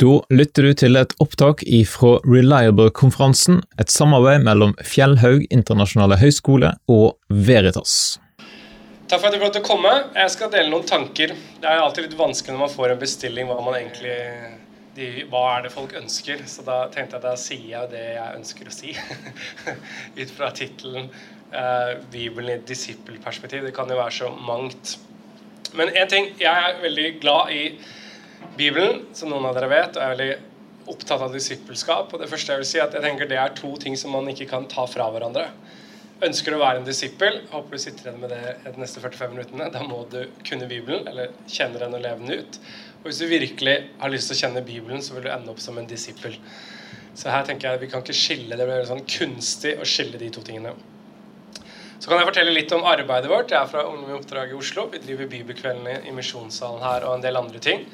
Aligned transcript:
Da 0.00 0.12
lytter 0.32 0.64
du 0.64 0.70
til 0.80 0.96
et 0.96 1.10
opptak 1.20 1.60
ifra 1.68 2.14
Reliable-konferansen, 2.24 3.58
et 3.76 3.90
samarbeid 3.92 4.46
mellom 4.46 4.70
Fjellhaug 4.80 5.42
internasjonale 5.52 6.16
høgskole 6.22 6.70
og 6.88 7.18
Veritas. 7.28 8.16
Takk 9.10 9.20
for 9.20 9.28
at 9.28 9.36
du 9.36 9.42
fikk 9.42 9.58
komme. 9.66 9.92
Jeg 10.16 10.32
skal 10.32 10.48
dele 10.54 10.72
noen 10.72 10.88
tanker. 10.88 11.36
Det 11.36 11.68
er 11.68 11.82
alltid 11.82 12.08
litt 12.08 12.16
vanskelig 12.16 12.56
når 12.56 12.62
man 12.62 12.72
får 12.72 12.94
en 12.94 13.02
bestilling, 13.04 13.52
hva, 13.52 13.58
man 13.66 13.76
egentlig, 13.76 14.16
de, 14.96 15.10
hva 15.28 15.44
er 15.58 15.68
det 15.68 15.74
folk 15.76 15.92
ønsker. 16.00 16.46
Så 16.48 16.64
da 16.64 16.80
tenkte 16.88 17.18
jeg 17.18 17.20
at 17.20 17.28
da 17.28 17.36
sier 17.44 17.68
jeg 17.74 17.92
det 17.92 18.04
jeg 18.06 18.40
ønsker 18.40 18.72
å 18.72 18.76
si. 18.78 18.96
Ut 20.22 20.36
fra 20.38 20.52
tittelen 20.56 21.12
eh, 21.12 21.96
'Bibelen 22.08 22.54
i 22.54 22.56
et 22.56 22.68
disippelperspektiv'. 22.72 23.68
Det 23.68 23.76
kan 23.76 23.92
jo 23.92 24.00
være 24.00 24.20
så 24.22 24.32
mangt. 24.32 24.96
Men 25.76 25.92
én 25.92 26.08
ting 26.08 26.32
Jeg 26.40 26.50
er 26.70 26.80
veldig 26.80 27.10
glad 27.20 27.52
i 27.52 27.64
Bibelen, 28.56 29.04
som 29.16 29.30
noen 29.32 29.48
av 29.48 29.56
dere 29.56 29.70
vet, 29.70 29.96
og 29.96 30.04
er 30.04 30.14
veldig 30.14 30.30
opptatt 30.90 31.22
av 31.24 31.34
disippelskap. 31.34 32.12
Og 32.14 32.22
det 32.22 32.28
første 32.30 32.54
jeg 32.54 32.62
vil 32.62 32.68
si, 32.68 32.80
at 32.82 32.94
jeg 32.96 33.04
tenker 33.04 33.30
det 33.30 33.38
er 33.40 33.54
to 33.56 33.72
ting 33.80 33.96
som 33.98 34.14
man 34.16 34.28
ikke 34.32 34.48
kan 34.50 34.66
ta 34.70 34.86
fra 34.90 35.08
hverandre. 35.12 35.48
Ønsker 36.20 36.52
du 36.52 36.58
å 36.58 36.60
være 36.60 36.82
en 36.82 36.84
disippel, 36.84 37.38
håper 37.48 37.72
du 37.76 37.80
sitter 37.80 38.10
igjen 38.10 38.20
med 38.20 38.34
det 38.34 38.56
de 38.66 38.82
neste 38.82 39.00
45 39.00 39.32
minuttene. 39.32 39.70
Da 39.72 39.80
må 39.86 40.02
du 40.12 40.20
kunne 40.44 40.68
Bibelen, 40.68 41.06
eller 41.08 41.32
kjenne 41.48 41.80
den 41.80 41.96
og 41.96 42.04
leve 42.04 42.20
den 42.20 42.42
ut. 42.42 42.60
Og 43.00 43.08
hvis 43.08 43.22
du 43.22 43.30
virkelig 43.30 43.76
har 44.02 44.12
lyst 44.12 44.28
til 44.28 44.36
å 44.36 44.40
kjenne 44.42 44.64
Bibelen, 44.66 45.00
så 45.00 45.16
vil 45.16 45.24
du 45.24 45.32
ende 45.32 45.52
opp 45.54 45.62
som 45.64 45.80
en 45.80 45.88
disippel. 45.88 46.36
Så 47.16 47.32
her 47.32 47.46
tenker 47.48 47.70
jeg 47.70 47.80
vi 47.86 47.88
kan 47.92 48.04
ikke 48.04 48.16
skille 48.16 48.56
det. 48.56 48.66
blir 48.68 48.84
sånn 48.88 49.06
kunstig 49.08 49.78
å 49.80 49.88
skille 49.88 50.20
de 50.20 50.28
to 50.34 50.44
tingene. 50.44 50.74
Så 52.00 52.08
kan 52.08 52.20
jeg 52.20 52.28
fortelle 52.28 52.52
litt 52.52 52.72
om 52.72 52.84
arbeidet 52.88 53.28
vårt. 53.32 53.50
Jeg 53.52 53.60
er 53.60 53.72
fra 53.72 53.86
Ungdom 53.88 54.12
i 54.12 54.16
oppdrag 54.16 54.52
i 54.52 54.56
Oslo. 54.56 54.86
Vi 54.92 55.00
driver 55.02 55.28
bibelkveldene 55.28 55.98
i 56.08 56.14
Misjonssalen 56.16 56.84
her 56.84 57.04
og 57.08 57.16
en 57.16 57.24
del 57.24 57.40
andre 57.40 57.60
ting. 57.64 57.88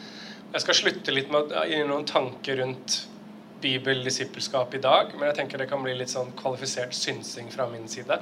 Jeg 0.56 0.62
skal 0.64 0.76
slutte 0.78 1.12
litt 1.12 1.28
med 1.28 1.50
å 1.52 1.66
gi 1.68 1.82
noen 1.84 2.06
tanker 2.08 2.56
rundt 2.62 2.94
bibeldisippelskap 3.60 4.72
i 4.78 4.80
dag, 4.80 5.10
men 5.12 5.28
jeg 5.28 5.36
tenker 5.42 5.60
det 5.60 5.66
kan 5.68 5.82
bli 5.84 5.92
litt 5.98 6.08
sånn 6.08 6.30
kvalifisert 6.38 6.96
synsing 6.96 7.50
fra 7.52 7.66
min 7.68 7.84
side. 7.92 8.16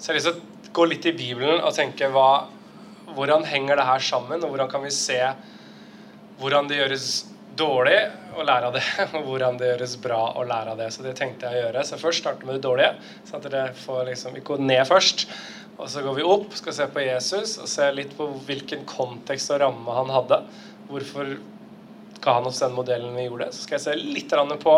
Så 0.00 0.16
jeg 0.16 0.24
å 0.30 0.32
gå 0.72 0.86
litt 0.88 1.04
i 1.04 1.12
Bibelen 1.12 1.60
og 1.60 1.76
tenke 1.76 2.08
hva, 2.14 2.46
hvordan 3.12 3.44
henger 3.50 3.76
det 3.76 3.86
her 3.90 4.00
sammen, 4.00 4.40
og 4.40 4.54
hvordan 4.54 4.72
kan 4.72 4.80
vi 4.86 4.94
se 4.96 5.20
hvordan 6.40 6.72
det 6.72 6.80
gjøres 6.80 7.12
dårlig 7.60 8.00
å 8.32 8.48
lære 8.48 8.72
av 8.72 8.80
det, 8.80 8.84
og 9.18 9.28
hvordan 9.28 9.60
det 9.60 9.74
gjøres 9.74 10.00
bra 10.08 10.24
å 10.40 10.48
lære 10.48 10.72
av 10.72 10.80
det. 10.80 10.90
Så 10.94 11.04
det 11.04 11.12
tenkte 11.20 11.52
jeg 11.52 11.60
å 11.60 11.66
gjøre. 11.66 11.84
Så 11.84 12.00
først 12.00 12.24
starte 12.24 12.48
med 12.48 12.56
det 12.56 12.64
dårlige, 12.64 12.94
sånn 13.28 13.42
at 13.42 13.52
dere 13.52 13.80
får 13.84 14.06
liksom 14.08 14.40
ikke 14.40 14.54
gå 14.54 14.70
ned 14.72 14.86
først. 14.88 15.28
Og 15.76 15.84
så 15.92 16.00
går 16.00 16.16
vi 16.16 16.30
opp, 16.32 16.48
skal 16.56 16.80
se 16.80 16.88
på 16.96 17.04
Jesus 17.04 17.58
og 17.60 17.68
se 17.68 17.92
litt 17.92 18.16
på 18.16 18.32
hvilken 18.48 18.88
kontekst 18.88 19.52
og 19.52 19.66
ramme 19.66 20.00
han 20.00 20.16
hadde. 20.16 20.46
Hvorfor 20.88 21.36
ga 22.24 22.38
han 22.38 22.46
oss 22.48 22.62
den 22.62 22.72
modellen 22.72 23.14
vi 23.16 23.26
gjorde. 23.26 23.50
Så 23.52 23.66
skal 23.66 23.78
jeg 23.78 23.84
se 23.84 23.96
litt 24.00 24.32
på 24.62 24.76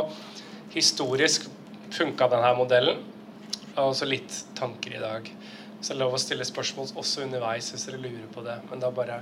historisk 0.74 1.46
funka 1.94 2.28
denne 2.32 2.54
modellen, 2.58 3.04
og 3.76 3.92
også 3.92 4.08
litt 4.08 4.40
tanker 4.58 4.96
i 4.96 5.02
dag. 5.02 5.30
Så 5.80 5.92
det 5.92 5.96
er 5.96 6.02
lov 6.02 6.16
å 6.16 6.20
stille 6.20 6.46
spørsmål 6.48 6.90
også 6.98 7.22
underveis 7.26 7.70
hvis 7.70 7.86
dere 7.86 8.00
lurer 8.02 8.26
på 8.34 8.42
det. 8.42 8.56
Men 8.70 8.82
da 8.82 8.90
bare 8.90 9.20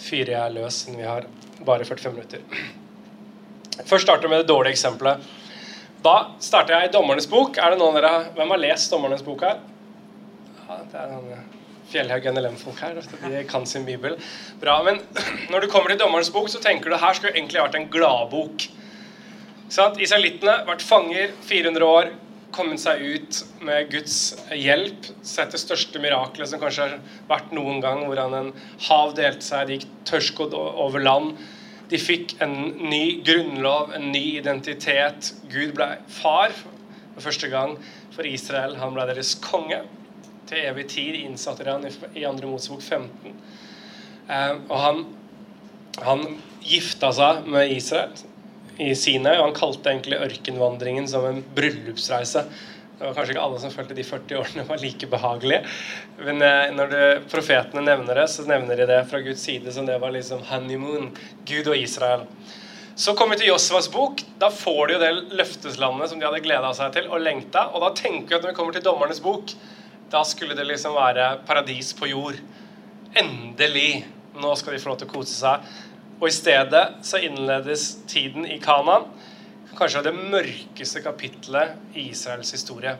fyrer 0.00 0.34
jeg 0.34 0.56
løs, 0.56 0.82
siden 0.82 0.98
vi 0.98 1.06
har 1.06 1.28
bare 1.62 1.86
45 1.86 2.16
minutter. 2.16 2.42
Først 3.86 4.08
starter 4.08 4.26
vi 4.26 4.34
med 4.34 4.42
det 4.42 4.50
dårlige 4.50 4.74
eksempelet. 4.74 5.22
Da 6.02 6.16
starter 6.42 6.74
jeg 6.74 6.90
i 6.90 6.94
Dommernes 6.96 7.28
bok. 7.30 7.60
Er 7.62 7.72
det 7.72 7.78
noen 7.78 7.94
av 7.94 8.02
dere, 8.02 8.30
Hvem 8.34 8.56
har 8.56 8.64
lest 8.64 8.90
Dommernes 8.90 9.22
bok 9.22 9.44
her? 9.46 9.60
Ja, 10.66 10.80
det 10.82 10.98
er 10.98 11.12
noen 11.12 11.61
Fjellhaug 11.92 12.24
NLM-folk 12.32 12.80
her. 12.80 13.00
De 13.28 13.44
kan 13.48 13.66
sin 13.68 13.84
bibel. 13.84 14.16
Bra, 14.60 14.78
men 14.86 15.02
når 15.52 15.64
du 15.64 15.70
kommer 15.72 15.92
til 15.92 16.00
dommerens 16.00 16.32
bok, 16.32 16.48
så 16.48 16.62
tenker 16.62 16.88
du 16.88 16.96
her 16.96 17.18
skulle 17.18 17.34
egentlig 17.36 17.60
vært 17.60 17.76
en 17.76 17.90
gladbok. 17.92 18.66
Israelittene 19.72 20.62
vært 20.68 20.84
fanger 20.84 21.32
400 21.48 21.88
år, 21.88 22.12
kommet 22.52 22.80
seg 22.82 23.00
ut 23.00 23.38
med 23.64 23.88
Guds 23.92 24.16
hjelp. 24.52 25.08
Sett 25.24 25.54
det 25.54 25.60
største 25.60 26.00
miraklet 26.02 26.50
som 26.50 26.60
kanskje 26.60 26.88
har 26.88 26.98
vært 27.30 27.54
noen 27.56 27.80
gang, 27.84 28.04
hvordan 28.08 28.36
en 28.36 28.52
hav 28.88 29.14
delte 29.16 29.46
seg, 29.46 29.68
de 29.68 29.78
gikk 29.78 29.88
tørrskodd 30.08 30.56
over 30.56 31.00
land. 31.00 31.34
De 31.92 32.00
fikk 32.00 32.38
en 32.44 32.54
ny 32.88 33.20
grunnlov, 33.24 33.92
en 33.96 34.12
ny 34.12 34.38
identitet. 34.38 35.34
Gud 35.52 35.74
ble 35.76 35.88
far 36.12 36.52
for 36.56 37.24
første 37.24 37.48
gang 37.52 37.76
for 38.12 38.28
Israel. 38.28 38.78
Han 38.80 38.96
ble 38.96 39.08
deres 39.08 39.34
konge 39.44 39.82
til 40.52 40.68
evig 40.68 40.88
tid, 40.92 41.18
innsatte 41.24 41.66
han 41.68 41.86
i 41.88 42.26
andre 42.28 42.50
Mosebok 42.50 42.82
15. 42.84 43.32
Eh, 44.28 44.52
og 44.68 44.76
han, 44.82 45.02
han 46.04 46.26
gifta 46.62 47.12
seg 47.16 47.48
med 47.50 47.72
Israel 47.72 48.12
i 48.80 48.92
Sinai, 48.96 49.36
og 49.38 49.48
han 49.48 49.56
kalte 49.56 49.92
egentlig 49.92 50.20
ørkenvandringen 50.22 51.08
som 51.10 51.26
en 51.28 51.42
bryllupsreise. 51.56 52.44
Det 52.98 53.08
var 53.08 53.16
kanskje 53.16 53.34
ikke 53.34 53.44
alle 53.44 53.58
som 53.58 53.72
følte 53.74 53.96
de 53.98 54.04
40 54.06 54.38
årene 54.38 54.64
var 54.68 54.78
like 54.78 55.08
behagelige. 55.10 55.62
Men 56.22 56.42
eh, 56.46 56.68
når 56.76 56.92
du, 56.92 56.98
profetene 57.32 57.82
nevner 57.82 58.22
det, 58.22 58.28
så 58.30 58.46
nevner 58.46 58.78
de 58.78 58.86
det 58.92 59.00
fra 59.10 59.22
Guds 59.24 59.42
side 59.42 59.72
som 59.74 59.88
det 59.88 59.98
var 60.02 60.14
liksom 60.14 60.44
honeymoon. 60.52 61.10
Gud 61.48 61.72
og 61.72 61.78
Israel. 61.78 62.28
Så 62.94 63.16
kommer 63.16 63.34
vi 63.34 63.42
til 63.42 63.50
Josvas 63.50 63.88
bok. 63.90 64.22
Da 64.38 64.52
får 64.52 64.86
de 64.86 64.94
jo 64.94 65.02
det 65.02 65.38
løfteslandet 65.40 66.12
som 66.12 66.20
de 66.20 66.28
hadde 66.28 66.44
gleda 66.44 66.70
seg 66.76 66.92
til 66.94 67.08
og 67.08 67.24
lengta. 67.24 67.70
Og 67.72 67.82
da 67.82 67.90
tenker 67.96 68.28
vi 68.28 68.38
at 68.38 68.44
når 68.44 68.52
vi 68.52 68.58
kommer 68.60 68.76
til 68.76 68.84
Dommernes 68.84 69.22
bok, 69.24 69.54
da 70.12 70.20
skulle 70.28 70.54
det 70.54 70.66
liksom 70.68 70.92
være 70.96 71.38
paradis 71.48 71.94
på 71.96 72.10
jord. 72.10 72.36
Endelig! 73.16 74.04
Nå 74.36 74.52
skal 74.56 74.74
de 74.74 74.80
få 74.80 74.92
lov 74.92 75.00
til 75.00 75.08
å 75.08 75.12
kose 75.12 75.32
seg. 75.32 75.64
Og 76.20 76.28
i 76.28 76.34
stedet 76.34 76.82
så 77.04 77.20
innledes 77.24 77.86
tiden 78.08 78.44
i 78.48 78.58
Kanan, 78.62 79.08
kanskje 79.76 80.04
det 80.06 80.12
mørkeste 80.16 81.00
kapitlet 81.04 81.96
i 81.96 82.10
Israels 82.12 82.52
historie. 82.52 82.94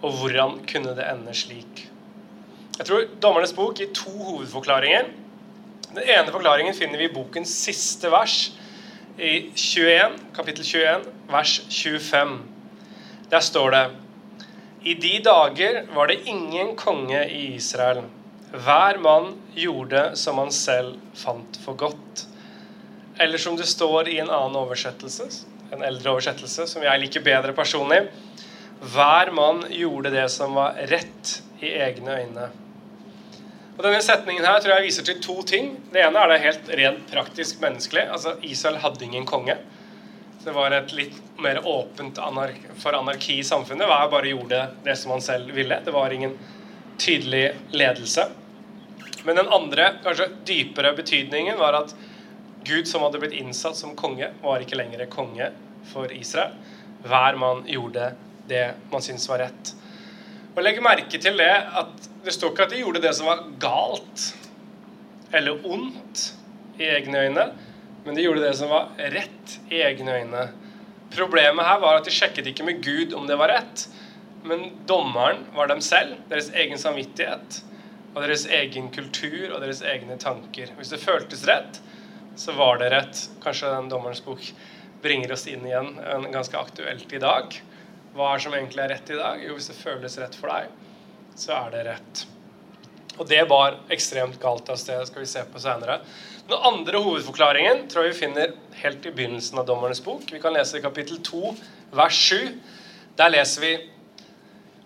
Og 0.00 0.16
hvordan 0.16 0.62
kunne 0.68 0.96
det 0.96 1.06
ende 1.10 1.36
slik? 1.36 1.84
Jeg 2.78 2.88
tror 2.88 3.08
Dommernes 3.20 3.52
bok 3.52 3.76
gir 3.76 3.92
to 3.92 4.10
hovedforklaringer. 4.10 5.12
Den 5.90 6.04
ene 6.06 6.32
forklaringen 6.32 6.76
finner 6.76 7.00
vi 7.00 7.10
i 7.10 7.12
bokens 7.12 7.52
siste 7.66 8.08
vers, 8.12 8.46
i 9.20 9.50
21, 9.52 10.16
kapittel 10.32 10.64
21, 10.64 11.10
vers 11.28 11.58
25. 11.68 12.38
Der 13.28 13.44
står 13.44 13.74
det 13.76 13.82
i 14.82 14.94
de 14.94 15.18
dager 15.24 15.86
var 15.94 16.06
det 16.06 16.22
ingen 16.24 16.76
konge 16.76 17.24
i 17.28 17.54
Israel. 17.54 18.02
Hver 18.52 18.98
mann 18.98 19.34
gjorde 19.54 20.16
som 20.16 20.38
han 20.38 20.50
selv 20.52 20.96
fant 21.14 21.58
for 21.64 21.76
godt. 21.78 22.24
Eller 23.20 23.38
som 23.38 23.56
det 23.56 23.68
står 23.68 24.08
i 24.08 24.18
en 24.18 24.30
annen 24.30 24.56
oversettelse, 24.56 25.26
en 25.70 25.84
eldre 25.84 26.14
oversettelse, 26.14 26.66
som 26.66 26.82
jeg 26.82 27.02
liker 27.02 27.24
bedre 27.26 27.52
personlig. 27.52 28.06
Hver 28.80 29.30
mann 29.36 29.66
gjorde 29.68 30.14
det 30.14 30.24
som 30.32 30.56
var 30.56 30.80
rett 30.88 31.36
i 31.60 31.74
egne 31.76 32.16
øyne. 32.22 32.48
Og 33.76 33.84
Denne 33.84 34.00
setningen 34.04 34.44
her 34.44 34.58
tror 34.60 34.78
jeg 34.78 34.88
viser 34.88 35.04
til 35.04 35.20
to 35.24 35.42
ting. 35.44 35.74
Det 35.92 36.00
ene 36.02 36.24
er 36.24 36.32
det 36.32 36.40
helt 36.46 36.72
rent 36.80 37.04
praktisk 37.12 37.60
menneskelig. 37.60 38.08
Altså, 38.16 38.34
Israel 38.44 38.80
hadde 38.80 39.04
ingen 39.04 39.28
konge. 39.28 39.56
Det 40.44 40.52
var 40.56 40.72
et 40.72 40.92
litt 40.96 41.16
mer 41.36 41.58
åpent 41.68 42.18
anark 42.18 42.62
for 42.80 42.96
anarki 42.96 43.38
i 43.38 43.44
samfunnet. 43.44 43.84
Hver 43.90 44.08
bare 44.12 44.30
gjorde 44.30 44.60
det 44.84 44.94
som 44.96 45.12
han 45.12 45.20
selv 45.20 45.52
ville. 45.52 45.76
Det 45.84 45.92
var 45.92 46.14
ingen 46.16 46.38
tydelig 46.96 47.50
ledelse. 47.76 48.24
Men 49.24 49.36
den 49.36 49.52
andre, 49.52 49.90
kanskje 50.04 50.30
dypere 50.48 50.94
betydningen 50.96 51.60
var 51.60 51.76
at 51.82 51.92
Gud 52.64 52.88
som 52.88 53.04
hadde 53.04 53.20
blitt 53.20 53.36
innsatt 53.36 53.76
som 53.76 53.92
konge, 53.96 54.30
var 54.40 54.64
ikke 54.64 54.80
lenger 54.80 55.04
konge 55.12 55.50
for 55.92 56.12
Israel. 56.12 56.56
Hver 57.04 57.36
mann 57.40 57.64
gjorde 57.68 58.14
det 58.48 58.64
man 58.92 59.04
syntes 59.04 59.28
var 59.28 59.44
rett. 59.44 59.74
Og 60.56 60.64
Legg 60.64 60.80
merke 60.84 61.20
til 61.20 61.36
det 61.36 61.52
at 61.52 62.08
det 62.24 62.32
står 62.32 62.54
ikke 62.54 62.64
at 62.64 62.72
de 62.72 62.80
gjorde 62.80 63.04
det 63.04 63.12
som 63.16 63.28
var 63.28 63.44
galt 63.60 64.30
eller 65.36 65.60
ondt 65.68 66.30
i 66.80 66.88
egne 66.88 67.28
øyne 67.28 67.52
men 68.04 68.16
de 68.16 68.24
gjorde 68.24 68.44
det 68.44 68.54
som 68.58 68.70
var 68.72 68.90
rett 69.12 69.56
i 69.70 69.82
egne 69.84 70.18
øyne. 70.20 70.44
Problemet 71.14 71.66
her 71.66 71.80
var 71.82 71.98
at 71.98 72.06
de 72.06 72.14
sjekket 72.14 72.46
ikke 72.52 72.66
med 72.66 72.82
Gud 72.84 73.14
om 73.18 73.26
det 73.28 73.38
var 73.40 73.52
rett, 73.52 73.88
men 74.46 74.70
dommeren 74.88 75.44
var 75.54 75.68
dem 75.68 75.82
selv, 75.84 76.16
deres 76.30 76.48
egen 76.56 76.78
samvittighet 76.80 77.60
og 78.14 78.22
deres 78.24 78.46
egen 78.50 78.88
kultur 78.94 79.52
og 79.52 79.60
deres 79.62 79.82
egne 79.86 80.16
tanker. 80.18 80.72
Hvis 80.78 80.92
det 80.94 81.02
føltes 81.02 81.44
rett, 81.48 81.80
så 82.38 82.54
var 82.56 82.80
det 82.80 82.90
rett. 82.94 83.24
Kanskje 83.44 83.70
den 83.74 83.90
dommerens 83.90 84.22
bok 84.24 84.42
bringer 85.02 85.32
oss 85.32 85.46
inn 85.50 85.66
igjen 85.66 85.94
en 86.00 86.26
ganske 86.32 86.58
aktuelt 86.58 87.12
i 87.12 87.22
dag. 87.22 87.54
Hva 88.16 88.34
er 88.34 88.42
som 88.42 88.54
egentlig 88.56 88.82
er 88.84 88.94
rett 88.96 89.12
i 89.12 89.18
dag? 89.18 89.44
Jo, 89.44 89.54
hvis 89.58 89.70
det 89.70 89.78
føles 89.78 90.18
rett 90.18 90.36
for 90.36 90.50
deg, 90.50 90.72
så 91.38 91.56
er 91.60 91.74
det 91.74 91.86
rett. 91.86 92.24
Og 93.20 93.28
det 93.28 93.42
var 93.50 93.78
ekstremt 93.92 94.40
galt 94.42 94.70
av 94.72 94.78
sted, 94.80 95.02
skal 95.06 95.22
vi 95.22 95.30
se 95.30 95.44
på 95.46 95.62
senere. 95.62 96.00
Den 96.50 96.58
andre 96.66 96.98
hovedforklaringen 96.98 97.84
tror 97.86 98.08
jeg 98.08 98.10
vi 98.16 98.22
finner 98.24 98.54
helt 98.80 99.04
i 99.06 99.10
begynnelsen 99.14 99.60
av 99.60 99.68
Dommernes 99.68 100.00
bok. 100.02 100.24
Vi 100.34 100.40
kan 100.42 100.50
lese 100.56 100.80
i 100.80 100.82
kapittel 100.82 101.20
2, 101.22 101.52
vers 101.94 102.16
7. 102.26 102.48
Der 103.20 103.30
leser 103.30 103.62
vi 103.62 103.70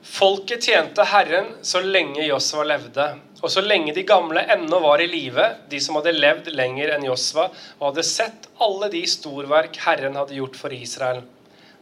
Folket 0.05 0.66
tjente 0.69 1.06
Herren 1.08 1.55
så 1.64 1.81
lenge 1.81 2.26
Josva 2.26 2.66
levde, 2.69 3.06
Og 3.40 3.49
så 3.52 3.64
lenge 3.64 3.94
de 3.96 4.05
gamle 4.05 4.43
ennå 4.52 4.78
var 4.81 5.00
i 5.00 5.08
live, 5.08 5.46
de 5.70 5.81
som 5.81 5.96
hadde 5.96 6.12
levd 6.12 6.52
lenger 6.52 6.93
enn 6.93 7.08
Josva, 7.08 7.49
og 7.78 7.88
hadde 7.88 8.05
sett 8.08 8.49
alle 8.60 8.93
de 8.93 9.00
storverk 9.08 9.81
Herren 9.87 10.20
hadde 10.20 10.37
gjort 10.37 10.60
for 10.60 10.72
Israel 10.72 11.22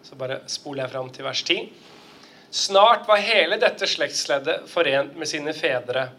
Så 0.07 0.15
bare 0.15 0.45
spoler 0.47 0.85
jeg 0.85 0.95
fram 0.95 1.11
til 1.11 1.27
vers 1.27 1.43
10. 1.43 1.71
Snart 2.51 3.09
var 3.11 3.19
hele 3.19 3.59
dette 3.59 3.91
slektsleddet 3.91 4.71
forent 4.71 5.19
med 5.19 5.27
sine 5.27 5.55
fedre. 5.59 6.13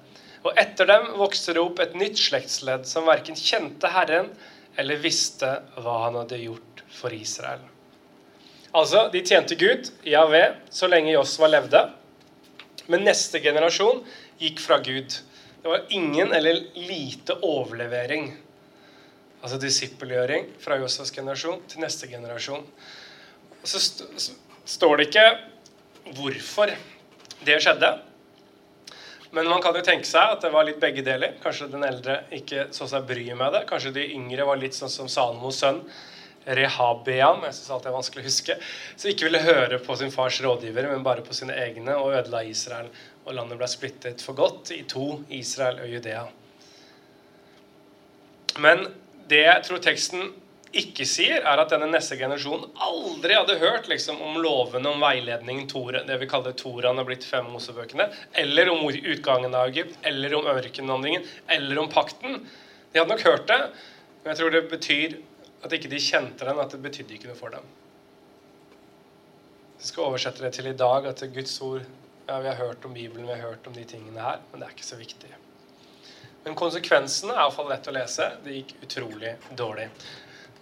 Og 0.44 0.58
etter 0.60 0.90
dem 0.90 1.14
vokste 1.20 1.56
det 1.56 1.64
opp 1.64 1.80
et 1.80 1.96
nytt 1.96 2.20
slektsledd 2.20 2.88
som 2.88 3.08
verken 3.08 3.38
kjente 3.40 3.92
Herren 3.92 4.32
eller 4.80 5.00
visste 5.00 5.50
hva 5.80 6.00
han 6.08 6.18
hadde 6.20 6.42
gjort 6.42 6.84
for 6.92 7.14
Israel. 7.16 7.62
Altså, 8.74 9.06
de 9.14 9.22
tjente 9.22 9.56
Gud, 9.60 9.92
Javé, 10.10 10.48
så 10.74 10.90
lenge 10.90 11.14
Josva 11.14 11.48
levde. 11.52 11.84
Men 12.90 13.06
neste 13.06 13.40
generasjon 13.44 14.02
gikk 14.42 14.60
fra 14.64 14.80
Gud. 14.84 15.14
Det 15.64 15.70
var 15.70 15.86
ingen 15.96 16.34
eller 16.36 16.58
lite 16.76 17.38
overlevering. 17.46 18.34
Altså 19.44 19.60
disippelgjøring 19.62 20.50
fra 20.64 20.80
Josvas 20.82 21.14
generasjon 21.14 21.62
til 21.72 21.84
neste 21.84 22.10
generasjon. 22.12 22.66
Og 23.62 23.70
så 23.70 23.80
st 23.80 24.34
står 24.74 24.98
det 24.98 25.06
ikke 25.10 25.28
hvorfor 26.18 26.72
det 27.44 27.58
skjedde. 27.64 27.90
Men 29.34 29.50
man 29.50 29.62
kan 29.66 29.74
jo 29.74 29.82
tenke 29.82 30.06
seg 30.06 30.36
at 30.36 30.44
det 30.46 30.52
var 30.54 30.66
litt 30.68 30.82
begge 30.82 31.02
deler. 31.06 31.38
Kanskje 31.42 31.72
den 31.74 31.86
eldre 31.88 32.20
ikke 32.38 32.68
så 32.76 32.86
seg 32.90 33.08
bryet 33.10 33.38
med 33.38 33.56
det. 33.56 33.64
Kanskje 33.70 33.96
de 33.96 34.04
yngre 34.14 34.46
var 34.46 34.60
litt 34.62 34.78
sånn 34.78 34.92
som 34.94 35.10
Salomos 35.10 35.62
sønn 35.64 35.82
Rehabeam, 36.44 37.46
jeg 37.48 37.56
synes 37.56 37.72
alt 37.72 37.86
er 37.88 37.96
vanskelig 37.96 38.24
å 38.24 38.28
huske, 38.28 38.56
som 39.00 39.10
ikke 39.10 39.30
ville 39.30 39.40
høre 39.46 39.78
på 39.80 39.96
sin 39.96 40.12
fars 40.12 40.42
rådgivere, 40.44 40.90
men 40.92 41.06
bare 41.06 41.24
på 41.24 41.36
sine 41.36 41.56
egne, 41.56 41.96
og 41.96 42.18
ødela 42.18 42.44
Israel. 42.44 42.90
Og 43.24 43.38
landet 43.38 43.60
ble 43.62 43.70
splittet 43.72 44.24
for 44.24 44.36
godt 44.36 44.74
i 44.76 44.82
to, 44.90 45.22
Israel 45.32 45.80
og 45.86 45.88
Judea. 45.88 46.26
Men 48.60 48.86
det 49.32 49.46
jeg 49.46 49.64
tror 49.66 49.82
teksten 49.82 50.34
ikke 50.74 51.06
sier, 51.06 51.44
er 51.46 51.62
at 51.62 51.70
denne 51.70 51.86
neste 51.92 52.16
generasjonen 52.18 52.72
aldri 52.82 53.36
hadde 53.38 53.60
hørt 53.62 53.86
liksom, 53.92 54.18
om 54.26 54.40
lovene 54.42 54.90
om 54.90 55.04
veiledningen 55.04 55.68
Tore, 55.70 56.02
det 56.08 56.18
vi 56.22 56.30
kaller 56.30 56.56
Toraen 56.58 56.98
har 56.98 57.06
blitt 57.06 57.28
fem 57.28 57.46
Mosebøkene, 57.54 58.08
eller 58.42 58.72
om 58.74 58.82
utgangen 58.90 59.54
av 59.54 59.70
Egypt, 59.70 60.00
eller 60.10 60.34
om 60.40 60.50
ørkenvandringen, 60.50 61.28
eller 61.54 61.82
om 61.82 61.92
pakten. 61.94 62.42
De 62.90 63.00
hadde 63.02 63.14
nok 63.14 63.26
hørt 63.28 63.46
det, 63.52 63.60
men 64.24 64.32
jeg 64.32 64.42
tror 64.42 64.56
det 64.56 64.64
betyr 64.72 65.16
at 65.64 65.78
ikke 65.78 65.94
de 65.94 66.02
kjente 66.02 66.50
den, 66.50 66.60
at 66.60 66.74
det 66.74 66.82
betydde 66.84 67.18
ikke 67.18 67.30
noe 67.30 67.40
for 67.40 67.54
dem. 67.54 67.70
Jeg 69.78 69.92
skal 69.92 70.08
oversette 70.08 70.42
det 70.42 70.54
til 70.58 70.72
i 70.72 70.78
dag, 70.80 71.06
at 71.12 71.22
Guds 71.36 71.54
ord 71.62 71.84
ja, 72.24 72.38
Vi 72.40 72.48
har 72.48 72.56
hørt 72.56 72.86
om 72.88 72.94
Bibelen, 72.96 73.28
vi 73.28 73.34
har 73.36 73.50
hørt 73.50 73.66
om 73.68 73.74
de 73.76 73.84
tingene 73.84 74.22
her, 74.22 74.40
men 74.50 74.62
det 74.62 74.70
er 74.70 74.76
ikke 74.78 74.88
så 74.88 74.96
viktig. 74.96 75.32
Men 76.46 76.56
konsekvensene 76.60 77.36
er 77.36 77.42
iallfall 77.44 77.68
lett 77.72 77.88
å 77.88 77.96
lese. 77.96 78.30
Det 78.44 78.56
gikk 78.56 78.72
utrolig 78.88 79.34
dårlig. 79.60 79.90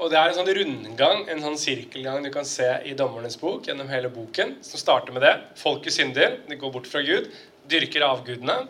Og 0.02 0.10
det 0.10 0.18
er 0.18 0.32
en 0.32 0.38
sånn 0.40 0.50
rundgang, 0.58 1.20
en 1.30 1.44
sånn 1.44 1.60
sirkelgang 1.62 2.24
du 2.26 2.32
kan 2.34 2.46
se 2.48 2.66
i 2.90 2.96
Dommernes 2.98 3.38
bok 3.38 3.68
gjennom 3.70 3.90
hele 3.92 4.10
boken, 4.10 4.56
som 4.66 4.82
starter 4.82 5.14
med 5.14 5.22
det. 5.22 5.36
Folket 5.62 5.94
synder, 5.94 6.40
de 6.48 6.58
går 6.58 6.72
bort 6.74 6.90
fra 6.90 7.04
Gud, 7.06 7.28
dyrker 7.70 8.08
avgudene. 8.08 8.64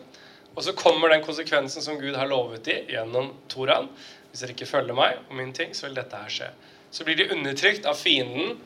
Og 0.52 0.60
så 0.66 0.74
kommer 0.76 1.08
den 1.08 1.24
konsekvensen 1.24 1.80
som 1.80 1.96
Gud 1.96 2.18
har 2.20 2.28
lovet 2.28 2.68
dem 2.68 2.92
gjennom 2.92 3.30
Toraen. 3.48 3.88
Hvis 4.28 4.44
dere 4.44 4.52
ikke 4.52 4.68
følger 4.68 4.98
meg 4.98 5.22
og 5.22 5.32
min 5.38 5.56
ting, 5.56 5.72
så 5.72 5.86
vil 5.86 5.96
dette 5.96 6.20
her 6.20 6.36
skje. 6.36 6.50
Så 6.92 7.08
blir 7.08 7.16
de 7.16 7.30
undertrykt 7.32 7.88
av 7.88 7.96
fienden. 7.96 8.58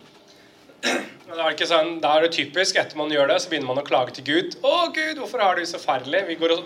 Da 0.83 1.47
er, 1.47 1.55
det 1.55 1.71
sånn, 1.71 1.97
da 2.03 2.17
er 2.17 2.27
det 2.27 2.35
typisk 2.35 2.83
etter 2.83 2.99
man 2.99 3.15
gjør 3.15 3.31
det, 3.31 3.39
så 3.43 3.51
begynner 3.51 3.71
man 3.71 3.83
å 3.83 3.87
klage 3.87 4.19
til 4.19 4.27
Gud. 4.27 4.59
'Å, 4.59 4.75
Gud, 4.95 5.23
hvorfor 5.23 5.43
har 5.43 5.55
du 5.55 5.63
så 5.67 5.79
forferdelig?' 5.79 6.27
Vi, 6.29 6.37
går, 6.43 6.59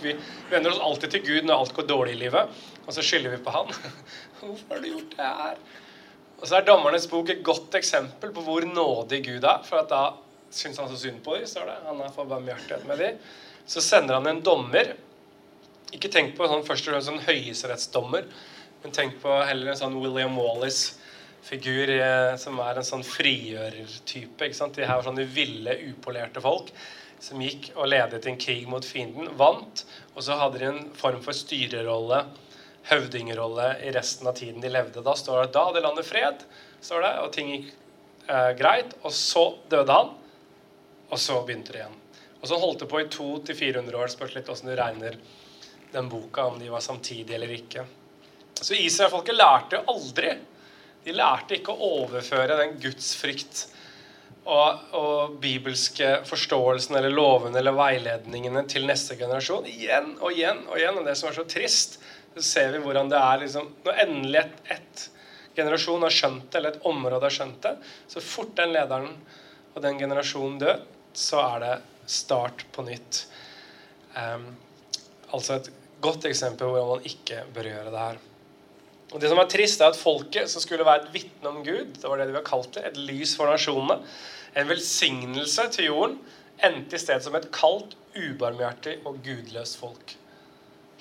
vi 0.00 0.16
vender 0.48 0.72
oss 0.72 0.80
alltid 0.80 1.12
til 1.12 1.24
Gud 1.28 1.48
når 1.48 1.60
alt 1.60 1.76
går 1.76 1.88
dårlig 1.88 2.16
i 2.16 2.22
livet, 2.24 2.60
og 2.86 2.92
så 2.96 3.04
skylder 3.04 3.36
vi 3.36 3.44
på 3.44 3.52
Han. 3.52 3.72
'Hvorfor 4.42 4.74
har 4.74 4.82
du 4.82 4.88
gjort 4.88 5.16
det 5.16 5.30
her?' 5.40 5.58
Og 6.42 6.48
så 6.48 6.56
er 6.58 6.64
Dommernes 6.66 7.06
bok 7.06 7.28
et 7.30 7.42
godt 7.46 7.74
eksempel 7.78 8.32
på 8.34 8.42
hvor 8.42 8.64
nådig 8.66 9.20
Gud 9.24 9.44
er. 9.44 9.62
For 9.62 9.78
at 9.78 9.92
da 9.92 10.02
syns 10.50 10.80
han 10.82 10.88
så 10.90 10.98
synd 10.98 11.20
på 11.22 11.36
dem, 11.36 11.46
står 11.46 11.68
det. 11.70 11.76
Han 11.86 12.00
er 12.02 12.10
for 12.14 12.26
barmhjertighet 12.26 12.86
med 12.88 12.98
dem. 12.98 13.20
Så 13.66 13.80
sender 13.80 14.18
han 14.18 14.26
en 14.26 14.42
dommer. 14.42 14.96
Ikke 15.94 16.10
tenk 16.10 16.34
på 16.34 16.48
sånn, 16.50 16.64
først 16.66 16.88
og 16.88 16.96
fremst 16.96 17.12
en 17.12 17.22
høyesterettsdommer, 17.28 18.26
men 18.82 18.96
tenk 18.96 19.20
på 19.22 19.36
heller 19.46 19.70
en 19.70 19.78
sånn 19.78 20.00
William 20.00 20.34
Wallace-figur 20.40 21.92
eh, 21.94 22.34
som 22.40 22.58
er 22.64 22.80
en 22.80 22.88
sånn 22.88 23.06
frigjørertype. 23.06 24.50
De 24.50 24.86
her 24.88 24.96
var 24.96 25.06
sånne 25.06 25.28
ville, 25.36 25.78
upolerte 25.92 26.42
folk 26.42 26.72
som 27.22 27.42
gikk 27.44 27.70
og 27.76 27.86
ledet 27.86 28.24
en 28.26 28.40
krig 28.40 28.64
mot 28.66 28.82
fienden, 28.82 29.28
vant, 29.38 29.84
og 30.16 30.24
så 30.26 30.40
hadde 30.40 30.58
de 30.58 30.70
en 30.72 30.80
form 30.98 31.20
for 31.22 31.36
styrerolle 31.38 32.24
høvdingerolle 32.88 33.68
i 33.86 33.92
resten 33.94 34.28
av 34.28 34.36
tiden 34.38 34.62
de 34.62 34.70
levde. 34.72 35.04
Da 35.04 35.14
står 35.18 35.44
det 35.44 35.54
da 35.54 35.66
hadde 35.68 35.84
landet 35.84 36.08
fred, 36.08 36.42
står 36.82 37.06
det, 37.06 37.12
og 37.22 37.32
ting 37.34 37.52
gikk 37.52 37.72
eh, 38.26 38.52
greit. 38.58 38.96
Og 39.02 39.14
så 39.14 39.46
døde 39.70 39.98
han, 39.98 40.14
og 41.12 41.20
så 41.20 41.40
begynte 41.46 41.74
det 41.74 41.82
igjen. 41.82 41.98
Og 42.42 42.48
så 42.50 42.58
holdt 42.58 42.82
det 42.82 42.90
på 42.90 43.00
i 43.00 43.08
200-400 43.12 43.98
år. 43.98 44.10
Spørs 44.10 44.34
litt 44.34 44.48
åssen 44.50 44.72
du 44.72 44.76
regner 44.78 45.18
den 45.92 46.08
boka, 46.10 46.48
om 46.50 46.58
de 46.58 46.70
var 46.72 46.82
samtidige 46.82 47.36
eller 47.36 47.52
ikke. 47.54 47.84
Så 48.58 48.74
Israelfolket 48.78 49.36
lærte 49.36 49.78
jo 49.78 49.94
aldri. 49.94 50.32
De 51.04 51.14
lærte 51.14 51.58
ikke 51.58 51.74
å 51.74 51.92
overføre 52.02 52.58
den 52.58 52.76
gudsfrykt 52.82 53.66
og, 54.42 54.82
og 54.98 55.36
bibelske 55.42 56.16
forståelsen 56.26 56.96
eller 56.98 57.14
lovene 57.14 57.60
eller 57.60 57.76
veiledningene 57.78 58.64
til 58.70 58.86
neste 58.88 59.16
generasjon 59.18 59.68
igjen 59.70 60.16
og 60.18 60.34
igjen 60.34 60.64
og 60.66 60.78
igjen. 60.78 60.98
Og 60.98 61.06
det 61.06 61.16
som 61.18 61.30
er 61.30 61.38
så 61.38 61.46
trist, 61.46 62.00
så 62.34 62.42
ser 62.42 62.72
vi 62.72 62.80
hvordan 62.84 63.10
det 63.12 63.18
er 63.18 63.42
liksom, 63.42 63.68
Når 63.84 64.00
endelig 64.06 64.40
et, 64.40 64.58
et 64.76 65.04
generasjon 65.56 66.02
har 66.06 66.14
skjønt 66.14 66.48
det, 66.48 66.58
eller 66.58 66.74
et 66.74 66.88
område 66.88 67.26
har 67.26 67.34
skjønt 67.34 67.60
det, 67.66 67.76
så 68.08 68.24
fort 68.24 68.54
den 68.56 68.74
lederen 68.74 69.12
og 69.72 69.84
den 69.84 70.00
generasjonen 70.00 70.58
dør, 70.60 70.82
så 71.12 71.40
er 71.44 71.62
det 71.64 71.72
start 72.08 72.64
på 72.72 72.84
nytt. 72.86 73.24
Um, 74.16 74.50
altså 75.32 75.58
et 75.58 75.70
godt 76.02 76.26
eksempel 76.28 76.72
hvordan 76.72 76.94
man 76.96 77.08
ikke 77.08 77.44
bør 77.54 77.68
gjøre 77.68 77.92
det 77.92 78.04
her. 78.04 78.20
Og 79.12 79.20
Det 79.20 79.28
som 79.28 79.40
er 79.42 79.48
trist, 79.52 79.80
er 79.80 79.92
at 79.92 79.98
folket 80.00 80.48
som 80.48 80.64
skulle 80.64 80.86
være 80.88 81.04
et 81.04 81.12
vitne 81.12 81.50
om 81.50 81.60
Gud, 81.64 81.98
det 82.00 82.08
var 82.08 82.20
det 82.20 82.30
de 82.30 82.36
var 82.38 82.46
kalt 82.48 82.72
det, 82.76 82.86
et 82.88 83.00
lys 83.10 83.34
for 83.36 83.50
nasjonene, 83.50 84.00
en 84.56 84.68
velsignelse 84.68 85.68
til 85.76 85.90
jorden, 85.90 86.16
endte 86.64 86.96
i 86.96 87.00
stedet 87.00 87.24
som 87.24 87.36
et 87.36 87.50
kaldt, 87.52 87.96
ubarmhjertig 88.12 88.98
og 89.08 89.20
gudløst 89.24 89.78
folk. 89.80 90.16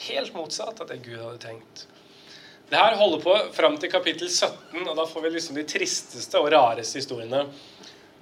Helt 0.01 0.33
motsatt 0.33 0.81
av 0.81 0.87
det 0.89 1.01
Gud 1.05 1.19
hadde 1.19 1.37
tenkt. 1.41 1.85
Det 2.71 2.79
her 2.79 2.95
holder 2.95 3.19
på 3.21 3.35
fram 3.53 3.75
til 3.77 3.91
kapittel 3.91 4.29
17, 4.31 4.85
og 4.87 4.95
da 4.97 5.05
får 5.05 5.25
vi 5.25 5.33
liksom 5.33 5.57
de 5.59 5.65
tristeste 5.67 6.39
og 6.39 6.49
rareste 6.53 7.01
historiene. 7.01 7.43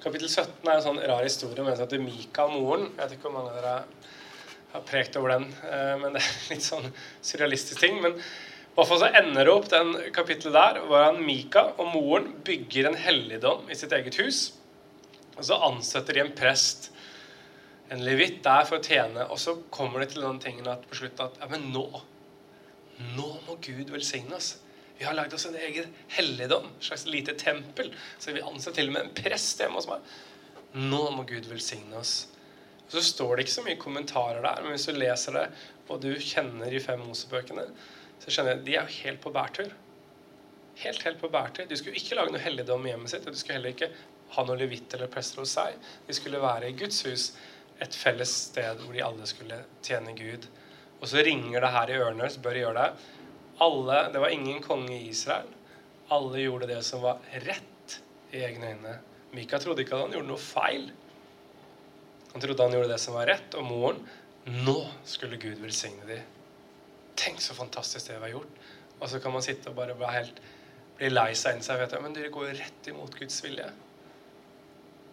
Kapittel 0.04 0.28
17 0.28 0.66
er 0.66 0.74
en 0.74 0.84
sånn 0.84 1.02
rar 1.12 1.24
historie 1.24 1.62
om 1.62 1.70
en 1.70 1.78
som 1.78 1.86
heter 1.86 2.02
Mika 2.02 2.48
og 2.48 2.56
moren. 2.58 2.88
Jeg 2.96 3.04
vet 3.04 3.16
ikke 3.16 3.30
hvor 3.30 3.36
mange 3.38 3.54
av 3.54 3.60
dere 3.60 3.76
har 4.74 4.86
prekt 4.90 5.18
over 5.20 5.36
den, 5.36 5.48
eh, 5.70 5.96
men 6.02 6.16
det 6.18 6.24
er 6.24 6.38
litt 6.54 6.66
sånn 6.66 6.88
surrealistisk 7.22 7.84
ting. 7.84 8.02
Men 8.04 8.18
så 8.80 9.10
ender 9.10 9.46
det 9.46 9.54
opp 9.54 9.68
den 9.72 9.96
kapittelet 10.16 10.56
der 10.56 10.84
hvor 10.88 11.04
han 11.04 11.24
Mika 11.26 11.66
og 11.78 11.94
moren 11.94 12.32
bygger 12.48 12.90
en 12.90 13.00
helligdom 13.00 13.68
i 13.72 13.76
sitt 13.76 13.92
eget 13.96 14.20
hus. 14.22 14.54
Og 15.38 15.44
så 15.48 15.60
ansetter 15.70 16.16
de 16.16 16.26
en 16.26 16.36
prest 16.36 16.92
en 17.90 18.06
levitt 18.06 18.42
der 18.46 18.66
for 18.70 18.80
å 18.80 18.86
tjene. 18.86 19.26
Og 19.30 19.40
så 19.42 19.58
kommer 19.74 20.04
det 20.04 20.14
til 20.14 20.26
den 20.26 20.40
tingen 20.44 20.70
at 20.72 20.86
på 20.90 21.02
slutt 21.02 21.22
at 21.24 21.40
ja, 21.42 21.50
men 21.52 21.70
nå 21.74 21.88
nå 23.16 23.28
må 23.48 23.56
Gud 23.64 23.94
velsigne 23.94 24.36
oss. 24.36 24.58
Vi 25.00 25.06
har 25.08 25.16
lagd 25.16 25.34
oss 25.34 25.46
en 25.48 25.56
egen 25.56 25.94
helligdom, 26.12 26.66
et 26.76 26.88
slags 26.90 27.06
lite 27.08 27.36
tempel. 27.40 27.94
Så 28.20 28.34
vi 28.36 28.44
anser 28.44 28.76
til 28.76 28.90
og 28.90 28.98
med 28.98 29.06
en 29.06 29.14
prest 29.16 29.62
hjemme 29.62 29.80
hos 29.80 29.88
meg. 29.88 30.10
Nå 30.76 31.06
må 31.16 31.24
Gud 31.30 31.48
velsigne 31.48 31.96
oss. 32.02 32.28
Og 32.84 32.98
Så 32.98 33.06
står 33.14 33.38
det 33.38 33.46
ikke 33.46 33.56
så 33.56 33.64
mye 33.68 33.80
kommentarer 33.80 34.44
der, 34.44 34.60
men 34.66 34.76
hvis 34.76 34.90
du 34.90 34.98
leser 34.98 35.38
det, 35.38 35.46
og 35.88 36.02
du 36.04 36.12
kjenner 36.20 36.74
de 36.74 36.82
fem 36.84 37.00
Mosebøkene, 37.06 37.64
så 38.20 38.34
skjønner 38.34 38.58
jeg 38.58 38.60
at 38.60 38.68
de 38.68 38.76
er 38.82 38.98
helt 38.98 39.22
på 39.24 39.32
bærtur. 39.34 39.72
Helt, 40.84 41.04
helt 41.08 41.22
på 41.22 41.32
bærtur. 41.32 41.70
De 41.70 41.78
skulle 41.80 41.98
ikke 42.00 42.18
lage 42.20 42.34
noe 42.36 42.44
helligdom 42.44 42.84
i 42.86 42.92
hjemmet 42.92 43.14
sitt, 43.14 43.24
og 43.24 43.36
de 43.36 43.40
skulle 43.40 43.62
heller 43.62 43.78
ikke 43.78 43.94
ha 44.36 44.46
noe 44.46 44.60
levitt 44.60 44.94
eller 44.98 45.10
prester 45.12 45.42
hos 45.42 45.56
seg. 45.56 45.80
De 46.08 46.18
skulle 46.18 46.44
være 46.44 46.70
i 46.70 46.76
Guds 46.78 47.00
hus 47.08 47.30
et 47.84 47.96
felles 47.96 48.32
sted 48.50 48.82
hvor 48.84 48.96
de 48.96 49.04
alle 49.06 49.28
skulle 49.30 49.62
tjene 49.86 50.16
Gud. 50.18 50.48
Og 51.00 51.08
så 51.08 51.24
ringer 51.24 51.64
det 51.64 51.72
her 51.76 51.92
i 51.92 52.00
ørene 52.00 52.26
deres, 52.26 52.40
bør 52.44 52.60
gjøre 52.60 52.84
det. 52.84 53.16
Alle, 53.64 54.00
Det 54.14 54.22
var 54.24 54.36
ingen 54.36 54.62
konge 54.64 54.96
i 54.96 55.10
Israel. 55.10 55.48
Alle 56.12 56.42
gjorde 56.42 56.68
det 56.68 56.82
som 56.84 57.04
var 57.04 57.20
rett 57.46 58.00
i 58.34 58.44
egne 58.44 58.74
øyne. 58.74 58.96
Mika 59.36 59.60
trodde 59.60 59.84
ikke 59.84 59.96
at 59.96 60.08
han 60.08 60.16
gjorde 60.16 60.32
noe 60.32 60.42
feil. 60.42 60.90
Han 62.34 62.42
trodde 62.42 62.66
han 62.66 62.76
gjorde 62.76 62.92
det 62.92 63.00
som 63.02 63.16
var 63.18 63.30
rett, 63.30 63.56
og 63.56 63.66
moren 63.66 64.02
Nå 64.50 64.80
skulle 65.06 65.38
Gud 65.38 65.60
velsigne 65.62 66.08
dem. 66.08 66.24
Tenk 67.20 67.42
så 67.44 67.54
fantastisk 67.54 68.08
det 68.08 68.16
vi 68.16 68.30
har 68.30 68.38
gjort. 68.40 68.62
Og 69.00 69.10
så 69.12 69.20
kan 69.22 69.34
man 69.36 69.44
sitte 69.46 69.70
og 69.70 69.76
bare 69.78 69.94
bli 69.98 70.10
helt 70.10 70.40
bli 71.00 71.10
lei 71.12 71.32
seg 71.38 71.56
inni 71.56 71.66
seg. 71.66 71.96
Men 72.02 72.16
dere 72.16 72.32
går 72.34 72.50
jo 72.50 72.58
rett 72.58 72.90
imot 72.92 73.16
Guds 73.20 73.44
vilje. 73.46 73.68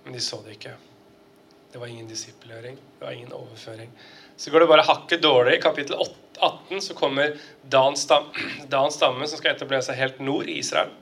Men 0.05 0.17
de 0.17 0.23
så 0.23 0.41
det 0.47 0.57
ikke. 0.57 0.75
Det 1.73 1.81
var 1.81 1.91
ingen 1.91 2.09
disippelgjøring. 2.09 2.77
Det 2.99 3.05
var 3.05 3.13
ingen 3.13 3.33
overføring. 3.33 3.91
Så 4.37 4.51
går 4.51 4.61
det 4.61 4.69
bare 4.71 4.85
hakket 4.87 5.23
dårlig. 5.23 5.57
I 5.59 5.63
kapittel 5.63 5.97
18 6.39 6.81
så 6.81 6.95
kommer 6.95 7.37
Dan, 7.63 7.97
Stam, 7.97 8.31
Dan 8.69 8.93
stamme, 8.93 9.27
som 9.27 9.41
skal 9.41 9.55
etablere 9.57 9.85
seg 9.85 9.99
helt 10.01 10.21
nord 10.21 10.49
i 10.49 10.59
Israel. 10.61 10.93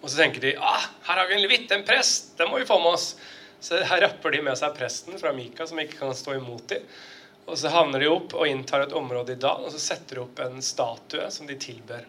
Og 0.00 0.10
så 0.10 0.20
tenker 0.20 0.44
de 0.44 0.56
ah, 0.60 0.86
her 1.08 1.20
har 1.20 1.28
vi 1.28 1.34
en 1.34 1.42
levitt, 1.42 1.72
en 1.72 1.84
prest. 1.86 2.36
Den 2.38 2.50
må 2.50 2.60
vi 2.60 2.68
få 2.68 2.78
med 2.82 2.94
oss. 2.94 3.14
Så 3.60 3.80
her 3.88 4.00
rapper 4.04 4.30
de 4.30 4.42
med 4.44 4.58
seg 4.58 4.74
presten 4.76 5.16
fra 5.18 5.32
Mika, 5.34 5.66
som 5.66 5.80
ikke 5.82 5.98
kan 5.98 6.14
stå 6.14 6.36
imot 6.36 6.68
dem. 6.70 6.84
Og 7.46 7.58
så 7.58 7.70
havner 7.70 8.02
de 8.02 8.10
opp 8.10 8.34
og 8.34 8.48
inntar 8.50 8.84
et 8.84 8.94
område 8.98 9.36
i 9.36 9.40
Dan, 9.40 9.64
og 9.66 9.72
så 9.74 9.80
setter 9.82 10.18
de 10.18 10.24
opp 10.24 10.42
en 10.42 10.62
statue 10.62 11.30
som 11.30 11.46
de 11.46 11.58
tilber. 11.62 12.06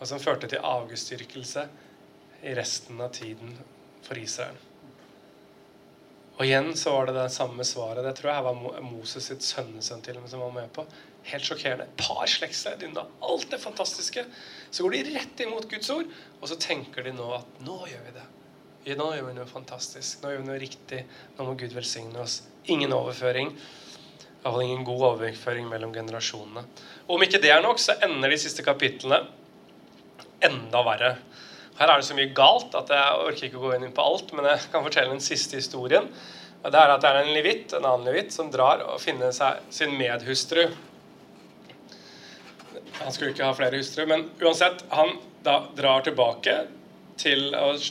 Og 0.00 0.08
som 0.08 0.20
førte 0.20 0.48
til 0.50 0.64
avgudsdyrkelse 0.64 1.66
i 2.44 2.54
resten 2.56 3.00
av 3.00 3.12
tiden 3.16 3.56
for 4.04 4.20
Israel. 4.20 4.56
Og 6.34 6.42
igjen 6.48 6.72
så 6.74 6.90
var 6.96 7.06
det 7.06 7.14
det 7.16 7.28
samme 7.30 7.64
svaret. 7.66 8.02
Det 8.02 8.14
tror 8.18 8.32
jeg 8.32 8.44
var 8.46 8.80
Moses 8.82 9.28
sitt 9.30 9.44
sønnesønn 9.46 10.02
til 10.02 10.16
og 10.18 10.24
med 10.24 10.32
som 10.32 10.42
var 10.42 10.54
med 10.56 10.72
på. 10.74 10.82
Helt 11.30 11.46
sjokkerende. 11.46 11.86
Par 12.00 12.26
slektsledd 12.30 12.82
unna 12.88 13.04
alt 13.22 13.46
det 13.52 13.60
fantastiske. 13.62 14.24
Så 14.70 14.82
går 14.82 14.96
de 14.96 15.14
rett 15.14 15.44
imot 15.46 15.68
Guds 15.70 15.92
ord, 15.94 16.10
og 16.40 16.50
så 16.50 16.58
tenker 16.60 17.06
de 17.06 17.14
nå 17.14 17.28
at 17.36 17.62
nå 17.62 17.78
gjør 17.86 18.02
vi 18.08 18.16
det. 18.16 18.26
Nå 18.98 19.06
gjør 19.14 19.30
vi 19.30 19.36
noe 19.38 19.48
fantastisk. 19.48 20.20
Nå 20.20 20.32
gjør 20.32 20.42
vi 20.42 20.48
noe 20.50 20.60
riktig. 20.60 21.04
Nå 21.38 21.46
må 21.46 21.54
Gud 21.60 21.72
velsigne 21.76 22.20
oss. 22.20 22.42
Ingen 22.68 22.92
overføring. 22.92 23.54
Iallfall 24.42 24.66
ingen 24.66 24.84
god 24.84 25.06
overføring 25.14 25.70
mellom 25.70 25.94
generasjonene. 25.94 26.66
Og 27.06 27.14
om 27.16 27.22
ikke 27.24 27.40
det 27.40 27.54
er 27.54 27.62
nok, 27.64 27.80
så 27.80 27.96
ender 28.04 28.28
de 28.28 28.42
siste 28.42 28.66
kapitlene 28.66 29.22
enda 30.44 30.82
verre. 30.84 31.14
Her 31.78 31.90
er 31.90 31.98
det 31.98 32.06
så 32.06 32.14
mye 32.14 32.30
galt 32.36 32.74
at 32.78 32.90
jeg 32.94 33.20
orker 33.26 33.48
ikke 33.48 33.58
å 33.58 33.64
gå 33.66 33.74
inn 33.76 33.94
på 33.94 34.04
alt, 34.06 34.32
men 34.36 34.46
jeg 34.46 34.68
kan 34.70 34.84
fortelle 34.86 35.14
den 35.14 35.24
siste 35.24 35.58
historien. 35.58 36.06
Og 36.64 36.72
Det 36.72 36.80
er 36.80 36.92
at 36.94 37.02
det 37.02 37.10
er 37.10 37.20
en 37.20 37.34
levitt, 37.34 37.74
en 37.74 37.84
annen 37.84 38.06
levitt 38.08 38.32
som 38.32 38.50
drar 38.52 38.84
og 38.86 39.02
finner 39.02 39.34
seg 39.36 39.60
sin 39.74 39.92
medhustru. 39.98 40.68
Han 43.02 43.12
skulle 43.12 43.34
ikke 43.34 43.44
ha 43.44 43.56
flere 43.58 43.80
hustruer, 43.80 44.08
men 44.08 44.28
uansett, 44.40 44.86
han 44.94 45.18
drar 45.44 46.06
tilbake 46.06 46.56
til 47.20 47.50
og 47.58 47.82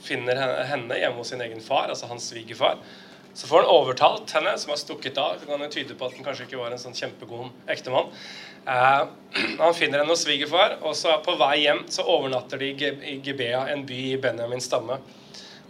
finner 0.00 0.38
henne 0.70 0.96
hjemme 0.96 1.20
hos 1.20 1.34
sin 1.34 1.42
egen 1.44 1.60
far, 1.60 1.90
altså 1.90 2.08
hans 2.08 2.30
svigerfar. 2.30 2.78
Så 3.34 3.46
får 3.46 3.62
han 3.62 3.72
overtalt 3.72 4.30
henne, 4.34 4.56
som 4.58 4.72
har 4.72 4.78
stukket 4.80 5.18
av. 5.18 5.38
Så 5.40 5.46
kan 5.46 5.62
det 5.62 5.70
tyde 5.74 5.94
på 5.94 6.06
at 6.06 6.16
han 6.16 6.26
kanskje 6.26 6.48
ikke 6.48 6.60
var 6.60 6.74
en 6.74 6.82
sånn 6.82 6.96
kjempegod 6.96 7.70
ektemann. 7.70 8.10
Eh, 8.66 9.02
han 9.62 9.76
finner 9.76 10.02
henne 10.02 10.12
hos 10.12 10.24
svigerfar, 10.26 10.78
og 10.82 10.96
så 10.98 11.16
på 11.24 11.36
vei 11.40 11.56
hjem 11.64 11.84
så 11.92 12.06
overnatter 12.10 12.60
de 12.60 12.72
i 12.74 13.18
Gibea, 13.22 13.66
en 13.72 13.86
by 13.88 14.00
i 14.12 14.18
Benjamins 14.20 14.66
stamme. 14.70 14.98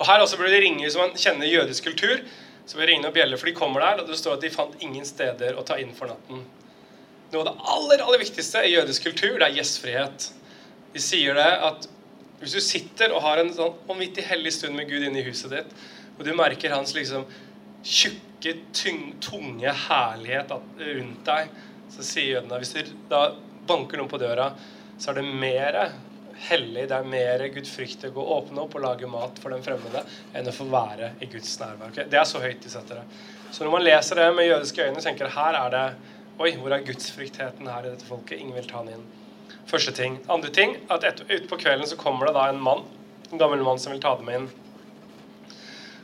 Og 0.00 0.06
Her 0.08 0.24
også 0.24 0.40
burde 0.40 0.54
de 0.56 0.62
ringe 0.64 0.86
hvis 0.86 0.96
man 0.96 1.12
kjenner 1.18 1.50
jødisk 1.50 1.90
kultur. 1.90 2.24
Så 2.64 2.78
blir 2.78 2.88
de 2.88 2.94
ringe 2.94 3.10
og 3.10 3.14
bjelle, 3.16 3.36
for 3.36 3.50
de 3.50 3.56
kommer 3.56 3.82
der, 3.84 4.00
og 4.00 4.08
det 4.08 4.16
står 4.20 4.38
at 4.38 4.44
de 4.44 4.52
fant 4.54 4.82
ingen 4.84 5.04
steder 5.06 5.56
å 5.58 5.64
ta 5.66 5.76
inn 5.82 5.92
for 5.96 6.08
natten. 6.12 6.44
Noe 7.30 7.42
av 7.42 7.48
det 7.48 7.70
aller 7.72 8.04
aller 8.04 8.22
viktigste 8.22 8.62
i 8.66 8.74
jødisk 8.76 9.08
kultur, 9.08 9.36
det 9.38 9.48
er 9.48 9.56
gjestfrihet. 9.58 10.28
De 10.94 11.02
sier 11.02 11.36
det 11.38 11.50
at 11.66 11.88
hvis 12.40 12.54
du 12.56 12.62
sitter 12.64 13.12
og 13.12 13.22
har 13.26 13.42
en 13.42 13.52
sånn 13.52 13.74
vanvittig 13.88 14.24
hellig 14.30 14.54
stund 14.56 14.78
med 14.78 14.88
Gud 14.88 15.04
inne 15.04 15.20
i 15.20 15.26
huset 15.26 15.52
ditt, 15.52 15.74
og 16.16 16.24
du 16.26 16.32
merker 16.36 16.72
hans 16.72 16.94
liksom 16.96 17.26
tjukke, 17.82 18.54
tunge 19.20 19.72
herlighet 19.86 20.52
rundt 20.52 21.26
deg, 21.26 21.50
så 21.90 22.04
sier 22.06 22.36
jødene 22.36 22.60
hvis 22.62 22.76
du 22.76 22.94
da 23.10 23.24
banker 23.68 24.00
noen 24.00 24.10
på 24.10 24.20
døra, 24.20 24.52
så 25.00 25.10
er 25.10 25.20
det 25.20 25.26
mer 25.42 25.80
hellig, 26.48 26.86
det 26.88 26.96
er 26.96 27.08
mer 27.08 27.42
gudfryktig 27.52 28.12
å 28.16 28.26
åpne 28.38 28.62
opp 28.64 28.76
og 28.78 28.84
lage 28.84 29.08
mat 29.10 29.40
for 29.42 29.52
den 29.52 29.64
fremmede 29.64 30.02
enn 30.36 30.48
å 30.48 30.54
få 30.54 30.66
være 30.72 31.14
i 31.20 31.28
Guds 31.28 31.52
nærvær. 31.60 31.92
Okay? 31.92 32.08
Det 32.08 32.20
er 32.20 32.28
så 32.28 32.40
høyt 32.40 32.62
de 32.64 32.72
setter 32.72 33.02
det. 33.02 33.20
Så 33.50 33.64
når 33.64 33.74
man 33.74 33.84
leser 33.84 34.20
det 34.20 34.30
med 34.36 34.48
jødiske 34.48 34.86
øyne, 34.86 35.04
tenker 35.04 35.32
her 35.36 35.58
er 35.66 35.76
det 35.76 35.84
Oi, 36.40 36.54
hvor 36.56 36.72
er 36.72 36.80
gudsfryktheten 36.80 37.66
her 37.68 37.84
i 37.84 37.90
dette 37.90 38.06
folket? 38.08 38.38
Ingen 38.40 38.56
vil 38.56 38.64
ta 38.64 38.80
den 38.80 38.94
inn. 38.94 39.02
Første 39.68 39.92
ting. 39.92 40.14
Andre 40.32 40.48
ting, 40.56 40.70
at 40.88 41.04
utpå 41.04 41.58
kvelden 41.60 41.84
så 41.90 41.98
kommer 42.00 42.30
det 42.30 42.32
da 42.38 42.46
en 42.48 42.62
mann, 42.64 42.86
en 43.28 43.42
gammel 43.42 43.60
mann 43.66 43.76
som 43.82 43.92
vil 43.92 44.00
ta 44.00 44.14
dem 44.16 44.30
inn. 44.32 44.46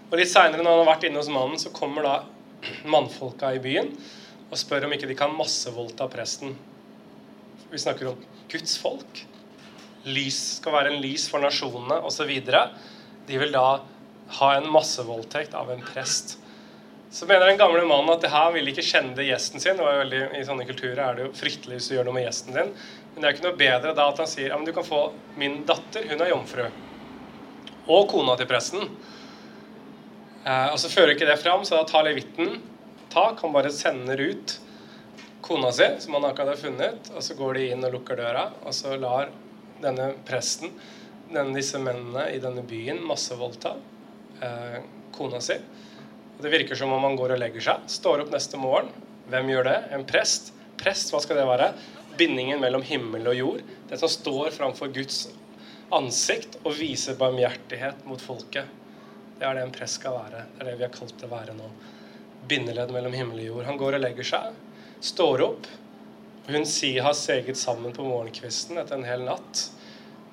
Og 0.06 0.20
Litt 0.20 0.30
seinere, 0.30 0.62
når 0.62 0.70
han 0.70 0.84
har 0.84 0.92
vært 0.92 1.04
inne 1.08 1.18
hos 1.18 1.30
mannen, 1.32 1.58
så 1.58 1.72
kommer 1.74 2.06
da 2.06 2.16
mannfolka 2.86 3.50
i 3.54 3.62
byen 3.62 3.90
og 4.46 4.58
spør 4.60 4.86
om 4.86 4.92
ikke 4.94 5.08
de 5.10 5.16
kan 5.18 5.34
massevoldta 5.34 6.06
presten. 6.10 6.54
Vi 7.72 7.80
snakker 7.82 8.12
om 8.12 8.20
Guds 8.50 8.76
folk. 8.78 9.24
Lys 10.06 10.38
skal 10.60 10.76
være 10.76 10.92
en 10.92 11.02
lys 11.02 11.26
for 11.30 11.42
nasjonene 11.42 11.98
osv. 12.06 12.30
De 13.26 13.40
vil 13.40 13.54
da 13.54 13.66
ha 14.38 14.50
en 14.54 14.68
massevoldtekt 14.70 15.56
av 15.58 15.72
en 15.74 15.82
prest. 15.82 16.36
Så 17.10 17.26
mener 17.26 17.50
den 17.50 17.58
gamle 17.58 17.82
mannen 17.86 18.12
at 18.14 18.22
det 18.22 18.30
her 18.30 18.52
vil 18.54 18.70
ikke 18.70 18.86
kjenne 18.86 19.26
gjesten 19.26 19.62
sin. 19.62 19.78
Det 19.78 19.86
var 19.86 19.98
veldig, 20.04 20.22
I 20.38 20.46
sånne 20.46 20.68
kulturer 20.68 21.02
er 21.02 21.18
det 21.18 21.26
jo 21.26 21.34
fryktelig 21.34 21.80
hvis 21.80 21.90
du 21.90 21.96
gjør 21.96 22.06
noe 22.06 22.18
med 22.20 22.26
gjesten 22.28 22.54
din. 22.54 22.72
Men 23.14 23.18
det 23.18 23.28
er 23.28 23.36
ikke 23.36 23.48
noe 23.48 23.58
bedre 23.58 23.94
da 23.98 24.08
at 24.12 24.22
han 24.22 24.30
sier 24.30 24.52
ja, 24.52 24.58
men 24.58 24.68
du 24.68 24.74
kan 24.76 24.86
få 24.86 25.02
min 25.40 25.64
datter, 25.66 26.06
hun 26.10 26.22
er 26.22 26.30
jomfru. 26.30 26.66
Og 27.90 28.08
kona 28.10 28.38
til 28.38 28.50
presten. 28.50 28.90
Eh, 30.46 30.68
og 30.70 30.78
så 30.78 30.90
fører 30.92 31.16
ikke 31.16 31.26
det 31.28 31.40
fram, 31.42 31.64
så 31.66 31.80
da 31.80 31.88
tar 31.88 32.06
levitten 32.06 32.60
tak. 33.12 33.42
Han 33.42 33.54
bare 33.54 33.72
sender 33.74 34.20
ut 34.22 34.58
kona 35.46 35.72
si, 35.74 35.88
som 36.02 36.14
han 36.16 36.28
akkurat 36.28 36.54
har 36.54 36.60
funnet, 36.60 37.10
og 37.14 37.22
så 37.22 37.34
går 37.38 37.58
de 37.58 37.66
inn 37.72 37.86
og 37.86 37.98
lukker 37.98 38.18
døra, 38.18 38.48
og 38.66 38.74
så 38.74 38.94
lar 38.98 39.32
denne 39.82 40.12
presten 40.26 40.72
denne, 41.30 41.54
disse 41.56 41.78
mennene 41.82 42.28
i 42.34 42.38
denne 42.42 42.62
byen 42.66 43.02
massevoldta 43.06 43.74
eh, 44.42 44.78
kona 45.14 45.42
si. 45.42 45.58
Og 46.36 46.44
Det 46.44 46.52
virker 46.52 46.78
som 46.78 46.92
om 46.92 47.04
han 47.06 47.18
går 47.18 47.34
og 47.34 47.42
legger 47.42 47.64
seg. 47.64 47.90
Står 47.90 48.22
opp 48.24 48.32
neste 48.34 48.60
morgen. 48.60 48.92
Hvem 49.32 49.50
gjør 49.50 49.70
det? 49.70 49.76
En 49.96 50.06
prest. 50.06 50.52
Prest, 50.78 51.10
hva 51.10 51.22
skal 51.24 51.40
det 51.40 51.48
være? 51.48 51.70
Bindingen 52.20 52.60
mellom 52.62 52.84
himmel 52.86 53.26
og 53.32 53.38
jord. 53.38 53.62
Den 53.90 54.00
som 54.00 54.12
står 54.12 54.52
framfor 54.54 54.92
Guds 54.94 55.24
ansikt 55.94 56.58
og 56.64 56.76
viser 56.76 57.16
barmhjertighet 57.18 58.04
mot 58.06 58.20
folket. 58.22 58.68
Det 59.38 59.44
er 59.44 59.56
det 59.56 59.64
en 59.66 59.74
prest 59.74 60.00
skal 60.00 60.16
være. 60.16 60.44
Det 60.54 60.62
er 60.62 60.70
det 60.70 60.76
vi 60.78 60.86
har 60.86 60.94
kalt 60.94 61.16
det 61.20 61.28
å 61.28 61.32
være 61.32 61.56
nå 61.56 61.70
bindeledd 62.48 62.92
mellom 62.94 63.16
himmel 63.16 63.42
og 63.42 63.48
jord. 63.50 63.66
Han 63.68 63.80
går 63.80 63.98
og 63.98 64.04
legger 64.04 64.28
seg, 64.28 64.60
står 65.04 65.44
opp. 65.44 65.66
Hun 66.46 66.66
sier 66.68 67.02
har 67.02 67.16
seget 67.18 67.58
sammen 67.58 67.94
på 67.94 68.06
morgenkvisten 68.06 68.78
etter 68.78 68.96
en 68.96 69.08
hel 69.08 69.24
natt 69.26 69.66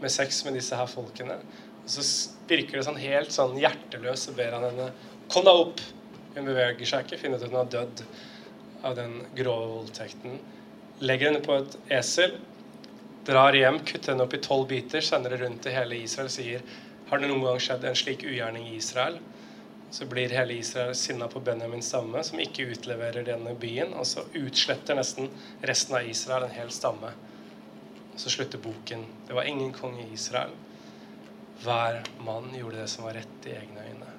med 0.03 0.11
sex 0.13 0.43
med 0.45 0.55
disse 0.59 0.77
her 0.77 0.89
folkene. 0.89 1.39
Og 1.83 1.89
så 1.95 2.03
virker 2.47 2.79
det 2.79 2.85
sånn 2.87 3.01
helt 3.01 3.33
sånn 3.33 3.57
hjerteløs, 3.59 4.27
så 4.27 4.35
ber 4.37 4.55
han 4.55 4.67
henne 4.69 4.91
Kom 5.31 5.45
deg 5.47 5.59
opp! 5.63 5.81
Hun 6.35 6.47
beveger 6.47 6.87
seg 6.89 7.05
ikke, 7.05 7.17
finner 7.21 7.39
ut 7.39 7.45
at 7.45 7.51
hun 7.51 7.59
har 7.59 7.69
dødd 7.71 8.01
av 8.85 8.95
den 8.97 9.13
grove 9.37 9.69
voldtekten. 9.71 10.39
Legger 11.05 11.29
henne 11.29 11.43
på 11.45 11.55
et 11.55 11.75
esel, 11.97 12.35
drar 13.25 13.55
hjem, 13.55 13.79
kutter 13.87 14.13
henne 14.13 14.25
opp 14.27 14.35
i 14.35 14.41
tolv 14.43 14.67
biter, 14.69 15.01
sender 15.05 15.33
det 15.33 15.39
rundt 15.43 15.63
til 15.63 15.75
hele 15.75 15.97
Israel, 16.03 16.29
sier 16.33 16.65
Har 17.13 17.21
det 17.21 17.29
noen 17.29 17.45
gang 17.45 17.61
skjedd 17.61 17.83
en 17.85 17.95
slik 17.95 18.25
ugjerning 18.25 18.71
i 18.71 18.79
Israel? 18.81 19.19
så 19.93 20.05
blir 20.05 20.29
hele 20.33 20.53
Israel 20.53 20.95
sinna 20.95 21.27
på 21.29 21.39
Benjamins 21.39 21.85
stamme, 21.91 22.23
som 22.25 22.39
ikke 22.41 22.65
utleverer 22.73 23.27
denne 23.27 23.51
byen. 23.61 23.91
Og 23.93 24.07
så 24.09 24.23
utsletter 24.33 24.97
nesten 24.97 25.27
resten 25.61 25.99
av 25.99 26.07
Israel 26.09 26.47
en 26.47 26.55
hel 26.55 26.71
stamme. 26.73 27.11
Og 28.07 28.15
så 28.23 28.33
slutter 28.33 28.61
boken. 28.63 29.03
Det 29.27 29.37
var 29.37 29.45
ingen 29.45 29.69
konge 29.75 30.01
i 30.01 30.15
Israel. 30.15 30.55
Hver 31.61 32.01
mann 32.25 32.49
gjorde 32.57 32.81
det 32.81 32.87
som 32.89 33.05
var 33.05 33.19
rett 33.19 33.45
i 33.45 33.53
egne 33.59 33.85
øyne. 33.91 34.15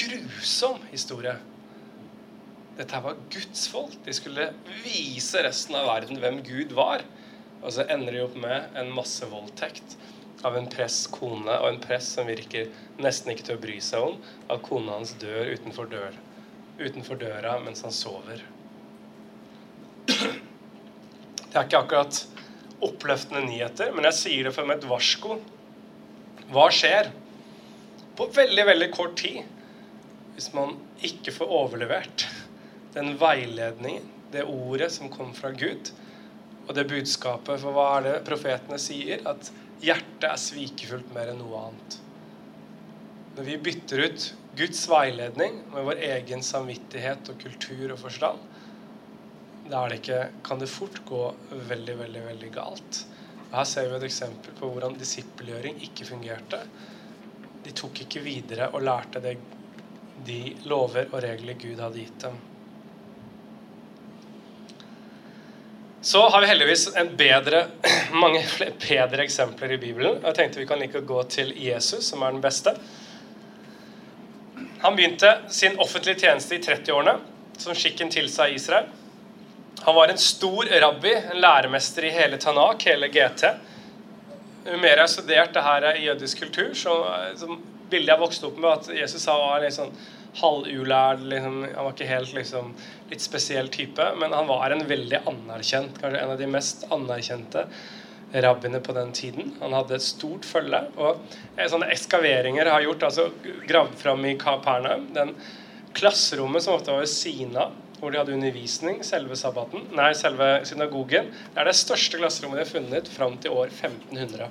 Grusom 0.00 0.82
historie. 0.90 1.36
Dette 2.80 3.02
var 3.06 3.22
Guds 3.30 3.68
folk. 3.70 3.94
De 4.02 4.16
skulle 4.18 4.48
vise 4.82 5.46
resten 5.46 5.78
av 5.78 5.86
verden 5.92 6.18
hvem 6.18 6.42
Gud 6.42 6.74
var. 6.74 7.06
Og 7.62 7.70
så 7.78 7.86
ender 7.86 8.18
de 8.18 8.26
opp 8.26 8.34
med 8.34 8.74
en 8.82 8.90
massevoldtekt 8.98 9.94
av 10.42 10.56
en 10.58 10.68
press 10.70 11.04
kone 11.12 11.54
og 11.60 11.68
en 11.68 11.80
press 11.82 12.08
som 12.16 12.26
virker 12.26 12.70
nesten 13.02 13.32
ikke 13.32 13.46
til 13.46 13.58
å 13.58 13.62
bry 13.62 13.78
seg 13.82 14.08
om 14.08 14.18
at 14.50 14.64
kona 14.66 14.98
hans 14.98 15.14
dør 15.22 15.52
utenfor, 15.54 15.88
dør, 15.90 16.18
utenfor 16.80 17.20
døra 17.20 17.56
mens 17.62 17.84
han 17.86 17.94
sover. 17.94 18.42
Det 20.06 21.58
er 21.58 21.66
ikke 21.66 21.82
akkurat 21.84 22.22
oppløftende 22.82 23.44
nyheter, 23.46 23.92
men 23.94 24.08
jeg 24.08 24.18
sier 24.18 24.48
det 24.48 24.66
med 24.66 24.80
et 24.80 24.88
varsko. 24.90 25.36
Hva 26.52 26.66
skjer 26.74 27.12
på 28.18 28.28
veldig, 28.34 28.64
veldig 28.68 28.88
kort 28.94 29.18
tid 29.20 29.42
hvis 30.32 30.48
man 30.56 30.74
ikke 31.04 31.34
får 31.36 31.52
overlevert 31.52 32.26
den 32.94 33.14
veiledningen, 33.20 34.08
det 34.32 34.46
ordet 34.48 34.88
som 34.94 35.10
kom 35.12 35.34
fra 35.36 35.52
Gud, 35.52 35.92
og 36.64 36.72
det 36.76 36.86
budskapet? 36.88 37.60
For 37.60 37.74
hva 37.76 37.86
er 37.98 38.06
det 38.06 38.14
profetene 38.26 38.78
sier? 38.80 39.20
At 39.28 39.52
Hjertet 39.82 40.28
er 40.30 40.38
svikefullt 40.38 41.10
mer 41.14 41.32
enn 41.32 41.40
noe 41.42 41.58
annet. 41.58 41.98
Når 43.34 43.48
vi 43.48 43.60
bytter 43.66 44.02
ut 44.04 44.26
Guds 44.54 44.82
veiledning 44.92 45.62
med 45.72 45.86
vår 45.88 46.02
egen 46.10 46.44
samvittighet 46.44 47.32
og 47.32 47.38
kultur 47.40 47.94
og 47.94 48.00
forstand, 48.02 48.42
da 49.62 49.80
det 49.88 50.00
ikke, 50.00 50.20
kan 50.44 50.60
det 50.60 50.70
fort 50.70 51.00
gå 51.08 51.22
veldig, 51.50 51.96
veldig, 52.02 52.22
veldig 52.28 52.50
galt. 52.54 53.00
Og 53.48 53.58
her 53.60 53.66
ser 53.68 53.88
vi 53.88 53.98
et 53.98 54.06
eksempel 54.08 54.54
på 54.58 54.68
hvordan 54.70 54.98
disippelgjøring 54.98 55.80
ikke 55.86 56.06
fungerte. 56.08 56.60
De 57.62 57.74
tok 57.78 58.04
ikke 58.04 58.22
videre 58.24 58.70
og 58.74 58.84
lærte 58.84 59.22
det 59.22 59.36
de 60.12 60.40
lover 60.68 61.08
og 61.08 61.22
regler 61.24 61.56
Gud 61.56 61.80
hadde 61.80 62.02
gitt 62.02 62.18
dem. 62.26 62.36
Så 66.04 66.28
har 66.28 66.40
vi 66.40 66.46
heldigvis 66.46 66.88
bedre, 67.16 67.66
mange 68.12 68.42
bedre 68.88 69.22
eksempler 69.22 69.72
i 69.72 69.78
Bibelen. 69.78 70.16
Jeg 70.24 70.34
tenkte 70.34 70.58
vi 70.58 70.66
kan 70.66 70.80
like 70.82 71.00
gå 71.06 71.22
til 71.30 71.52
Jesus, 71.54 72.08
som 72.08 72.24
er 72.26 72.32
den 72.34 72.40
beste. 72.42 72.72
Han 74.82 74.96
begynte 74.98 75.30
sin 75.48 75.78
offentlige 75.78 76.24
tjeneste 76.24 76.56
i 76.56 76.58
30-årene, 76.64 77.14
som 77.54 77.78
skikken 77.78 78.10
tilsa 78.10 78.48
i 78.50 78.56
Israel. 78.58 78.88
Han 79.86 79.94
var 79.94 80.10
en 80.10 80.18
stor 80.18 80.66
rabbi, 80.82 81.14
en 81.14 81.38
læremester 81.38 82.08
i 82.08 82.10
hele 82.10 82.40
Tanak, 82.42 82.82
hele 82.82 83.06
GT. 83.06 83.52
Jo 84.72 84.80
mer 84.82 84.96
jeg 84.96 85.04
har 85.04 85.12
studert 85.14 85.54
det 85.54 85.62
her 85.68 85.86
i 85.92 86.08
jødisk 86.08 86.42
kultur, 86.42 86.74
så, 86.74 86.96
så 87.38 87.46
bildet 87.90 88.10
jeg 88.10 88.24
vokste 88.26 88.50
opp 88.50 88.58
med, 88.58 88.72
at 88.74 88.90
Jesus 89.04 89.30
var 89.30 89.62
litt 89.62 89.78
sånn 89.78 89.94
halvulærd. 90.40 91.24
Liksom, 91.32 91.58
han 91.74 91.84
var 91.84 91.92
ikke 91.94 92.10
helt 92.10 92.36
liksom, 92.36 92.70
litt 93.10 93.24
spesiell 93.24 93.68
type, 93.72 94.06
men 94.20 94.32
han 94.36 94.48
var 94.50 94.74
en 94.74 94.86
veldig 94.88 95.24
anerkjent, 95.28 95.98
kanskje 96.00 96.22
en 96.22 96.34
av 96.34 96.40
de 96.40 96.48
mest 96.50 96.86
anerkjente 96.92 97.66
rabbiene 98.32 98.80
på 98.80 98.94
den 98.96 99.12
tiden. 99.12 99.52
Han 99.60 99.76
hadde 99.76 99.98
et 99.98 100.04
stort 100.04 100.46
følge. 100.48 100.80
Og 100.96 101.20
eh, 101.56 101.68
sånne 101.68 101.90
ekskaveringer 101.92 102.70
har 102.72 102.84
gjort, 102.86 103.04
altså 103.10 103.28
gravd 103.68 103.98
fram 104.00 104.24
i 104.28 104.36
Kapernaum. 104.40 105.10
Den 105.16 105.34
klasserommet 105.96 106.64
som 106.64 106.78
ofte 106.78 106.94
var 106.94 107.04
ved 107.04 107.12
siden 107.12 107.58
av, 107.60 107.76
hvor 108.00 108.10
de 108.10 108.18
hadde 108.18 108.34
undervisning, 108.34 109.02
selve 109.06 109.36
sabbaten, 109.38 109.84
nei, 109.94 110.10
selve 110.18 110.48
synagogen, 110.66 111.28
det 111.52 111.60
er 111.60 111.68
det 111.68 111.78
største 111.78 112.18
klasserommet 112.18 112.58
de 112.58 112.64
har 112.64 112.72
funnet 112.72 113.10
fram 113.12 113.36
til 113.38 113.54
år 113.54 113.68
1500. 113.70 114.48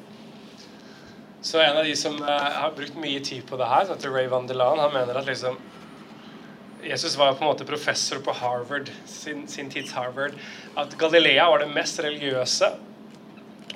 Så 1.42 1.58
en 1.60 1.78
av 1.78 1.84
de 1.84 1.96
som 1.98 2.16
uh, 2.22 2.30
har 2.30 2.74
brukt 2.78 2.96
mye 3.02 3.20
tid 3.26 3.44
på 3.50 3.58
det 3.58 3.68
her, 3.68 3.88
som 3.88 3.98
heter 3.98 4.14
Ray 4.14 4.30
Van 4.30 4.46
Delan, 4.48 4.80
han 4.80 4.94
mener 4.94 5.18
at 5.18 5.28
liksom 5.28 5.58
Jesus 6.84 7.18
var 7.18 7.34
på 7.34 7.44
en 7.46 7.52
måte 7.52 7.66
professor 7.66 8.22
på 8.26 8.34
Harvard, 8.34 8.90
sin, 9.06 9.48
sin 9.48 9.70
tids 9.70 9.94
Harvard. 9.94 10.34
At 10.76 10.98
Galilea 10.98 11.50
var 11.50 11.62
det 11.62 11.70
mest 11.74 12.00
religiøse 12.02 12.72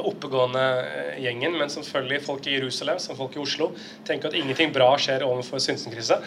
oppegående 0.02 0.64
eh, 0.84 1.24
gjengen, 1.24 1.56
men 1.60 1.72
selvfølgelig 1.72 2.22
folk 2.26 2.48
i 2.48 2.58
Jerusalem, 2.58 3.00
som 3.00 3.18
folk 3.18 3.36
i 3.38 3.42
Oslo, 3.44 3.72
tenker 4.08 4.32
at 4.32 4.38
ingenting 4.38 4.74
bra 4.76 4.90
skjer 5.00 5.24
overfor 5.28 5.62
Synsenkrysset. 5.64 6.26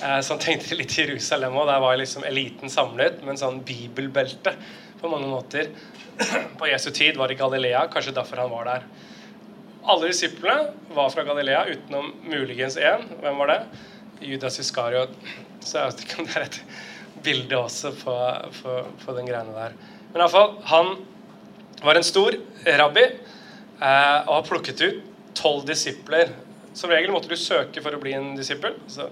Eh, 0.00 0.18
så 0.20 0.34
han 0.34 0.42
tenkte 0.42 0.78
litt 0.78 0.96
Jerusalem 0.98 1.56
òg. 1.58 1.68
Der 1.70 1.82
var 1.84 1.98
liksom 2.00 2.26
eliten 2.26 2.72
samlet 2.72 3.20
med 3.22 3.36
en 3.36 3.42
sånn 3.44 3.62
bibelbelte 3.66 4.56
på 5.00 5.10
mange 5.12 5.30
måter. 5.30 5.70
På 6.58 6.68
Jesu 6.70 6.90
tid 6.94 7.18
var 7.18 7.30
det 7.30 7.40
Galilea, 7.40 7.86
kanskje 7.92 8.14
derfor 8.14 8.44
han 8.44 8.52
var 8.52 8.68
der. 8.70 8.84
Alle 9.84 10.08
disiplene 10.08 10.70
var 10.96 11.10
fra 11.12 11.26
Galilea, 11.26 11.66
utenom 11.74 12.12
muligens 12.24 12.78
én. 12.80 13.02
Hvem 13.20 13.40
var 13.42 13.50
det? 13.50 13.58
Judas 14.24 14.60
Iskariot. 14.62 15.12
Så 15.64 15.80
jeg 15.80 15.90
vet 15.90 16.04
ikke 16.04 16.20
om 16.20 16.28
det 16.28 16.38
er 16.38 16.46
et 16.48 16.60
bilde 17.24 17.58
også 17.58 17.94
på, 17.98 18.14
på, 18.60 18.78
på 19.04 19.16
den 19.16 19.28
greiene 19.30 19.54
der. 19.56 19.76
Men 20.12 20.22
iallfall, 20.22 20.58
han 20.70 20.94
var 21.84 21.98
en 21.98 22.06
stor 22.06 22.36
rabbi 22.78 23.04
eh, 23.04 24.18
og 24.26 24.34
har 24.36 24.48
plukket 24.48 24.84
ut 24.84 25.00
tolv 25.34 25.64
disipler. 25.68 26.34
Som 26.74 26.92
regel 26.92 27.12
måtte 27.14 27.30
du 27.30 27.38
søke 27.38 27.82
for 27.82 27.94
å 27.94 28.02
bli 28.02 28.14
en 28.16 28.34
disippel. 28.38 28.76
så 28.90 29.08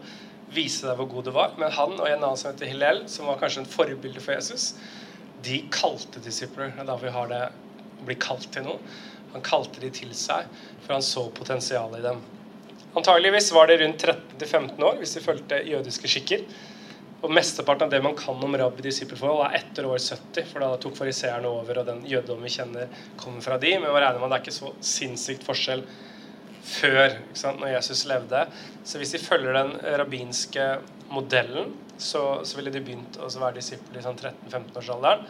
vise 0.53 0.87
deg 0.87 0.99
hvor 0.99 1.09
god 1.11 1.29
du 1.29 1.33
var. 1.35 1.55
Men 1.61 1.73
han 1.75 1.95
og 1.97 2.07
en 2.07 2.19
annen 2.19 2.39
som 2.39 2.53
heter 2.53 2.71
Hillel, 2.71 3.05
som 3.11 3.29
var 3.31 3.41
kanskje 3.41 3.65
en 3.65 3.73
forbilde 3.73 4.23
for 4.23 4.37
Jesus, 4.37 4.73
de 5.47 5.63
kalte 5.75 6.23
disipler. 6.23 6.73
Det 6.75 6.85
er 6.85 6.91
derfor 6.91 7.09
vi 7.09 7.17
har 7.17 7.33
det 7.33 7.43
å 7.49 8.07
bli 8.09 8.19
kalt 8.21 8.49
til 8.55 8.67
noe. 8.69 8.79
Han 9.33 9.45
kalte 9.47 9.81
de 9.81 9.89
til 9.95 10.13
seg, 10.17 10.49
for 10.85 10.97
han 10.99 11.05
så 11.07 11.25
potensialet 11.35 12.03
i 12.03 12.07
dem. 12.11 12.21
Antageligvis 12.95 13.53
var 13.57 13.67
det 13.67 13.79
rundt 13.81 14.05
13-15 14.05 14.85
år 14.85 15.01
hvis 15.01 15.17
de 15.17 15.25
fulgte 15.25 15.63
jødiske 15.65 16.11
skikker. 16.13 16.45
Og 17.23 17.31
Mesteparten 17.31 17.87
av 17.87 17.93
det 17.93 18.01
man 18.03 18.17
kan 18.19 18.41
om 18.43 18.57
rabbi-disippelforhold, 18.59 19.45
er 19.47 19.61
etter 19.61 19.87
år 19.87 20.01
70, 20.03 20.49
for 20.51 20.65
da 20.65 20.73
tok 20.83 20.97
fariseerne 20.99 21.49
over, 21.49 21.79
og 21.79 21.87
den 21.87 22.01
jødedommen 22.11 22.49
vi 22.49 22.55
kjenner, 22.57 22.91
kommer 23.21 23.45
fra 23.45 23.61
de. 23.63 23.77
Men 23.79 23.95
man 23.95 24.03
regner 24.03 24.19
med 24.19 24.33
det 24.33 24.41
er 24.41 24.43
ikke 24.43 24.57
så 24.57 24.73
sinnssykt 24.83 25.47
forskjell 25.47 25.85
før, 26.67 27.17
når 27.61 27.77
Jesus 27.77 28.05
levde. 28.11 28.43
Så 28.85 28.99
hvis 28.99 29.15
de 29.15 29.23
følger 29.23 29.55
den 29.55 29.73
rabbinske 30.03 30.69
modellen, 31.15 31.77
så, 32.03 32.43
så 32.43 32.59
ville 32.59 32.75
de 32.75 32.83
begynt 32.83 33.21
å 33.23 33.31
være 33.31 33.61
disipler 33.61 34.01
i 34.01 34.05
sånn 34.05 34.19
13-15-årsalderen. 34.19 35.23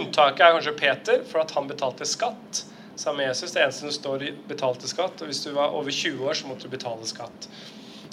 Unntaket 0.00 0.46
er 0.46 0.56
kanskje 0.56 0.78
Peter, 0.80 1.26
for 1.28 1.44
at 1.44 1.52
han 1.54 1.68
betalte 1.68 2.08
skatt 2.08 2.64
sammen 2.96 3.22
med 3.22 3.28
Jesus. 3.28 3.52
Det 3.52 3.62
eneste 3.62 3.86
som 3.86 3.92
står 3.92 4.22
i 4.22 4.32
betalte 4.48 4.88
skatt. 4.90 5.22
Og 5.22 5.30
hvis 5.30 5.42
du 5.44 5.52
var 5.56 5.74
over 5.74 5.90
20 5.90 6.28
år, 6.28 6.36
så 6.38 6.50
måtte 6.50 6.68
du 6.68 6.72
betale 6.72 7.06
skatt. 7.08 7.48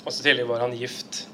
Og 0.04 0.10
så 0.10 0.24
tidligere 0.24 0.50
var 0.50 0.66
han 0.66 0.76
gift. 0.78 1.26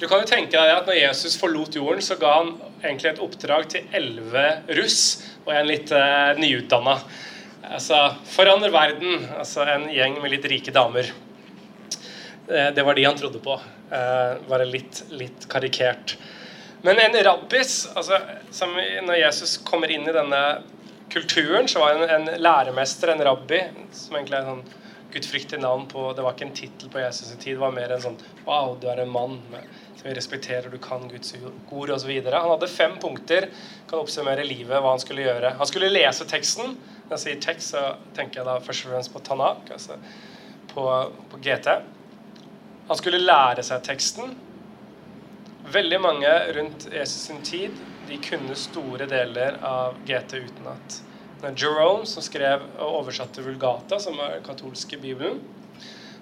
Du 0.00 0.08
kan 0.10 0.22
jo 0.22 0.26
tenke 0.26 0.56
deg 0.56 0.72
at 0.74 0.88
når 0.88 0.98
Jesus 0.98 1.36
forlot 1.38 1.76
jorden, 1.78 2.02
så 2.02 2.16
ga 2.18 2.32
han 2.40 2.54
egentlig 2.82 3.12
et 3.12 3.20
oppdrag 3.22 3.68
til 3.70 3.92
elleve 3.94 4.46
russ 4.78 5.02
og 5.44 5.52
en 5.54 5.68
litt 5.68 5.92
uh, 5.94 6.32
nyutdanna. 6.40 6.96
Altså, 7.68 8.00
forandre 8.26 8.72
verden. 8.74 9.28
Altså 9.36 9.62
en 9.68 9.86
gjeng 9.92 10.18
med 10.22 10.34
litt 10.34 10.48
rike 10.50 10.74
damer. 10.74 11.12
Uh, 12.48 12.70
det 12.74 12.82
var 12.82 12.98
de 12.98 13.06
han 13.06 13.18
trodde 13.20 13.42
på. 13.42 13.60
Bare 13.92 14.64
litt, 14.64 15.04
litt 15.12 15.44
karikert. 15.52 16.16
Men 16.82 16.98
en 16.98 17.16
rabbis 17.24 17.84
altså, 17.94 18.16
Når 19.04 19.18
Jesus 19.20 19.58
kommer 19.66 19.90
inn 19.92 20.06
i 20.08 20.14
denne 20.16 20.40
kulturen, 21.12 21.68
så 21.68 21.82
var 21.82 21.94
en, 21.94 22.10
en 22.10 22.42
læremester, 22.42 23.12
en 23.12 23.24
rabbi, 23.24 23.60
som 23.92 24.16
egentlig 24.16 24.38
er 24.38 24.48
sånn 24.48 24.64
gudfryktig 25.12 25.58
navn 25.60 25.84
på 25.90 26.06
Det 26.16 26.24
var 26.24 26.32
ikke 26.32 26.46
en 26.48 26.54
tittel 26.56 26.90
på 26.92 27.00
Jesus' 27.02 27.34
tid, 27.36 27.56
det 27.56 27.60
var 27.60 27.74
mer 27.76 27.92
en 27.92 28.00
sånn 28.00 28.18
Wow, 28.46 28.78
du 28.80 28.88
er 28.88 29.02
en 29.02 29.12
mann 29.12 29.40
med 29.52 29.66
som 30.02 30.08
vi 30.08 30.14
respekterer, 30.16 30.70
du 30.72 30.78
kan 30.82 31.04
Guds 31.08 31.34
ord 31.70 31.90
osv. 31.94 32.10
Han 32.26 32.50
hadde 32.50 32.68
fem 32.68 32.96
punkter 32.98 33.46
kan 33.90 34.00
oppsummere 34.00 34.42
livet, 34.42 34.80
hva 34.82 34.96
han 34.96 35.02
skulle 35.02 35.22
gjøre. 35.22 35.52
Han 35.60 35.68
skulle 35.70 35.92
lese 35.92 36.26
teksten. 36.26 36.74
Når 37.04 37.12
jeg 37.12 37.22
sier 37.22 37.42
tekst, 37.44 37.76
så 37.76 37.82
tenker 38.16 38.40
jeg 38.40 38.48
da 38.48 38.56
først 38.64 38.88
og 38.88 38.94
fremst 38.94 39.12
på 39.14 39.22
Tanak, 39.22 39.70
altså 39.70 40.00
på, 40.72 40.86
på 41.30 41.42
GT. 41.44 41.76
Han 42.88 42.98
skulle 42.98 43.22
lære 43.22 43.62
seg 43.62 43.84
teksten. 43.86 44.34
Veldig 45.70 46.02
mange 46.02 46.34
rundt 46.56 46.88
Jesus 46.90 47.28
sin 47.28 47.44
tid 47.46 47.78
de 48.08 48.18
kunne 48.22 48.58
store 48.58 49.06
deler 49.10 49.58
av 49.66 49.98
GT 50.06 50.42
utenat. 50.42 51.00
Jerome, 51.58 52.06
som 52.06 52.22
skrev 52.22 52.62
og 52.78 53.00
oversatte 53.00 53.42
Vulgata, 53.42 53.98
som 54.00 54.18
er 54.22 54.36
den 54.36 54.46
katolske 54.46 54.98
bibelen, 55.02 55.40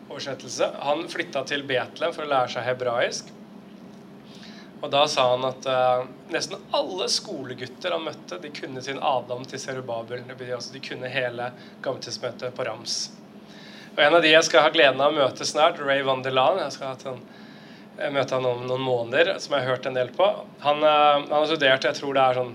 oversettelse, 0.08 0.70
han 0.80 1.04
flytta 1.12 1.44
til 1.48 1.66
Betlehem 1.68 2.14
for 2.16 2.24
å 2.24 2.30
lære 2.30 2.54
seg 2.54 2.66
hebraisk. 2.66 3.30
Og 4.80 4.88
da 4.92 5.02
sa 5.12 5.26
han 5.34 5.44
at 5.44 5.66
uh, 5.68 6.06
nesten 6.32 6.60
alle 6.76 7.06
skolegutter 7.12 7.92
han 7.92 8.06
møtte, 8.06 8.38
de 8.40 8.52
kunne 8.54 8.80
sin 8.82 9.00
Adam 9.04 9.44
til 9.44 9.60
Serubabel. 9.60 10.22
Det 10.24 10.38
betyr 10.38 10.56
altså 10.56 10.72
de 10.72 10.80
kunne 10.84 11.10
hele 11.12 11.50
Gammeltidsmøtet 11.84 12.56
på 12.56 12.64
rams. 12.64 13.02
Og 13.92 14.00
En 14.06 14.16
av 14.16 14.24
de 14.24 14.32
jeg 14.32 14.46
skal 14.48 14.64
ha 14.64 14.72
gleden 14.72 15.02
av 15.04 15.12
å 15.12 15.18
møte 15.18 15.44
snart, 15.44 15.82
Ray 15.84 16.00
Vandelan. 16.06 16.62
Jeg 16.64 16.78
skal 16.78 16.94
ha 16.94 17.12
en, 17.12 17.20
møte 18.14 18.36
han 18.36 18.48
om 18.48 18.64
noen 18.64 18.82
måneder, 18.84 19.34
som 19.42 19.54
jeg 19.54 19.66
har 19.66 19.76
hørt 19.76 19.86
en 19.90 19.98
del 19.98 20.10
på. 20.16 20.26
Han, 20.64 20.82
uh, 20.84 21.20
han 21.20 21.36
har 21.36 21.48
studert 21.50 21.84
jeg 21.84 21.98
tror 21.98 22.16
det 22.16 22.24
er 22.24 22.40
sånn 22.40 22.54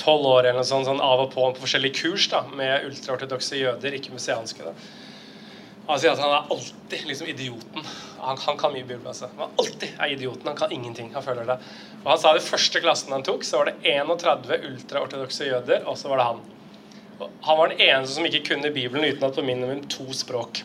tolv 0.00 0.26
år 0.30 0.46
eller 0.46 0.60
noe 0.62 0.68
sånt, 0.68 0.88
sånn 0.88 1.02
av 1.04 1.26
og 1.26 1.32
på 1.34 1.50
på 1.52 1.64
forskjellige 1.64 1.98
kurs 1.98 2.28
da, 2.32 2.44
med 2.56 2.86
ultraortodokse 2.88 3.58
jøder, 3.58 3.96
ikke 3.98 4.14
museanske. 4.14 4.64
da. 4.64 4.74
Han 5.90 5.98
sier 5.98 6.14
at 6.14 6.22
han 6.22 6.30
er 6.30 6.52
alltid 6.54 7.06
liksom 7.08 7.28
idioten. 7.32 7.86
Han, 8.20 8.38
han 8.38 8.58
kan 8.60 8.70
mye 8.70 8.86
Bibel. 8.86 9.02
Altså. 9.10 9.26
Han 9.40 9.56
alltid 9.58 9.88
er 9.98 10.12
idioten. 10.14 10.46
Han 10.46 10.58
kan 10.58 10.72
ingenting. 10.72 11.10
Han 11.16 11.24
føler 11.24 11.48
det. 11.48 11.56
Og 12.04 12.10
han 12.12 12.20
sa 12.22 12.34
det 12.36 12.44
første 12.46 12.82
klassen 12.84 13.14
han 13.16 13.26
tok, 13.26 13.42
så 13.44 13.58
var 13.58 13.72
det 13.72 13.96
31 13.96 14.68
ultraortodokse 14.68 15.48
jøder, 15.48 15.82
og 15.90 15.98
så 15.98 16.12
var 16.12 16.20
det 16.20 16.28
han. 16.28 16.42
Og 17.20 17.32
han 17.48 17.58
var 17.58 17.72
den 17.72 17.82
eneste 17.88 18.16
som 18.16 18.28
ikke 18.28 18.44
kunne 18.52 18.70
Bibelen 18.74 19.08
uten 19.08 19.26
at 19.26 19.34
på 19.34 19.44
minimum 19.44 19.82
to 19.90 20.06
språk. 20.14 20.62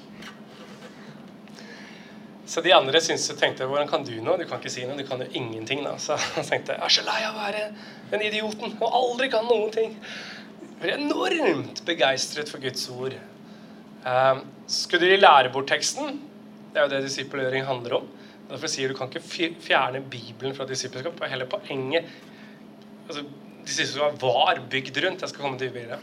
Så 2.46 2.62
de 2.62 2.74
andre 2.76 3.02
syntes, 3.02 3.26
tenkte 3.40 3.66
hvordan 3.66 3.90
kan 3.90 4.06
du 4.06 4.14
noe? 4.22 4.38
Du 4.38 4.46
kan 4.46 4.62
ikke 4.62 4.74
si 4.74 4.86
noe. 4.86 4.98
Du 5.00 5.08
kan 5.08 5.22
jo 5.24 5.28
ingenting. 5.34 5.84
da. 5.86 5.96
Så 6.02 6.18
jeg 6.38 6.48
tenkte 6.50 6.76
jeg 6.78 6.86
er 6.86 6.96
så 6.98 7.06
lei 7.08 7.20
av 7.26 7.38
å 7.38 7.42
være 7.42 7.64
den 8.12 8.26
idioten 8.28 8.76
og 8.78 9.00
aldri 9.02 9.32
kan 9.34 9.48
noen 9.50 9.72
ting. 9.74 9.96
Jeg 10.66 10.76
ble 10.84 10.98
enormt 11.00 11.82
begeistret 11.88 12.52
for 12.52 12.62
Guds 12.62 12.86
ord. 12.94 13.16
Eh, 14.06 14.44
skulle 14.70 15.10
de 15.10 15.22
lære 15.22 15.54
bort 15.54 15.72
teksten? 15.72 16.20
Det 16.74 16.82
er 16.82 16.86
jo 16.86 16.94
det 16.94 17.06
disippelgjøring 17.08 17.66
handler 17.66 18.00
om. 18.02 18.08
Derfor 18.50 18.70
sier 18.70 18.92
du 18.92 18.98
kan 18.98 19.10
ikke 19.10 19.50
fjerne 19.64 20.04
Bibelen 20.06 20.54
fra 20.54 20.68
disippelskap. 20.70 21.24
Hele 21.32 21.48
poenget 21.50 22.12
altså, 23.08 23.26
Disippelskap 23.66 24.20
var 24.22 24.60
bygd 24.70 25.00
rundt 25.02 25.24
jeg 25.24 25.32
skal 25.32 25.42
komme 25.42 25.58
til 25.58 25.72
videre, 25.74 25.98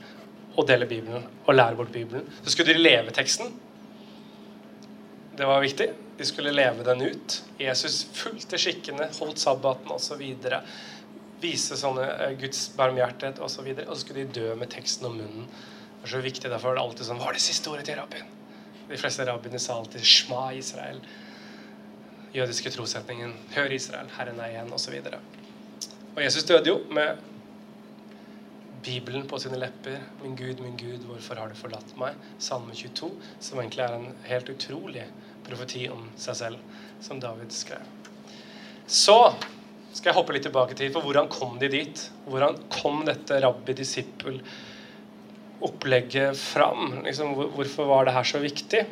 å 0.59 0.64
dele 0.66 0.88
Bibelen 0.90 1.28
og 1.44 1.55
lære 1.55 1.78
bort 1.78 1.92
Bibelen. 1.94 2.24
Så 2.42 2.50
skulle 2.57 2.74
de 2.74 2.83
leve 2.83 3.14
teksten. 3.14 3.52
Det 5.37 5.49
var 5.49 5.61
viktig. 5.61 5.90
De 6.16 6.25
skulle 6.25 6.53
leve 6.53 6.85
den 6.85 7.03
ut. 7.03 7.42
Jesus 7.59 8.05
fulgte 8.12 8.59
skikkene, 8.61 9.09
holdt 9.16 9.40
sabbaten 9.40 9.95
osv. 9.95 10.21
Vise 11.42 11.79
sånne 11.81 12.05
eh, 12.12 12.35
Guds 12.38 12.66
barmhjertighet 12.77 13.40
osv. 13.42 13.64
Og, 13.64 13.81
så 13.81 13.87
og 13.88 13.97
så 13.97 14.05
skulle 14.05 14.27
de 14.27 14.40
dø 14.40 14.53
med 14.61 14.71
teksten 14.71 15.09
om 15.09 15.16
munnen. 15.16 15.49
Det 16.03 16.11
er 16.11 16.12
så 16.12 16.21
viktig, 16.23 16.51
Derfor 16.51 16.73
er 16.73 16.79
det 16.79 16.85
alltid 16.85 17.09
sånn 17.09 17.21
Hva 17.23 17.31
er 17.31 17.38
det 17.38 17.45
siste 17.45 17.73
ordet 17.73 17.88
til 17.88 17.99
rabbien? 17.99 18.29
De 18.90 18.99
fleste 19.01 19.25
rabbiene 19.25 19.61
sa 19.62 19.79
alltid 19.79 20.05
'Shma 20.05 20.53
Israel'. 20.59 21.03
jødiske 22.35 22.71
trossetningen 22.71 23.35
'Hør 23.55 23.73
Israel, 23.73 24.09
Herren 24.18 24.40
er 24.40 24.53
igjen', 24.53 24.73
osv. 24.73 24.95
Og, 24.95 25.14
og 26.16 26.23
Jesus 26.23 26.45
døde 26.45 26.68
jo 26.68 26.81
med 26.90 27.16
Bibelen 28.83 29.27
på 29.29 29.38
sine 29.38 29.57
lepper. 29.57 29.99
'Min 30.23 30.37
Gud, 30.37 30.61
min 30.61 30.77
Gud, 30.77 31.07
hvorfor 31.07 31.35
har 31.35 31.49
du 31.49 31.55
forlatt 31.55 31.97
meg?' 31.97 32.14
Salme 32.38 32.75
22, 32.75 33.11
som 33.40 33.59
egentlig 33.59 33.85
er 33.85 33.95
en 33.95 34.14
helt 34.25 34.49
utrolig 34.51 35.07
profeti 35.46 35.88
om 35.92 36.02
seg 36.18 36.37
selv, 36.38 36.59
som 37.02 37.20
David 37.22 37.52
skrev. 37.55 37.83
Så 38.87 39.35
skal 39.92 40.11
jeg 40.11 40.16
hoppe 40.16 40.33
litt 40.37 40.46
tilbake 40.46 40.74
til 40.78 40.92
for 40.94 41.00
hvordan 41.05 41.28
kom 41.33 41.59
de 41.61 41.68
dit? 41.72 42.11
Hvordan 42.26 42.55
kom 42.72 42.96
dette 43.09 43.40
rabbi-disippel-opplegget 43.44 46.38
fram? 46.40 46.83
Liksom, 47.05 47.28
hvorfor 47.57 47.85
var 47.90 48.02
det 48.09 48.16
her 48.16 48.26
så 48.28 48.38
viktig? 48.42 48.83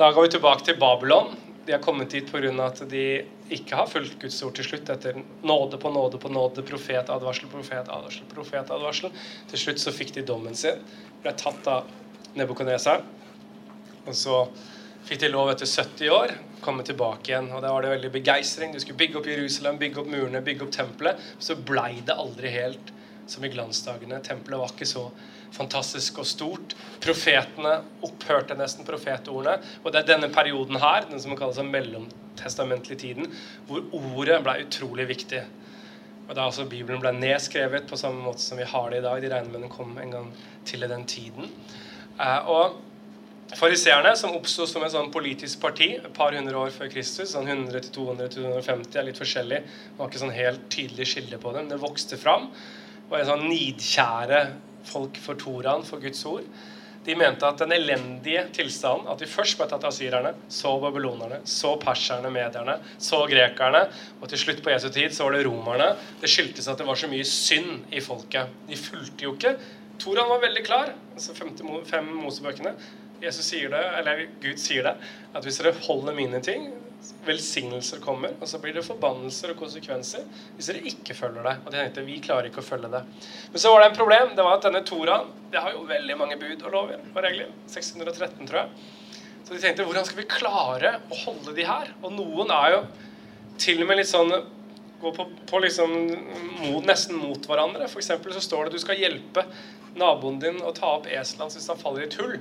Da 0.00 0.04
går 0.16 0.22
vi 0.24 0.34
tilbake 0.36 0.62
til 0.64 0.80
Babylon. 0.80 1.28
De 1.66 1.72
har 1.76 1.82
kommet 1.84 2.10
dit 2.10 2.32
pga. 2.32 2.50
at 2.64 2.88
de 2.88 3.04
ikke 3.52 3.76
har 3.76 3.86
fulgt 3.86 4.22
Guds 4.22 4.42
ord 4.42 4.54
til 4.56 4.64
slutt, 4.64 4.88
etter 4.88 5.20
nåde 5.42 5.78
på 5.78 5.90
nåde 5.92 6.18
på 6.18 6.28
nåde, 6.32 6.62
profetadvarsel, 6.62 7.48
profetadvarsel, 7.52 8.24
profetadvarsel. 8.30 9.10
Til 9.50 9.58
slutt 9.58 9.82
så 9.82 9.92
fikk 9.92 10.14
de 10.14 10.22
dommen 10.26 10.54
sin. 10.56 10.80
Ble 11.22 11.32
tatt 11.36 11.66
av 11.68 11.84
Nebukadnesar. 12.38 13.02
Og 14.06 14.14
så 14.16 14.46
fikk 15.08 15.24
de 15.24 15.32
lov 15.32 15.50
etter 15.52 15.68
70 15.68 16.14
år 16.14 16.36
komme 16.60 16.84
tilbake 16.86 17.32
igjen. 17.32 17.50
Og 17.54 17.62
da 17.64 17.72
var 17.72 17.84
det 17.84 17.94
veldig 17.94 18.12
begeistring. 18.14 18.72
De 18.74 18.80
skulle 18.82 19.00
bygge 19.00 19.20
opp 19.20 19.28
Jerusalem, 19.30 19.78
bygge 19.80 20.02
opp 20.02 20.10
murene, 20.12 20.42
bygge 20.44 20.66
opp 20.66 20.72
tempelet. 20.76 21.28
Så 21.38 21.56
blei 21.56 22.00
det 22.06 22.16
aldri 22.16 22.52
helt 22.54 22.92
som 23.30 23.44
i 23.44 23.52
glansdagene. 23.52 24.20
Tempelet 24.26 24.60
var 24.60 24.74
ikke 24.74 24.88
så 24.88 25.06
fantastisk 25.54 26.20
og 26.22 26.28
stort. 26.28 26.74
Profetene 27.02 27.78
opphørte 28.06 28.56
nesten 28.58 28.86
profetordene. 28.86 29.58
Og 29.84 29.92
det 29.92 30.02
er 30.02 30.12
denne 30.12 30.30
perioden 30.32 30.80
her, 30.82 31.06
den 31.10 31.22
som 31.22 31.36
kalles 31.38 31.60
mellomtestamentlig 31.66 33.00
tiden, 33.02 33.32
hvor 33.68 33.86
ordet 33.96 34.40
ble 34.44 34.60
utrolig 34.66 35.08
viktig. 35.10 35.42
Og 36.28 36.36
da 36.36 36.44
altså 36.46 36.68
Bibelen 36.70 37.00
ble 37.02 37.10
nedskrevet 37.16 37.88
på 37.90 37.98
samme 37.98 38.22
måte 38.22 38.44
som 38.44 38.60
vi 38.60 38.68
har 38.68 38.92
det 38.92 39.00
i 39.00 39.06
dag. 39.06 39.22
De 39.22 39.32
regner 39.32 39.50
med 39.50 39.64
den 39.64 39.72
kom 39.72 39.96
en 39.98 40.14
gang 40.14 40.28
til 40.68 40.86
i 40.86 40.90
den 40.90 41.02
tiden. 41.10 41.50
Eh, 42.20 42.50
og 42.50 42.78
Fariseerne, 43.56 44.12
som 44.16 44.34
oppsto 44.36 44.66
som 44.68 44.84
et 44.86 44.92
sånn 44.92 45.10
politisk 45.10 45.58
parti 45.62 45.88
et 45.96 46.12
par 46.14 46.34
hundre 46.36 46.58
år 46.60 46.70
før 46.74 46.90
Kristus, 46.92 47.32
sånn 47.32 47.48
100-200-250, 47.50 48.94
er 48.94 49.08
litt 49.08 49.18
forskjellig. 49.18 49.62
Det 49.66 49.98
var 49.98 50.10
ikke 50.10 50.22
sånn 50.22 50.36
helt 50.36 50.68
tydelig 50.70 51.08
skille 51.10 51.40
på 51.42 51.54
dem. 51.56 51.70
Det 51.70 51.80
vokste 51.82 52.18
fram. 52.20 52.50
Det 52.52 53.10
var 53.10 53.24
en 53.24 53.32
sånn 53.32 53.48
nidkjære 53.50 54.42
folk 54.86 55.18
for 55.24 55.40
Toraen, 55.40 55.82
for 55.88 56.02
Guds 56.02 56.22
ord. 56.30 56.46
De 57.04 57.16
mente 57.16 57.48
at 57.48 57.58
den 57.62 57.72
elendige 57.72 58.42
tilstanden 58.52 59.08
At 59.08 59.22
de 59.22 59.28
først 59.28 59.56
ble 59.56 59.66
tatt 59.70 59.86
av 59.88 59.94
syrerne, 59.96 60.34
så 60.52 60.74
babylonerne, 60.82 61.40
så 61.48 61.72
perserne, 61.80 62.30
medierne, 62.32 62.76
så 63.00 63.22
grekerne, 63.28 63.86
og 64.20 64.28
til 64.30 64.42
slutt 64.44 64.60
på 64.62 64.74
Jesu 64.74 64.90
tid 64.92 65.16
så 65.16 65.26
var 65.26 65.38
det 65.38 65.46
romerne. 65.48 65.94
Det 66.20 66.30
skyldtes 66.30 66.68
at 66.68 66.78
det 66.78 66.86
var 66.86 67.00
så 67.00 67.10
mye 67.10 67.26
synd 67.26 67.88
i 67.90 68.04
folket. 68.04 68.52
De 68.68 68.78
fulgte 68.78 69.26
jo 69.26 69.34
ikke. 69.34 69.56
Toraen 70.00 70.30
var 70.30 70.44
veldig 70.44 70.64
klar, 70.64 70.92
altså 71.16 71.34
fem 71.34 72.12
Mosebøkene. 72.20 72.76
Jesus 73.20 73.50
sier 73.52 73.72
det, 73.72 73.82
eller 74.00 74.26
Gud 74.40 74.60
sier 74.60 74.86
det, 74.86 74.94
at 75.36 75.44
hvis 75.44 75.60
dere 75.60 75.74
holder 75.84 76.16
mine 76.16 76.40
ting, 76.44 76.70
velsignelser 77.24 78.00
kommer, 78.04 78.32
og 78.40 78.48
så 78.48 78.58
blir 78.60 78.74
det 78.76 78.84
forbannelser 78.84 79.52
og 79.52 79.60
konsekvenser 79.60 80.24
hvis 80.56 80.70
dere 80.70 80.84
ikke 80.88 81.16
følger 81.16 81.44
det. 81.46 81.54
Og 81.64 81.72
de 81.72 81.80
tenkte 81.80 82.04
vi 82.06 82.20
klarer 82.24 82.48
ikke 82.50 82.62
å 82.62 82.66
følge 82.66 82.90
det. 82.92 83.02
Men 83.52 83.62
så 83.62 83.72
var 83.72 83.82
det 83.82 83.90
en 83.90 83.98
problem. 83.98 84.32
Det 84.36 84.46
var 84.46 84.58
at 84.58 84.66
denne 84.68 84.82
Toraen 84.88 85.28
det 85.52 85.62
har 85.64 85.74
jo 85.74 85.86
veldig 85.88 86.16
mange 86.20 86.38
bud 86.40 86.64
og 86.64 86.74
lover 86.74 87.02
og 87.02 87.20
regler. 87.24 87.52
613, 87.72 88.48
tror 88.48 88.62
jeg. 88.62 88.88
Så 89.44 89.56
de 89.56 89.60
tenkte 89.64 89.86
hvordan 89.88 90.06
skal 90.06 90.20
vi 90.20 90.30
klare 90.30 90.94
å 91.10 91.20
holde 91.24 91.56
de 91.56 91.66
her? 91.66 91.92
Og 92.04 92.14
noen 92.14 92.52
er 92.54 92.76
jo 92.76 92.80
til 93.60 93.82
og 93.82 93.90
med 93.90 94.02
litt 94.02 94.10
sånn 94.10 94.32
Går 95.00 95.14
på, 95.16 95.24
på 95.48 95.58
liksom 95.64 95.92
mot, 96.60 96.82
nesten 96.84 97.16
mot 97.16 97.46
hverandre. 97.48 97.86
For 97.88 98.04
så 98.04 98.18
står 98.20 98.66
det 98.66 98.68
at 98.68 98.74
du 98.74 98.82
skal 98.82 98.98
hjelpe 99.00 99.46
naboen 99.96 100.36
din 100.42 100.58
å 100.60 100.74
ta 100.76 100.90
opp 100.98 101.08
eselet 101.08 101.40
hans 101.40 101.56
hvis 101.56 101.70
han 101.72 101.80
faller 101.80 102.04
i 102.04 102.08
et 102.10 102.16
hull. 102.20 102.34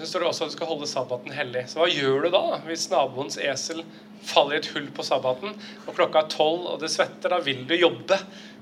Så 0.00 0.06
står 0.08 0.22
det 0.22 0.28
også 0.30 0.46
at 0.46 0.52
du 0.52 0.54
skal 0.56 0.70
holde 0.70 0.86
sabbaten 0.88 1.34
hellig. 1.36 1.66
Så 1.68 1.82
hva 1.82 1.90
gjør 1.92 2.24
du 2.24 2.30
da 2.32 2.44
hvis 2.64 2.86
naboens 2.88 3.36
esel 3.36 3.82
faller 4.24 4.56
i 4.56 4.60
et 4.62 4.70
hull 4.72 4.88
på 4.96 5.04
sabbaten, 5.04 5.52
og 5.84 5.96
klokka 5.96 6.22
er 6.22 6.32
tolv 6.32 6.70
og 6.72 6.80
det 6.80 6.88
svetter? 6.92 7.34
Da 7.34 7.40
vil 7.44 7.66
du 7.68 7.76
jobbe. 7.76 8.16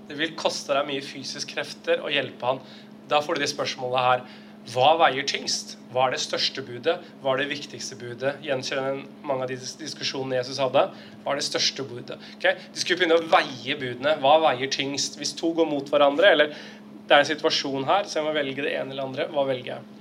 Det 0.09 0.17
vil 0.19 0.35
koste 0.39 0.75
deg 0.75 0.89
mye 0.89 1.05
fysisk 1.05 1.53
krefter 1.55 2.03
å 2.03 2.11
hjelpe 2.11 2.49
han. 2.49 2.63
Da 3.11 3.21
får 3.23 3.39
du 3.39 3.45
de 3.45 3.51
spørsmålene 3.51 4.05
her. 4.05 4.25
Hva 4.69 4.89
veier 5.01 5.25
tyngst? 5.29 5.77
Hva 5.93 6.09
er 6.09 6.17
det 6.17 6.21
største 6.21 6.65
budet? 6.67 6.97
Hva 7.23 7.33
er 7.33 7.45
det 7.45 7.53
viktigste 7.53 7.97
budet? 8.01 8.35
Gjenkjenner 8.45 8.99
mange 9.25 9.47
av 9.47 9.53
de 9.53 9.57
diskusjonene 9.57 10.41
Jesus 10.41 10.59
hadde. 10.61 10.83
Hva 11.23 11.33
er 11.33 11.41
det 11.41 11.47
største 11.47 11.87
budet? 11.89 12.19
Okay? 12.35 12.59
De 12.75 12.83
skulle 12.83 12.99
begynne 13.01 13.21
å 13.21 13.29
veie 13.31 13.79
budene. 13.79 14.17
Hva 14.25 14.35
veier 14.49 14.73
tyngst? 14.75 15.17
Hvis 15.21 15.37
to 15.39 15.55
går 15.57 15.71
mot 15.71 15.89
hverandre, 15.93 16.35
eller 16.35 16.51
det 16.51 17.15
er 17.15 17.23
en 17.23 17.31
situasjon 17.31 17.89
her, 17.89 18.11
så 18.11 18.19
jeg 18.19 18.27
må 18.27 18.35
velge 18.37 18.67
det 18.67 18.75
ene 18.75 18.93
eller 18.93 19.09
andre, 19.09 19.29
hva 19.33 19.47
velger 19.49 19.77
jeg? 19.77 19.98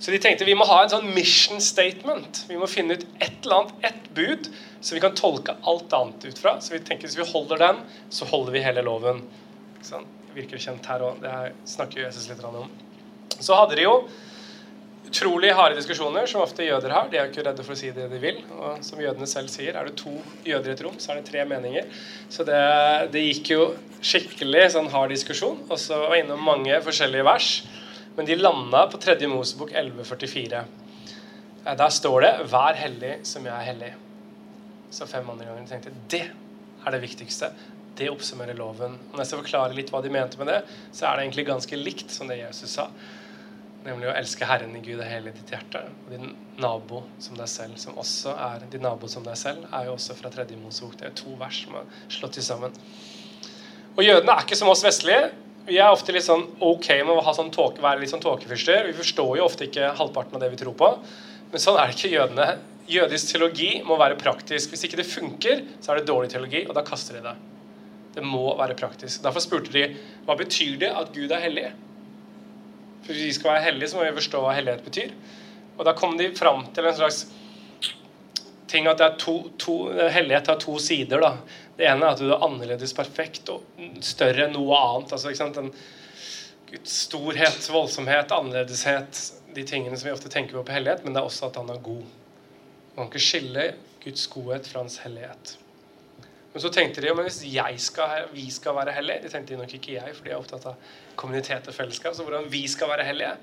Så 0.00 0.10
de 0.14 0.18
tenkte 0.22 0.48
vi 0.48 0.56
må 0.56 0.64
ha 0.64 0.78
en 0.82 0.92
sånn 0.92 1.10
mission 1.12 1.60
statement. 1.60 2.46
Vi 2.48 2.56
må 2.56 2.68
finne 2.70 2.96
ut 2.96 3.04
et 3.20 3.44
eller 3.44 3.58
annet, 3.58 3.74
ett 3.90 4.06
bud, 4.16 4.48
så 4.80 4.96
vi 4.96 5.02
kan 5.04 5.16
tolke 5.16 5.58
alt 5.68 5.92
annet 5.92 6.24
ut 6.24 6.40
fra. 6.40 6.56
Så 6.64 6.72
vi 6.72 6.80
tenker 6.80 7.08
hvis 7.08 7.18
vi 7.20 7.28
holder 7.28 7.60
den, 7.60 7.82
så 8.08 8.28
holder 8.30 8.56
vi 8.56 8.64
hele 8.64 8.84
loven. 8.86 9.20
Sånn. 9.84 10.08
Virker 10.32 10.62
kjent 10.62 10.88
her 10.88 11.04
òg. 11.04 11.20
Det 11.20 11.30
her 11.34 11.52
snakker 11.68 12.06
Jesus 12.06 12.30
litt 12.30 12.42
om. 12.48 12.70
Så 13.40 13.56
hadde 13.58 13.76
de 13.76 13.84
jo 13.84 13.94
utrolig 15.10 15.50
harde 15.56 15.76
diskusjoner, 15.76 16.26
som 16.30 16.44
ofte 16.44 16.64
jøder 16.64 16.92
har. 16.94 17.08
De 17.10 17.18
er 17.18 17.26
jo 17.26 17.32
ikke 17.32 17.44
redde 17.48 17.64
for 17.66 17.74
å 17.74 17.78
si 17.80 17.90
det 17.92 18.06
de 18.12 18.20
vil. 18.22 18.40
Og 18.56 18.80
som 18.86 19.00
jødene 19.02 19.28
selv 19.28 19.52
sier, 19.52 19.74
er 19.76 19.88
det 19.88 19.98
to 20.00 20.12
jøder 20.46 20.70
i 20.70 20.74
et 20.76 20.82
rom, 20.86 20.96
så 21.02 21.12
er 21.12 21.20
det 21.20 21.28
tre 21.28 21.44
meninger. 21.50 21.88
Så 22.32 22.46
det, 22.48 22.60
det 23.12 23.24
gikk 23.26 23.52
jo 23.52 23.68
skikkelig 24.00 24.70
sånn 24.76 24.88
hard 24.94 25.12
diskusjon. 25.12 25.60
Og 25.68 25.80
så 25.82 25.98
var 26.06 26.20
innom 26.20 26.44
mange 26.46 26.78
forskjellige 26.86 27.26
vers. 27.26 27.50
Men 28.16 28.26
de 28.26 28.36
landa 28.36 28.86
på 28.90 28.98
3. 28.98 29.16
Mosebok 29.28 29.70
1144. 29.72 30.64
Eh, 31.64 31.76
der 31.76 31.88
står 31.88 32.20
det 32.20 32.32
'Vær 32.50 32.74
hellig 32.74 33.18
som 33.26 33.46
jeg 33.46 33.54
er 33.54 33.72
hellig'. 33.72 33.94
Så 34.90 35.06
fem 35.06 35.30
andre 35.30 35.46
ganger 35.46 35.66
tenkte 35.66 35.90
jeg 35.90 35.98
det 36.10 36.30
er 36.86 36.90
det 36.90 37.00
viktigste. 37.02 37.52
Det 37.96 38.10
oppsummerer 38.10 38.54
loven. 38.54 38.92
Og 38.92 39.12
når 39.12 39.18
jeg 39.18 39.26
skal 39.26 39.42
forklare 39.42 39.74
litt 39.74 39.90
hva 39.90 40.02
de 40.02 40.10
mente 40.10 40.38
med 40.38 40.46
det, 40.46 40.62
så 40.92 41.06
er 41.06 41.16
det 41.16 41.24
egentlig 41.24 41.46
ganske 41.46 41.76
likt 41.76 42.10
som 42.10 42.28
det 42.28 42.38
Jesus 42.40 42.70
sa. 42.70 42.88
Nemlig 43.84 44.08
å 44.08 44.14
elske 44.16 44.44
Herren 44.44 44.76
i 44.76 44.80
Gud 44.80 45.00
av 45.00 45.06
hele 45.08 45.32
ditt 45.32 45.52
hjerte. 45.52 45.84
Og 46.06 46.10
din 46.10 46.34
nabo 46.58 47.04
som 47.18 47.36
deg 47.36 47.48
selv, 47.48 47.76
som 47.76 47.98
også 47.98 48.34
er 48.36 48.66
din 48.72 48.82
nabo 48.82 49.08
som 49.08 49.24
deg 49.24 49.36
selv, 49.36 49.68
er 49.72 49.84
jo 49.84 49.92
også 49.92 50.14
fra 50.14 50.30
tredje 50.30 50.56
Mosebok. 50.56 50.98
Det 50.98 51.06
er 51.06 51.14
to 51.16 51.36
vers 51.40 51.62
som 51.64 51.74
er 51.74 51.86
slått 52.08 52.32
til 52.32 52.42
sammen. 52.42 52.74
Og 53.96 54.04
jødene 54.04 54.32
er 54.32 54.44
ikke 54.44 54.56
som 54.56 54.68
oss 54.68 54.84
vestlige 54.84 55.30
vi 55.70 55.78
er 55.78 55.92
ofte 55.94 56.14
litt 56.14 56.26
sånn 56.26 56.42
ok 56.66 56.88
med 57.06 57.14
å 57.14 57.34
sånn 57.34 57.52
tåke, 57.54 57.82
være 57.82 58.02
litt 58.02 58.10
sånn 58.10 58.22
tåkefyrster. 58.24 58.88
Vi 58.90 58.96
forstår 58.98 59.36
jo 59.38 59.46
ofte 59.46 59.68
ikke 59.68 59.92
halvparten 60.00 60.34
av 60.34 60.42
det 60.42 60.50
vi 60.50 60.58
tror 60.58 60.74
på. 60.78 60.88
Men 61.52 61.62
sånn 61.62 61.78
er 61.78 61.90
det 61.90 61.96
ikke 61.96 62.10
jødene. 62.16 62.48
Jødisk 62.90 63.30
teologi 63.30 63.70
må 63.86 63.98
være 64.00 64.18
praktisk. 64.18 64.72
Hvis 64.72 64.82
ikke 64.88 64.98
det 64.98 65.06
funker, 65.06 65.62
så 65.78 65.92
er 65.92 66.00
det 66.00 66.08
dårlig 66.10 66.32
teologi, 66.32 66.64
og 66.66 66.74
da 66.74 66.82
kaster 66.86 67.18
de 67.18 67.22
det. 67.28 67.36
Det 68.16 68.24
må 68.26 68.48
være 68.58 68.74
praktisk. 68.78 69.22
Derfor 69.22 69.44
spurte 69.44 69.70
de 69.74 69.84
hva 70.26 70.34
betyr 70.38 70.74
det 70.82 70.90
at 70.90 71.14
Gud 71.14 71.30
er 71.30 71.44
hellig. 71.44 71.68
For 73.04 73.14
hvis 73.14 73.28
vi 73.28 73.36
skal 73.38 73.54
være 73.54 73.68
hellige, 73.68 73.92
så 73.92 74.00
må 74.00 74.08
vi 74.08 74.16
forstå 74.18 74.42
hva 74.42 74.56
hellighet 74.56 74.82
betyr. 74.86 75.14
Og 75.78 75.86
da 75.86 75.94
kom 75.96 76.18
de 76.18 76.32
fram 76.36 76.66
til 76.74 76.90
en 76.90 76.98
slags 76.98 77.28
ting 78.70 78.86
at 78.90 78.98
det 78.98 79.06
er 79.06 79.18
to, 79.18 79.36
to, 79.58 79.76
hellighet 80.14 80.50
har 80.50 80.58
to 80.62 80.76
sider. 80.82 81.22
da. 81.22 81.32
Det 81.80 81.88
ene 81.88 82.04
er 82.04 82.12
at 82.12 82.20
du 82.20 82.28
er 82.28 82.42
annerledes 82.44 82.92
perfekt 82.92 83.48
og 83.48 83.64
større 84.04 84.44
enn 84.44 84.52
noe 84.52 84.76
annet. 84.76 85.14
altså 85.16 85.30
ikke 85.32 85.40
sant, 85.40 85.56
en 85.56 86.84
storhet, 86.84 87.68
voldsomhet, 87.72 88.34
annerledeshet, 88.36 89.20
de 89.54 89.64
tingene 89.66 89.96
som 89.96 90.10
vi 90.10 90.12
ofte 90.12 90.28
tenker 90.30 90.58
på 90.58 90.66
på 90.68 90.76
hellighet, 90.76 91.00
men 91.04 91.16
det 91.16 91.22
er 91.22 91.30
også 91.30 91.48
at 91.48 91.56
han 91.56 91.72
er 91.72 91.80
god. 91.82 92.04
Man 92.98 93.08
kan 93.08 93.16
ikke 93.16 93.24
skille 93.24 93.64
Guds 94.04 94.26
godhet 94.28 94.68
fra 94.68 94.84
hans 94.84 95.00
hellighet. 95.06 95.56
Men 96.52 96.62
så 96.66 96.70
tenkte 96.74 97.00
de 97.00 97.14
men 97.14 97.24
hvis 97.24 97.40
skal, 97.80 98.28
vi 98.34 98.48
skal 98.50 98.74
være 98.74 98.92
hellige 98.96 99.22
De 99.22 99.28
tenkte 99.32 99.56
nok 99.56 99.74
ikke 99.74 99.96
jeg, 99.96 100.14
for 100.14 100.26
de 100.26 100.32
er 100.32 100.38
opptatt 100.38 100.66
av 100.66 100.94
kommunitet 101.16 101.68
og 101.70 101.74
fellesskap. 101.74 102.14
Så 102.14 102.26
hvordan 102.26 102.50
vi 102.50 102.66
skal 102.68 102.90
være 102.90 103.06
hellige 103.06 103.36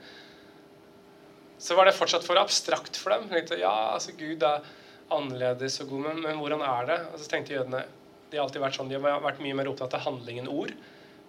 Så 1.57 1.75
var 1.75 1.85
det 1.85 1.95
fortsatt 1.97 2.23
for 2.23 2.37
abstrakt 2.37 2.97
for 2.97 3.15
dem. 3.15 3.29
Tenkte, 3.31 3.57
ja, 3.57 3.93
altså 3.93 4.11
Gud 4.11 4.43
er 4.43 4.61
annerledes 5.09 5.79
og 5.81 5.89
god, 5.89 6.03
men, 6.09 6.21
men 6.21 6.37
hvordan 6.37 6.61
er 6.61 6.89
det? 6.91 6.99
Og 7.13 7.19
så 7.19 7.29
tenkte 7.31 7.55
jødene 7.55 7.85
de 8.29 8.37
har 8.37 8.45
alltid 8.45 8.63
vært 8.63 8.77
sånn, 8.77 8.89
de 8.91 8.99
har 8.99 9.23
vært 9.23 9.41
mye 9.43 9.55
mer 9.57 9.69
opptatt 9.71 9.95
av 9.97 10.03
handling 10.07 10.41
enn 10.41 10.51
ord. 10.51 10.73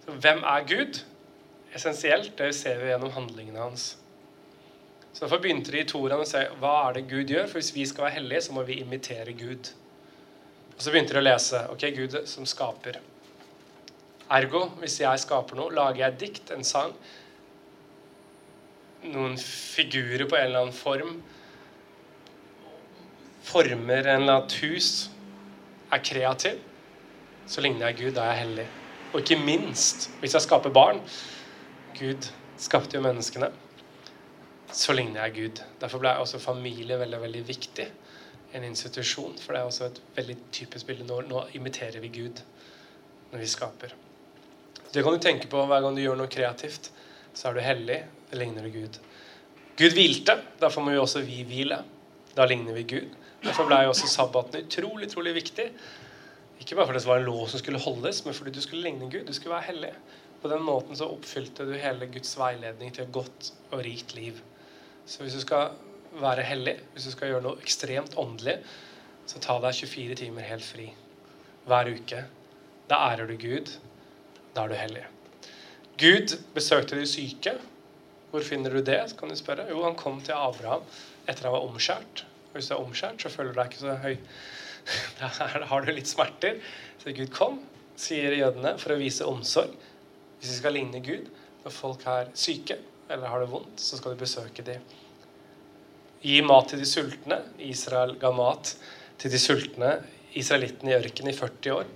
Så 0.03 0.15
hvem 0.23 0.43
er 0.47 0.67
Gud? 0.67 1.01
Essensielt, 1.75 2.31
det 2.39 2.51
ser 2.57 2.81
vi 2.81 2.89
gjennom 2.89 3.13
handlingene 3.13 3.61
hans. 3.61 3.91
Så 5.13 5.25
Derfor 5.25 5.41
begynte 5.43 5.73
de 5.73 5.83
i 5.83 5.87
Toraen 5.89 6.23
å 6.23 6.27
se 6.27 6.41
hva 6.61 6.73
er 6.87 6.97
det 6.97 7.07
Gud 7.11 7.31
gjør. 7.33 7.47
For 7.49 7.59
hvis 7.59 7.73
vi 7.75 7.85
skal 7.89 8.07
være 8.07 8.17
hellige, 8.19 8.43
så 8.47 8.55
må 8.55 8.65
vi 8.67 8.79
imitere 8.81 9.35
Gud. 9.37 9.71
Og 10.75 10.83
Så 10.83 10.93
begynte 10.93 11.15
de 11.15 11.21
å 11.21 11.25
lese. 11.25 11.63
Ok, 11.73 11.87
Gud 11.95 12.19
som 12.29 12.47
skaper. 12.49 12.99
Ergo, 14.29 14.67
hvis 14.81 14.99
jeg 15.01 15.23
skaper 15.23 15.57
noe, 15.57 15.73
lager 15.73 16.05
jeg 16.05 16.19
dikt, 16.21 16.53
en 16.53 16.63
sang, 16.67 16.93
noen 19.09 19.37
figurer 19.39 20.27
på 20.29 20.37
en 20.37 20.49
eller 20.49 20.65
annen 20.65 20.75
form 20.75 21.19
former 23.49 24.03
en 24.03 24.21
eller 24.21 24.33
annen 24.33 24.57
hus, 24.61 25.09
er 25.89 26.01
kreativ, 26.05 26.59
så 27.49 27.61
ligner 27.65 27.89
jeg 27.89 27.97
Gud. 28.03 28.11
Da 28.17 28.27
er 28.27 28.35
jeg 28.35 28.43
hellig. 28.43 28.67
Og 29.09 29.23
ikke 29.23 29.39
minst 29.41 30.09
hvis 30.21 30.35
jeg 30.37 30.45
skaper 30.45 30.73
barn. 30.73 31.01
Gud 31.97 32.29
skapte 32.61 32.97
jo 32.97 33.03
menneskene. 33.03 33.49
Så 34.71 34.93
ligner 34.93 35.25
jeg 35.25 35.35
Gud. 35.39 35.63
Derfor 35.81 36.03
ble 36.03 36.13
også 36.21 36.41
familie 36.41 36.99
veldig, 36.99 37.21
veldig 37.21 37.41
viktig. 37.47 37.87
En 38.53 38.67
institusjon. 38.67 39.33
For 39.41 39.53
det 39.53 39.61
er 39.61 39.71
også 39.71 39.89
et 39.89 40.01
veldig 40.15 40.37
typisk 40.53 40.85
bilde. 40.85 41.07
Nå, 41.09 41.23
nå 41.29 41.47
imiterer 41.57 41.99
vi 42.03 42.11
Gud 42.21 42.43
når 43.31 43.41
vi 43.41 43.49
skaper. 43.49 43.95
Det 44.93 45.03
kan 45.05 45.13
du 45.13 45.21
tenke 45.21 45.49
på 45.49 45.61
hver 45.69 45.81
gang 45.85 45.97
du 45.97 46.01
gjør 46.01 46.17
noe 46.17 46.29
kreativt. 46.31 46.91
Så 47.33 47.49
er 47.49 47.57
du 47.57 47.63
hellig. 47.65 48.03
Det 48.29 48.37
ligner 48.37 48.65
du 48.65 48.73
Gud. 48.73 48.99
Gud 49.79 49.97
hvilte. 49.97 50.37
Derfor 50.61 50.85
må 50.85 50.93
jo 50.93 51.01
også 51.01 51.25
vi 51.25 51.41
hvile. 51.49 51.81
Da 52.37 52.45
ligner 52.45 52.77
vi 52.77 52.85
Gud. 52.93 53.17
Derfor 53.41 53.65
ble 53.69 53.81
også 53.89 54.09
sabbaten 54.11 54.67
utrolig, 54.67 55.09
utrolig 55.09 55.33
viktig. 55.37 55.69
Ikke 56.59 56.75
bare 56.75 56.89
fordi 56.89 56.99
det 56.99 57.07
var 57.07 57.21
en 57.21 57.27
lov 57.29 57.47
som 57.47 57.61
skulle 57.61 57.79
holdes, 57.79 58.23
men 58.25 58.35
fordi 58.35 58.51
du 58.51 58.61
skulle 58.61 58.83
ligne 58.83 59.11
Gud. 59.11 59.25
Du 59.27 59.33
skulle 59.33 59.55
være 59.55 59.69
hellig. 59.71 59.93
På 60.41 60.51
den 60.51 60.63
måten 60.63 60.95
så 60.95 61.07
oppfylte 61.11 61.65
du 61.67 61.73
hele 61.79 62.07
Guds 62.11 62.33
veiledning 62.39 62.93
til 62.95 63.05
et 63.05 63.13
godt 63.15 63.51
og 63.71 63.83
rikt 63.85 64.15
liv. 64.15 64.39
Så 65.05 65.23
hvis 65.23 65.35
du 65.35 65.41
skal 65.43 65.71
være 66.19 66.43
hellig, 66.43 66.77
hvis 66.93 67.07
du 67.07 67.11
skal 67.11 67.31
gjøre 67.31 67.45
noe 67.45 67.63
ekstremt 67.63 68.17
åndelig, 68.19 68.59
så 69.29 69.39
ta 69.43 69.59
deg 69.63 69.75
24 69.77 70.19
timer 70.23 70.47
helt 70.47 70.65
fri 70.65 70.89
hver 71.69 71.91
uke. 71.93 72.23
Da 72.89 73.01
ærer 73.11 73.29
du 73.29 73.35
Gud. 73.37 73.75
Da 74.55 74.63
er 74.63 74.71
du 74.71 74.77
hellig. 74.79 75.03
Gud 75.99 76.37
besøkte 76.55 76.97
de 76.97 77.07
syke. 77.07 77.53
Hvor 78.31 78.43
finner 78.45 78.73
du 78.73 78.81
det? 78.81 79.01
kan 79.19 79.29
du 79.29 79.35
spørre. 79.35 79.67
Jo, 79.69 79.83
han 79.83 79.95
kom 79.95 80.21
til 80.21 80.37
Abraham 80.37 80.83
etter 81.27 81.45
han 81.45 81.53
var 81.53 81.67
omskjært. 81.67 82.25
Hvis 82.53 82.69
du 82.69 82.73
er 82.73 82.81
omskjært, 82.81 83.21
så 83.21 83.29
føler 83.29 83.53
du 83.53 83.59
deg 83.59 83.69
ikke 83.69 83.83
så 83.83 83.95
høy 84.01 84.15
da 85.19 85.29
har 85.71 85.85
du 85.85 85.91
litt 85.93 86.09
smerter. 86.09 86.59
Så 86.99 87.13
Gud 87.15 87.31
kom, 87.35 87.59
sier 87.99 88.35
jødene, 88.37 88.75
for 88.81 88.95
å 88.95 88.99
vise 88.99 89.27
omsorg. 89.27 89.75
Hvis 90.39 90.53
vi 90.53 90.61
skal 90.61 90.75
ligne 90.77 91.01
Gud 91.03 91.27
når 91.65 91.75
folk 91.75 92.05
er 92.07 92.31
syke 92.39 92.79
eller 93.09 93.31
har 93.31 93.41
det 93.43 93.49
vondt, 93.51 93.81
så 93.81 93.97
skal 93.97 94.13
du 94.13 94.21
besøke 94.21 94.63
dem. 94.63 94.83
Gi 96.21 96.39
mat 96.45 96.69
til 96.71 96.81
de 96.81 96.87
sultne. 96.87 97.39
Israel 97.63 98.15
ga 98.21 98.31
mat 98.35 98.73
til 99.19 99.33
de 99.33 99.39
sultne 99.41 99.93
israelittene 100.37 100.93
i 100.93 100.97
ørkenen 100.99 101.33
i 101.33 101.37
40 101.37 101.75
år. 101.75 101.89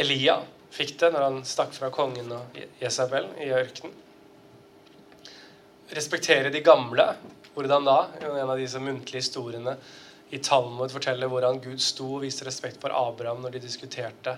Elia 0.00 0.36
fikk 0.70 0.96
det 1.00 1.10
når 1.14 1.26
han 1.26 1.40
stakk 1.48 1.72
fra 1.74 1.90
kongen 1.94 2.30
og 2.36 2.58
Jesabel 2.80 3.30
i 3.42 3.50
ørkenen. 3.54 3.96
Respektere 5.96 6.52
de 6.54 6.62
gamle. 6.62 7.08
Hvordan 7.54 7.88
da? 7.88 7.96
En 8.22 8.52
av 8.52 8.58
disse 8.60 8.78
muntlige 8.78 9.24
historiene 9.24 9.74
i 10.30 10.38
Talmud 10.38 10.92
forteller 10.94 11.30
hvordan 11.30 11.58
Gud 11.62 11.80
sto 11.82 12.06
og 12.16 12.24
viste 12.24 12.46
respekt 12.46 12.78
for 12.82 12.94
Abraham 12.94 13.42
når 13.42 13.56
de 13.56 13.62
diskuterte 13.64 14.36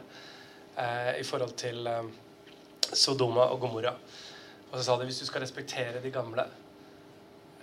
eh, 0.81 1.18
i 1.20 1.26
forhold 1.26 1.52
til 1.61 1.87
eh, 1.88 2.07
Sodoma 2.92 3.50
og 3.52 3.61
Gomorra. 3.61 3.92
Og 4.70 4.78
så 4.78 4.87
sa 4.87 4.96
de 4.96 5.09
hvis 5.09 5.20
du 5.20 5.26
skal 5.28 5.44
respektere 5.44 6.00
de 6.00 6.12
gamle, 6.14 6.46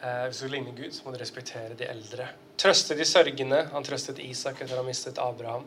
eh, 0.04 0.28
hvis 0.28 0.38
du 0.38 0.44
skal 0.44 0.56
ligne 0.60 0.76
Gud, 0.78 0.94
så 0.94 1.06
må 1.06 1.15
du 1.15 1.20
respektere 1.22 1.78
de 1.80 1.89
eldre. 1.89 2.30
Trøste 2.60 2.98
de 3.00 3.08
sørgende. 3.08 3.63
Han 3.74 3.88
trøstet 3.88 4.22
Isak 4.22 4.62
etter 4.62 4.78
å 4.78 4.84
ha 4.84 4.86
mistet 4.86 5.22
Abraham. 5.24 5.65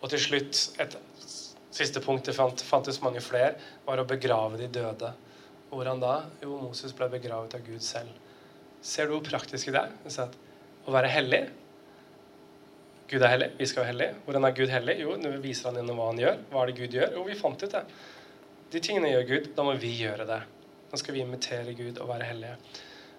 Og 0.00 0.08
til 0.10 0.22
slutt, 0.30 0.64
et 0.80 0.96
siste 1.72 2.00
punkt 2.04 2.24
det 2.28 2.36
fant, 2.36 2.64
fantes 2.64 3.02
mange 3.04 3.20
flere, 3.20 3.52
var 3.84 4.00
å 4.00 4.08
begrave 4.08 4.56
de 4.60 4.72
døde. 4.72 5.12
Hvordan 5.68 6.00
da? 6.00 6.18
Jo, 6.40 6.56
Moses 6.60 6.96
ble 6.96 7.12
begravet 7.12 7.52
av 7.56 7.64
Gud 7.68 7.84
selv. 7.84 8.16
Ser 8.80 9.08
du 9.08 9.18
hvor 9.18 9.26
praktisk 9.28 9.68
det 9.72 9.84
er? 9.84 10.38
Å 10.82 10.94
være 10.94 11.12
hellig 11.12 11.44
Gud 13.12 13.20
er 13.20 13.34
hellig, 13.34 13.50
vi 13.58 13.66
skal 13.68 13.82
være 13.82 13.90
hellige. 13.90 14.12
Hvordan 14.24 14.46
er 14.48 14.54
Gud 14.56 14.70
hellig? 14.72 14.92
Jo, 15.02 15.14
nå 15.20 15.30
viser 15.42 15.68
han 15.68 15.76
gjennom 15.76 15.98
hva 16.00 16.06
han 16.08 16.20
gjør. 16.22 16.38
Hva 16.48 16.62
er 16.62 16.70
det 16.70 16.76
Gud 16.78 16.94
gjør? 16.96 17.10
Jo, 17.18 17.24
vi 17.26 17.34
fant 17.36 17.64
ut 17.64 17.74
det. 17.74 17.82
De 18.72 18.80
tingene 18.80 19.10
gjør 19.12 19.26
Gud. 19.28 19.50
Da 19.58 19.66
må 19.66 19.74
vi 19.82 19.90
gjøre 19.98 20.24
det. 20.30 20.38
Nå 20.88 21.00
skal 21.00 21.18
vi 21.18 21.20
imitere 21.26 21.74
Gud 21.76 22.00
og 22.00 22.08
være 22.08 22.30
hellige. 22.30 22.54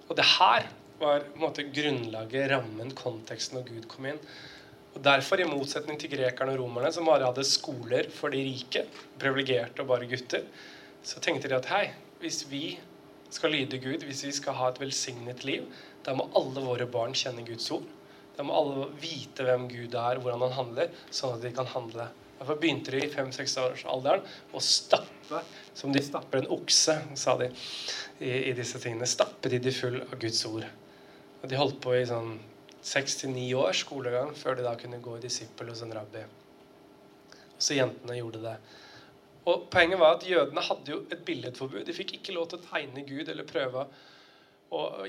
Og 0.08 0.18
det 0.18 0.26
her 0.32 0.66
var 0.98 1.28
på 1.28 1.38
en 1.38 1.46
måte 1.46 1.68
grunnlaget, 1.70 2.50
rammen, 2.50 2.92
konteksten 2.98 3.60
når 3.60 3.70
Gud 3.70 3.88
kom 3.92 4.10
inn. 4.10 4.20
Og 4.94 5.02
Derfor, 5.06 5.42
i 5.42 5.50
motsetning 5.50 6.02
til 6.02 6.10
grekerne 6.14 6.54
og 6.54 6.64
romerne, 6.64 6.90
som 6.94 7.06
bare 7.10 7.30
hadde 7.30 7.46
skoler 7.46 8.10
for 8.14 8.34
de 8.34 8.42
rike, 8.46 8.88
privilegerte 9.22 9.86
og 9.86 9.94
bare 9.94 10.10
gutter, 10.10 10.46
så 11.06 11.22
tenkte 11.22 11.50
de 11.50 11.58
at 11.58 11.70
hei, 11.70 11.88
hvis 12.22 12.44
vi 12.50 12.80
skal 13.34 13.54
lyde 13.54 13.82
Gud, 13.82 14.06
hvis 14.06 14.26
vi 14.26 14.34
skal 14.38 14.58
ha 14.58 14.70
et 14.70 14.82
velsignet 14.82 15.46
liv, 15.46 15.66
da 16.06 16.18
må 16.18 16.32
alle 16.38 16.66
våre 16.66 16.90
barn 16.90 17.14
kjenne 17.18 17.46
Guds 17.46 17.70
ord. 17.74 17.86
Da 18.38 18.46
må 18.46 18.56
alle 18.58 18.89
vite 19.02 19.46
hvem 19.46 19.67
Gud 19.69 19.96
er, 20.00 20.19
hvordan 20.22 20.46
han 20.48 20.56
handler, 20.58 20.93
sånn 21.13 21.36
at 21.38 21.43
de 21.46 21.52
kan 21.54 21.69
handle. 21.69 22.08
Derfor 22.39 22.58
begynte 22.60 22.91
de 22.91 23.04
i 23.06 23.12
fem-seks-årsalderen 23.13 24.24
å 24.52 24.62
stappe 24.63 25.43
som 25.78 25.93
de 25.93 26.02
stapper 26.04 26.41
en 26.41 26.50
okse, 26.52 26.96
sa 27.15 27.38
de 27.39 27.48
i, 28.19 28.50
i 28.50 28.56
disse 28.58 28.82
tingene. 28.82 29.08
Stappet 29.08 29.54
de 29.54 29.62
de 29.63 29.74
full 29.76 30.02
av 30.02 30.17
Guds 30.19 30.41
ord. 30.50 30.65
Og 31.41 31.50
De 31.50 31.60
holdt 31.60 31.80
på 31.84 31.93
i 31.96 32.06
sånn 32.10 32.36
seks 32.84 33.22
til 33.22 33.32
ni 33.32 33.46
år 33.56 33.72
skolegang 33.80 34.34
før 34.36 34.58
de 34.60 34.65
da 34.65 34.74
kunne 34.80 35.00
gå 35.04 35.17
i 35.17 35.24
disippel 35.24 35.72
hos 35.72 35.84
en 35.86 35.93
rabbi. 35.96 36.26
Så 37.56 37.78
jentene 37.78 38.17
gjorde 38.17 38.41
det. 38.43 38.58
Og 39.48 39.67
Poenget 39.72 40.00
var 40.00 40.17
at 40.17 40.28
jødene 40.28 40.63
hadde 40.63 40.91
jo 40.91 41.02
et 41.12 41.24
billedforbud. 41.28 41.86
De 41.88 41.96
fikk 41.96 42.17
ikke 42.17 42.36
lov 42.36 42.50
til 42.52 42.60
å 42.60 42.67
tegne 42.67 43.06
Gud 43.08 43.32
eller 43.32 43.48
prøve 43.48 43.86
å 43.86 43.89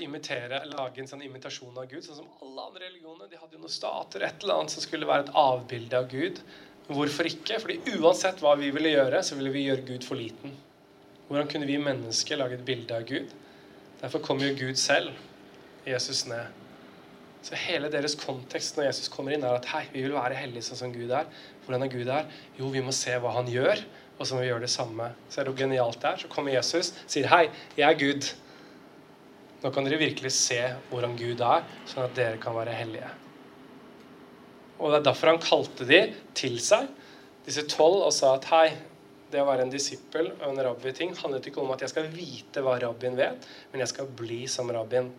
imitere, 0.03 0.61
lage 0.71 1.01
en 1.01 1.09
sånn 1.09 1.23
imitasjon 1.25 1.77
av 1.77 1.87
Gud. 1.91 2.03
Sånn 2.05 2.19
som 2.21 2.29
alle 2.45 2.67
andre 2.69 2.87
religioner. 2.87 3.29
De 3.31 3.39
hadde 3.39 3.57
jo 3.57 3.63
noen 3.63 3.73
stater 3.73 4.25
et 4.27 4.43
eller 4.43 4.61
annet 4.61 4.75
som 4.75 4.85
skulle 4.85 5.09
være 5.09 5.27
et 5.27 5.33
avbilde 5.41 5.99
av 5.99 6.09
Gud. 6.11 6.41
Hvorfor 6.89 7.29
ikke? 7.29 7.57
Fordi 7.63 7.79
uansett 7.97 8.43
hva 8.43 8.53
vi 8.59 8.69
ville 8.75 8.93
gjøre, 8.93 9.23
så 9.25 9.37
ville 9.39 9.53
vi 9.53 9.65
gjøre 9.65 9.87
Gud 9.87 10.05
for 10.05 10.19
liten. 10.19 10.53
Hvordan 11.27 11.49
kunne 11.49 11.69
vi 11.69 11.79
mennesker 11.81 12.37
lage 12.37 12.59
et 12.59 12.67
bilde 12.67 12.93
av 12.93 13.07
Gud? 13.09 13.33
Derfor 14.01 14.21
kom 14.21 14.43
jo 14.43 14.51
Gud 14.57 14.77
selv, 14.77 15.15
Jesus, 15.87 16.25
ned. 16.29 16.61
Så 17.45 17.57
hele 17.57 17.89
deres 17.93 18.15
kontekst 18.17 18.77
når 18.77 18.87
Jesus 18.87 19.09
kommer 19.13 19.33
inn, 19.33 19.43
er 19.45 19.57
at 19.57 19.67
hei, 19.69 19.83
vi 19.93 20.03
vil 20.05 20.15
være 20.15 20.37
hellige 20.37 20.65
sånn 20.67 20.79
som 20.79 20.93
Gud 20.93 21.13
er. 21.13 21.27
Hvordan 21.65 21.85
er 21.85 21.91
Gud 21.93 22.09
er? 22.09 22.29
Jo, 22.59 22.69
vi 22.73 22.81
må 22.85 22.93
se 22.93 23.13
hva 23.21 23.33
han 23.35 23.49
gjør, 23.49 23.81
og 24.17 24.25
så 24.25 24.35
må 24.35 24.41
vi 24.43 24.49
gjøre 24.49 24.65
det 24.65 24.73
samme. 24.73 25.11
Så 25.29 25.41
er 25.41 25.45
det 25.45 25.53
jo 25.53 25.59
genialt 25.59 26.01
der. 26.01 26.17
Så 26.21 26.29
kommer 26.31 26.53
Jesus 26.53 26.93
sier 27.05 27.29
hei, 27.29 27.47
jeg 27.77 27.85
er 27.89 27.99
Gud. 28.01 28.29
Nå 29.65 29.71
kan 29.73 29.87
dere 29.87 29.97
virkelig 29.97 30.29
se 30.35 30.59
hvordan 30.91 31.15
Gud 31.17 31.39
er, 31.41 31.63
sånn 31.89 32.03
at 32.05 32.11
dere 32.13 32.37
kan 32.37 32.53
være 32.53 32.73
hellige. 32.77 33.07
Og 34.77 34.91
Det 34.91 34.97
er 34.99 35.05
derfor 35.07 35.31
han 35.31 35.39
kalte 35.41 35.87
de 35.89 36.01
til 36.37 36.59
seg, 36.61 36.91
disse 37.47 37.63
tolv, 37.71 38.03
og 38.05 38.13
sa 38.13 38.35
at 38.35 38.45
hei, 38.51 38.67
det 39.31 39.41
å 39.41 39.47
være 39.47 39.65
en 39.65 39.71
disippel 39.73 40.29
og 40.35 40.43
en 40.51 40.61
rabbi-ting 40.67 41.15
handlet 41.17 41.47
ikke 41.49 41.63
om 41.63 41.71
at 41.73 41.81
jeg 41.81 41.95
skal 41.95 42.11
vite 42.13 42.61
hva 42.61 42.75
rabbien 42.83 43.17
vet, 43.17 43.47
men 43.71 43.81
jeg 43.81 43.89
skal 43.89 44.11
bli 44.19 44.43
som 44.51 44.69
rabbien. 44.69 45.09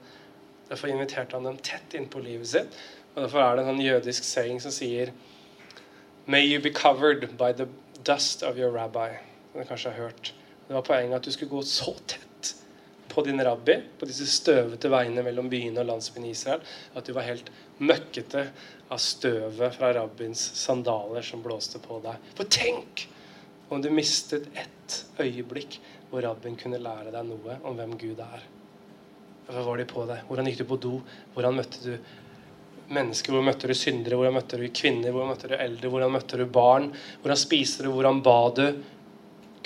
Derfor 0.69 0.93
inviterte 0.93 1.35
han 1.35 1.49
dem 1.49 1.59
tett 1.67 1.97
inn 1.99 2.07
på 2.11 2.23
livet 2.23 2.53
sitt. 2.53 2.79
Og 3.17 3.25
Derfor 3.25 3.43
er 3.43 3.57
det 3.57 3.65
en 3.65 3.73
sånn 3.73 3.83
jødisk 3.83 4.29
saying 4.29 4.63
som 4.63 4.75
sier 4.75 5.11
May 6.27 6.47
you 6.47 6.63
be 6.63 6.71
covered 6.71 7.27
by 7.39 7.51
the 7.53 7.67
dust 8.07 8.47
of 8.47 8.59
your 8.59 8.71
rabbi. 8.75 9.11
Som 9.51 9.63
du 9.63 9.67
kanskje 9.67 9.91
har 9.91 10.07
hørt. 10.07 10.33
Det 10.69 10.75
var 10.75 10.87
poenget 10.87 11.19
at 11.19 11.27
du 11.27 11.35
skulle 11.35 11.51
gå 11.51 11.67
så 11.67 11.95
tett 12.07 12.26
på 13.17 13.25
din 13.25 13.41
rabbi 13.41 13.79
på 13.97 14.09
disse 14.09 14.27
støvete 14.29 14.91
veiene 14.93 15.25
mellom 15.25 15.49
byene 15.49 15.81
og 15.81 15.89
landsbyen 15.89 16.27
i 16.29 16.33
Israel 16.37 16.65
at 16.93 17.07
du 17.09 17.15
var 17.17 17.25
helt 17.25 17.49
møkkete 17.81 18.43
av 18.93 19.01
støvet 19.01 19.73
fra 19.75 19.95
rabbiens 19.97 20.43
sandaler 20.61 21.25
som 21.25 21.41
blåste 21.45 21.81
på 21.81 21.99
deg. 22.05 22.21
For 22.37 22.49
tenk 22.53 23.07
om 23.73 23.81
du 23.81 23.89
mistet 23.91 24.51
ett 24.53 24.99
øyeblikk 25.19 25.79
hvor 26.11 26.23
rabbien 26.29 26.59
kunne 26.61 26.83
lære 26.83 27.15
deg 27.15 27.25
noe 27.27 27.57
om 27.67 27.81
hvem 27.81 27.97
Gud 27.99 28.21
er. 28.23 28.45
Hva 29.49 29.65
var 29.65 29.81
de 29.81 29.89
på 29.89 30.05
deg? 30.11 30.23
Hvordan 30.29 30.51
gikk 30.51 30.61
du 30.61 30.69
på 30.69 30.79
do? 30.83 30.93
Hvordan 31.35 31.57
møtte 31.57 31.81
du 31.83 32.93
mennesker? 32.93 33.33
Hvordan 33.33 33.49
møtte 33.49 33.71
du 33.71 33.75
syndere? 33.79 34.19
Hvordan 34.19 34.37
møtte 34.37 34.61
du 34.61 34.67
kvinner? 34.69 35.09
Hvordan 35.09 35.33
møtte 35.33 35.51
du 35.51 35.57
eldre? 35.57 35.91
Hvordan 35.95 36.15
møtte 36.15 36.41
du 36.43 36.45
barn? 36.61 36.93
Hvordan 37.25 37.41
spiste 37.41 37.87
du? 37.87 37.91
Hvordan 37.95 38.23
ba 38.27 38.39
du? 38.61 38.67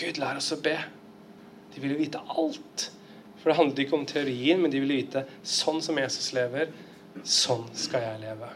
Gud, 0.01 0.23
lær 0.23 0.41
oss 0.41 0.53
å 0.55 0.61
be. 0.63 0.79
De 1.75 1.83
ville 1.83 1.99
vite 1.99 2.23
alt. 2.39 2.89
For 3.41 3.51
det 3.51 3.57
handlet 3.57 3.85
ikke 3.85 3.97
om 3.97 4.07
teorien, 4.09 4.61
men 4.61 4.73
de 4.73 4.83
ville 4.83 5.01
vite 5.01 5.25
sånn 5.43 5.81
som 5.85 5.99
Jesus 6.01 6.33
lever, 6.37 6.73
sånn 7.25 7.65
skal 7.77 8.05
jeg 8.05 8.23
leve. 8.27 8.51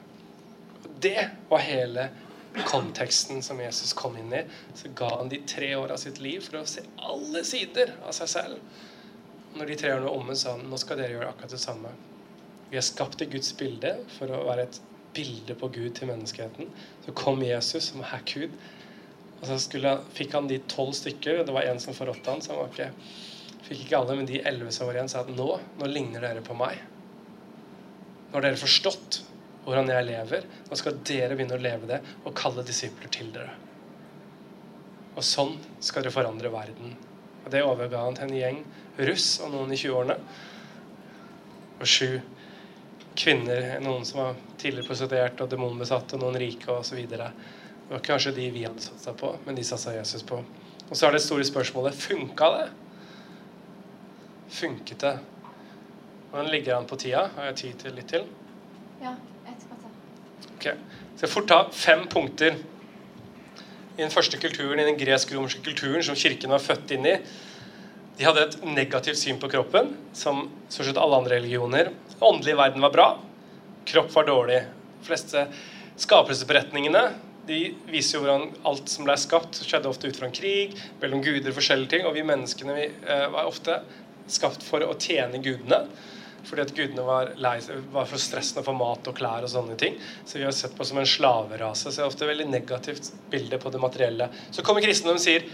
Og 0.85 0.91
Det 1.05 1.29
var 1.49 1.65
hele 1.65 2.09
konteksten 2.69 3.43
som 3.43 3.61
Jesus 3.61 3.93
kom 3.97 4.17
inn 4.21 4.33
i. 4.33 4.45
Så 4.79 4.93
ga 4.95 5.11
han 5.17 5.33
de 5.33 5.41
tre 5.49 5.73
åra 5.77 5.97
sitt 5.99 6.21
liv 6.23 6.45
for 6.45 6.61
å 6.61 6.67
se 6.69 6.85
alle 7.03 7.43
sider 7.47 7.97
av 8.05 8.15
seg 8.17 8.31
selv. 8.37 8.83
Når 9.55 9.71
de 9.71 9.79
tre 9.79 9.93
årene 9.95 10.09
var 10.09 10.19
omme, 10.19 10.37
sa 10.39 10.55
han 10.55 10.67
nå 10.71 10.79
skal 10.81 11.01
dere 11.01 11.17
gjøre 11.17 11.31
akkurat 11.33 11.55
det 11.55 11.63
samme. 11.63 11.93
Vi 12.71 12.79
er 12.79 12.87
skapt 12.87 13.23
i 13.23 13.31
Guds 13.31 13.53
bilde 13.59 13.97
for 14.17 14.31
å 14.35 14.45
være 14.49 14.69
et 14.69 14.81
bilde 15.15 15.55
på 15.59 15.69
Gud 15.75 15.93
til 15.97 16.11
menneskeheten. 16.11 16.71
Så 17.05 17.15
kom 17.17 17.43
Jesus, 17.45 17.91
som 17.93 18.03
er 18.03 18.25
Gud. 18.27 18.57
Og 19.41 19.47
så 19.47 19.59
skulle, 19.63 19.99
fikk 20.17 20.35
han 20.35 20.49
de 20.51 20.59
tolv 20.71 20.95
stykker. 20.99 21.41
og 21.41 21.47
Det 21.47 21.55
var 21.55 21.69
en 21.69 21.81
som 21.83 21.95
forrådte 21.95 22.35
han, 22.35 22.43
så 22.43 22.55
han 22.55 22.63
var 22.63 22.73
ikke 22.73 22.91
Fikk 23.65 23.87
ikke 23.87 24.01
alle, 24.01 24.17
men 24.19 24.29
de 24.29 24.43
elleve 24.45 24.73
som 24.75 24.89
var 24.89 24.99
igjen, 24.99 25.09
sa 25.09 25.23
at 25.25 25.31
nå, 25.33 25.47
nå 25.81 25.89
ligner 25.89 26.25
dere 26.25 26.43
på 26.45 26.57
meg. 26.59 26.83
Nå 28.29 28.37
har 28.37 28.45
dere 28.45 28.61
forstått 28.61 29.23
hvordan 29.65 29.89
jeg 29.89 30.09
lever. 30.11 30.45
Nå 30.69 30.77
skal 30.79 31.01
dere 31.07 31.37
begynne 31.37 31.57
å 31.57 31.65
leve 31.65 31.89
det 31.89 32.01
og 32.25 32.35
kalle 32.37 32.65
disipler 32.67 33.13
til 33.15 33.33
dere. 33.33 33.55
Og 35.15 35.25
sånn 35.25 35.55
skal 35.79 36.05
dere 36.05 36.13
forandre 36.13 36.53
verden. 36.53 36.97
Og 37.45 37.51
Det 37.53 37.65
overga 37.65 38.05
han 38.05 38.17
til 38.19 38.29
en 38.29 38.37
gjeng 38.37 38.61
russ 39.09 39.29
og 39.45 39.53
noen 39.55 39.73
i 39.73 39.79
20-årene. 39.79 40.17
Og 41.81 41.89
sju 41.89 42.09
kvinner, 43.15 43.77
noen 43.85 44.05
som 44.07 44.21
var 44.21 44.39
tidligere 44.59 44.89
prostituert 44.89 45.41
og 45.45 45.51
demonbesatt, 45.53 46.17
og 46.17 46.23
noen 46.25 46.39
rike 46.41 46.73
osv. 46.73 47.01
Det 47.09 47.21
var 47.91 48.05
kanskje 48.05 48.35
de 48.35 48.49
vi 48.51 48.65
hadde 48.67 48.83
satsa 48.83 49.15
på, 49.17 49.35
men 49.47 49.57
de 49.57 49.67
satsa 49.67 49.95
Jesus 49.95 50.25
på. 50.27 50.41
Og 50.89 50.97
så 50.97 51.07
er 51.07 51.15
det 51.15 51.23
store 51.25 51.47
spørsmålet 51.47 51.97
funka 51.97 52.51
det? 52.59 52.67
Funket 54.51 55.01
det? 55.01 55.19
Hvordan 56.31 56.51
ligger 56.51 56.75
han 56.75 56.87
på 56.87 56.99
tida? 56.99 57.29
Har 57.37 57.51
jeg 57.53 57.57
tid 57.61 57.81
til 57.85 57.95
litt 57.95 58.09
til? 58.11 58.25
Ja, 59.03 59.15
ett 59.47 59.67
kvarter. 59.69 59.91
Ok, 60.57 60.69
Så 61.17 61.27
jeg 61.27 61.31
fort 61.31 61.49
ta 61.49 61.59
fem 61.71 62.07
punkter 62.11 62.57
i 63.95 64.03
den 64.03 64.11
første 64.11 64.39
kulturen, 64.43 64.81
i 64.81 64.87
den 64.89 64.99
gresk-romerske 64.99 65.63
kulturen 65.63 66.03
som 66.03 66.19
kirken 66.19 66.51
var 66.51 66.63
født 66.63 66.97
inn 66.97 67.07
i. 67.07 67.19
De 68.19 68.27
hadde 68.27 68.43
et 68.49 68.57
negativt 68.67 69.19
syn 69.19 69.39
på 69.43 69.51
kroppen, 69.51 69.93
som 70.15 70.49
stort 70.69 70.91
sett 70.91 70.99
alle 70.99 71.21
andre 71.23 71.39
religioner. 71.39 71.93
Den 72.11 72.27
åndelige 72.27 72.59
verden 72.59 72.83
var 72.83 72.95
bra, 72.95 73.07
kropp 73.87 74.11
var 74.15 74.27
dårlig. 74.27 74.61
De 74.99 75.07
fleste 75.07 75.47
skapelsesberetningene 76.03 77.09
de 77.47 77.59
viser 77.91 78.17
jo 78.17 78.25
hvordan 78.25 78.49
alt 78.67 78.89
som 78.89 79.05
ble 79.07 79.17
skapt, 79.21 79.59
skjedde 79.67 79.91
ofte 79.91 80.09
ut 80.09 80.17
fra 80.17 80.29
en 80.31 80.35
krig, 80.35 80.75
mellom 81.03 81.23
guder 81.25 81.53
og 81.53 81.59
forskjellige 81.59 81.93
ting. 81.93 82.07
Og 82.09 82.15
vi 82.17 82.25
menneskene 82.27 82.77
vi, 82.79 82.87
eh, 83.05 83.27
var 83.31 83.51
ofte 83.51 83.83
skapt 84.27 84.65
for 84.67 84.85
å 84.87 84.97
tjene 84.99 85.41
gudene. 85.45 85.85
Fordi 86.45 86.65
at 86.65 86.75
gudene 86.77 87.05
var, 87.07 87.31
lei, 87.41 87.57
var 87.93 88.09
for 88.09 88.21
stressende 88.21 88.65
for 88.67 88.77
mat 88.77 89.07
og 89.09 89.17
klær 89.17 89.47
og 89.47 89.53
sånne 89.53 89.79
ting. 89.81 89.97
Så 90.29 90.39
vi 90.39 90.45
har 90.45 90.53
sett 90.53 90.77
på 90.77 90.85
som 90.85 91.01
en 91.01 91.09
slaverase. 91.09 91.89
Så 91.89 91.97
det 91.97 92.05
er 92.05 92.11
ofte 92.11 92.27
et 92.27 92.33
veldig 92.35 92.51
negativt 92.53 93.13
bilde 93.33 93.61
på 93.61 93.73
det 93.73 93.81
materielle. 93.81 94.29
Så 94.53 94.65
kommer 94.67 94.85
kristendommen 94.85 95.23
og 95.23 95.25
sier 95.25 95.49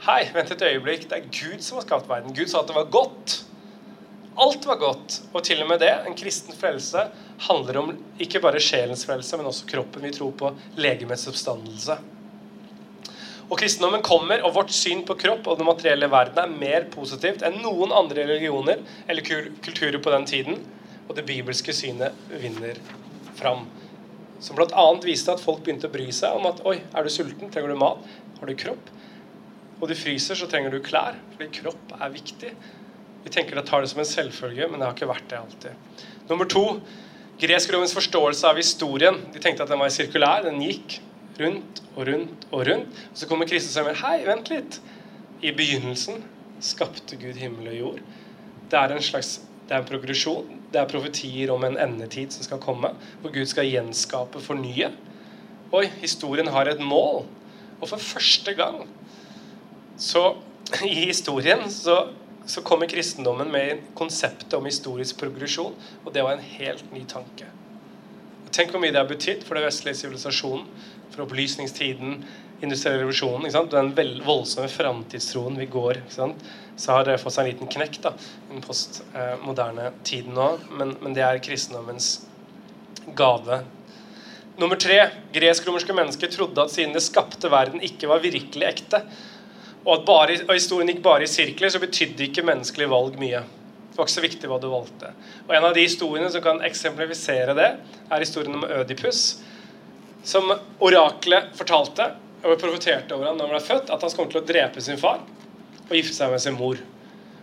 Hei, 0.00 0.22
vent 0.32 0.48
et 0.54 0.62
øyeblikk. 0.64 1.02
Det 1.10 1.18
er 1.18 1.26
Gud 1.28 1.60
som 1.60 1.76
har 1.76 1.84
skapt 1.84 2.08
verden. 2.08 2.32
Gud 2.32 2.48
sa 2.48 2.62
at 2.62 2.70
det 2.70 2.76
var 2.78 2.86
godt. 2.88 3.34
Alt 4.40 4.64
var 4.64 4.78
godt. 4.80 5.18
Og 5.34 5.44
til 5.44 5.60
og 5.60 5.68
med 5.68 5.82
det, 5.84 5.90
en 6.08 6.16
kristen 6.16 6.56
frelse, 6.56 7.02
handler 7.44 7.78
om 7.82 7.90
ikke 8.16 8.40
bare 8.40 8.62
sjelens 8.64 9.04
frelse, 9.04 9.36
men 9.36 9.50
også 9.50 9.68
kroppen. 9.68 10.06
Vi 10.08 10.14
tror 10.16 10.32
på 10.40 10.54
legemets 10.80 11.26
oppstandelse. 11.28 11.98
Og 13.50 13.58
kristendommen 13.58 14.02
kommer, 14.06 14.44
og 14.46 14.54
vårt 14.54 14.70
syn 14.74 15.02
på 15.06 15.16
kropp 15.18 15.48
og 15.50 15.58
den 15.58 15.66
materielle 15.66 16.06
verden 16.10 16.38
er 16.44 16.58
mer 16.62 16.86
positivt 16.92 17.42
enn 17.46 17.58
noen 17.64 17.90
andre 17.90 18.22
religioner 18.28 18.84
eller 19.10 19.26
kulturer 19.26 19.98
på 19.98 20.12
den 20.14 20.26
tiden. 20.30 20.60
Og 21.08 21.16
det 21.18 21.26
bibelske 21.26 21.74
synet 21.74 22.14
vinner 22.30 22.78
fram. 23.34 23.66
Som 24.40 24.56
bl.a. 24.56 24.84
viste 25.02 25.34
at 25.34 25.42
folk 25.42 25.64
begynte 25.66 25.90
å 25.90 25.92
bry 25.92 26.06
seg 26.14 26.38
om 26.38 26.46
at 26.48 26.62
Oi, 26.68 26.78
er 26.94 27.04
du 27.04 27.10
sulten? 27.12 27.50
Trenger 27.50 27.74
du 27.74 27.80
mat? 27.82 28.06
Har 28.38 28.48
du 28.48 28.54
kropp? 28.56 28.94
Og 29.80 29.88
du 29.90 29.96
fryser, 29.98 30.38
så 30.38 30.46
trenger 30.48 30.70
du 30.70 30.78
klær. 30.84 31.18
Fordi 31.34 31.50
kropp 31.58 31.94
er 31.98 32.14
viktig. 32.14 32.54
Vi 33.24 33.34
tenker 33.34 33.58
at 33.58 33.68
tar 33.68 33.82
det 33.82 33.90
som 33.90 34.00
en 34.00 34.08
selvfølge, 34.08 34.70
men 34.70 34.78
det 34.78 34.86
har 34.86 34.94
ikke 34.94 35.10
vært 35.10 35.28
det 35.32 35.42
alltid. 35.42 36.06
Nummer 36.30 36.48
to 36.48 36.64
Gresk-romens 37.40 37.96
forståelse 37.96 38.48
av 38.48 38.58
historien. 38.60 39.16
De 39.34 39.42
tenkte 39.42 39.64
at 39.64 39.72
den 39.72 39.80
var 39.80 39.92
sirkulær. 39.92 40.44
Den 40.46 40.60
gikk 40.62 41.00
rundt 41.40 41.82
og 41.96 42.06
rundt 42.08 42.48
og 42.50 42.66
rundt. 42.68 43.04
Og 43.10 43.20
så 43.22 43.28
kommer 43.30 43.48
Kristus 43.48 43.76
og 43.76 43.90
sier 43.90 44.02
hei, 44.04 44.16
vent 44.28 44.50
litt. 44.52 44.80
I 45.40 45.54
begynnelsen 45.56 46.22
skapte 46.60 47.16
Gud 47.20 47.38
himmel 47.40 47.72
og 47.72 47.78
jord. 47.78 48.02
Det 48.70 48.78
er 48.78 48.94
en 48.94 49.04
slags 49.04 49.38
det 49.70 49.76
er 49.76 49.84
en 49.84 49.86
progresjon. 49.86 50.46
Det 50.74 50.80
er 50.80 50.88
profetier 50.90 51.50
om 51.54 51.62
en 51.62 51.76
endetid 51.78 52.34
som 52.34 52.42
skal 52.42 52.58
komme, 52.62 52.88
hvor 53.22 53.30
Gud 53.30 53.46
skal 53.46 53.68
gjenskape, 53.70 54.42
fornye. 54.42 54.88
Oi, 55.70 55.84
historien 56.00 56.50
har 56.50 56.66
et 56.66 56.82
mål. 56.82 57.22
Og 57.78 57.86
for 57.92 58.02
første 58.02 58.54
gang 58.58 58.82
så 60.00 60.32
i 60.82 60.94
historien 61.04 61.70
så, 61.70 62.08
så 62.46 62.62
kommer 62.66 62.90
kristendommen 62.90 63.52
med 63.52 63.84
konseptet 63.94 64.54
om 64.58 64.66
historisk 64.66 65.18
progresjon, 65.22 65.74
og 66.04 66.14
det 66.14 66.24
var 66.26 66.34
en 66.34 66.46
helt 66.58 66.90
ny 66.94 67.04
tanke. 67.06 67.46
Tenk 68.50 68.72
hvor 68.72 68.82
mye 68.82 68.90
det 68.90 68.98
har 68.98 69.10
betydd 69.10 69.44
for 69.46 69.54
den 69.54 69.68
vestlige 69.68 70.00
sivilisasjonen 70.00 70.66
for 71.10 71.24
opplysningstiden, 71.26 72.24
industrielle 72.60 73.00
revolusjonen, 73.00 73.70
den 73.70 73.92
voldsomme 74.24 74.68
framtidstroen 74.68 75.58
vi 75.58 75.66
går 75.66 76.02
Så 76.10 76.92
har 76.92 77.04
det 77.04 77.18
fått 77.18 77.34
seg 77.34 77.46
en 77.46 77.52
liten 77.54 77.70
knekk 77.72 77.98
da, 78.04 78.12
i 78.48 78.54
den 78.54 78.64
postmoderne 78.64 79.90
tiden 80.04 80.36
nå. 80.36 80.48
Men, 80.70 80.96
men, 81.00 81.14
det 81.16 81.24
er 81.24 81.40
kristendommens 81.44 82.26
gave. 83.16 83.62
Nummer 84.60 84.76
tre. 84.76 84.98
Gresk-romerske 85.32 85.96
mennesker 85.96 86.32
trodde 86.32 86.62
at 86.62 86.72
siden 86.72 86.92
det 86.96 87.04
skapte 87.04 87.52
verden, 87.52 87.80
ikke 87.84 88.10
var 88.10 88.24
virkelig 88.24 88.66
ekte, 88.66 89.04
og 89.80 89.94
at 89.94 90.04
bare, 90.04 90.36
og 90.44 90.52
historien 90.52 90.90
gikk 90.92 91.00
bare 91.04 91.24
i 91.24 91.30
sirkler, 91.30 91.72
så 91.72 91.80
betydde 91.80 92.26
ikke 92.26 92.44
menneskelig 92.44 92.90
valg 92.92 93.16
mye. 93.20 93.40
Det 93.90 93.96
var 93.96 94.06
ikke 94.06 94.16
så 94.18 94.24
viktig 94.24 94.50
hva 94.50 94.58
du 94.60 94.68
valgte. 94.70 95.14
Og 95.46 95.54
En 95.56 95.64
av 95.70 95.72
de 95.74 95.86
historiene 95.86 96.28
som 96.32 96.44
kan 96.44 96.60
eksemplifisere 96.66 97.56
det, 97.56 97.70
er 98.10 98.24
historien 98.24 98.58
om 98.58 98.66
Ødipus 98.68 99.40
som 100.26 100.50
oraklet 100.82 101.52
fortalte 101.56 102.10
og 102.40 102.56
profeterte 102.60 103.16
over 103.16 103.30
ham 103.30 103.38
da 103.38 103.46
han 103.46 103.54
ble 103.54 103.62
født, 103.64 103.92
at 103.92 104.04
han 104.04 104.16
kom 104.16 104.30
til 104.30 104.40
å 104.40 104.46
drepe 104.46 104.82
sin 104.84 105.00
far 105.00 105.20
og 105.88 105.92
gifte 105.96 106.16
seg 106.16 106.32
med 106.32 106.42
sin 106.42 106.56
mor. 106.58 106.80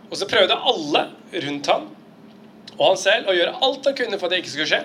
Og 0.08 0.16
så 0.16 0.28
prøvde 0.30 0.56
alle 0.70 1.04
rundt 1.44 1.68
ham 1.70 1.88
og 2.78 2.84
han 2.92 3.00
selv 3.00 3.30
å 3.30 3.34
gjøre 3.34 3.58
alt 3.66 3.88
han 3.90 3.96
kunne 3.98 4.18
for 4.18 4.28
at 4.28 4.34
det 4.34 4.42
ikke 4.42 4.54
skulle 4.54 4.70
skje. 4.70 4.82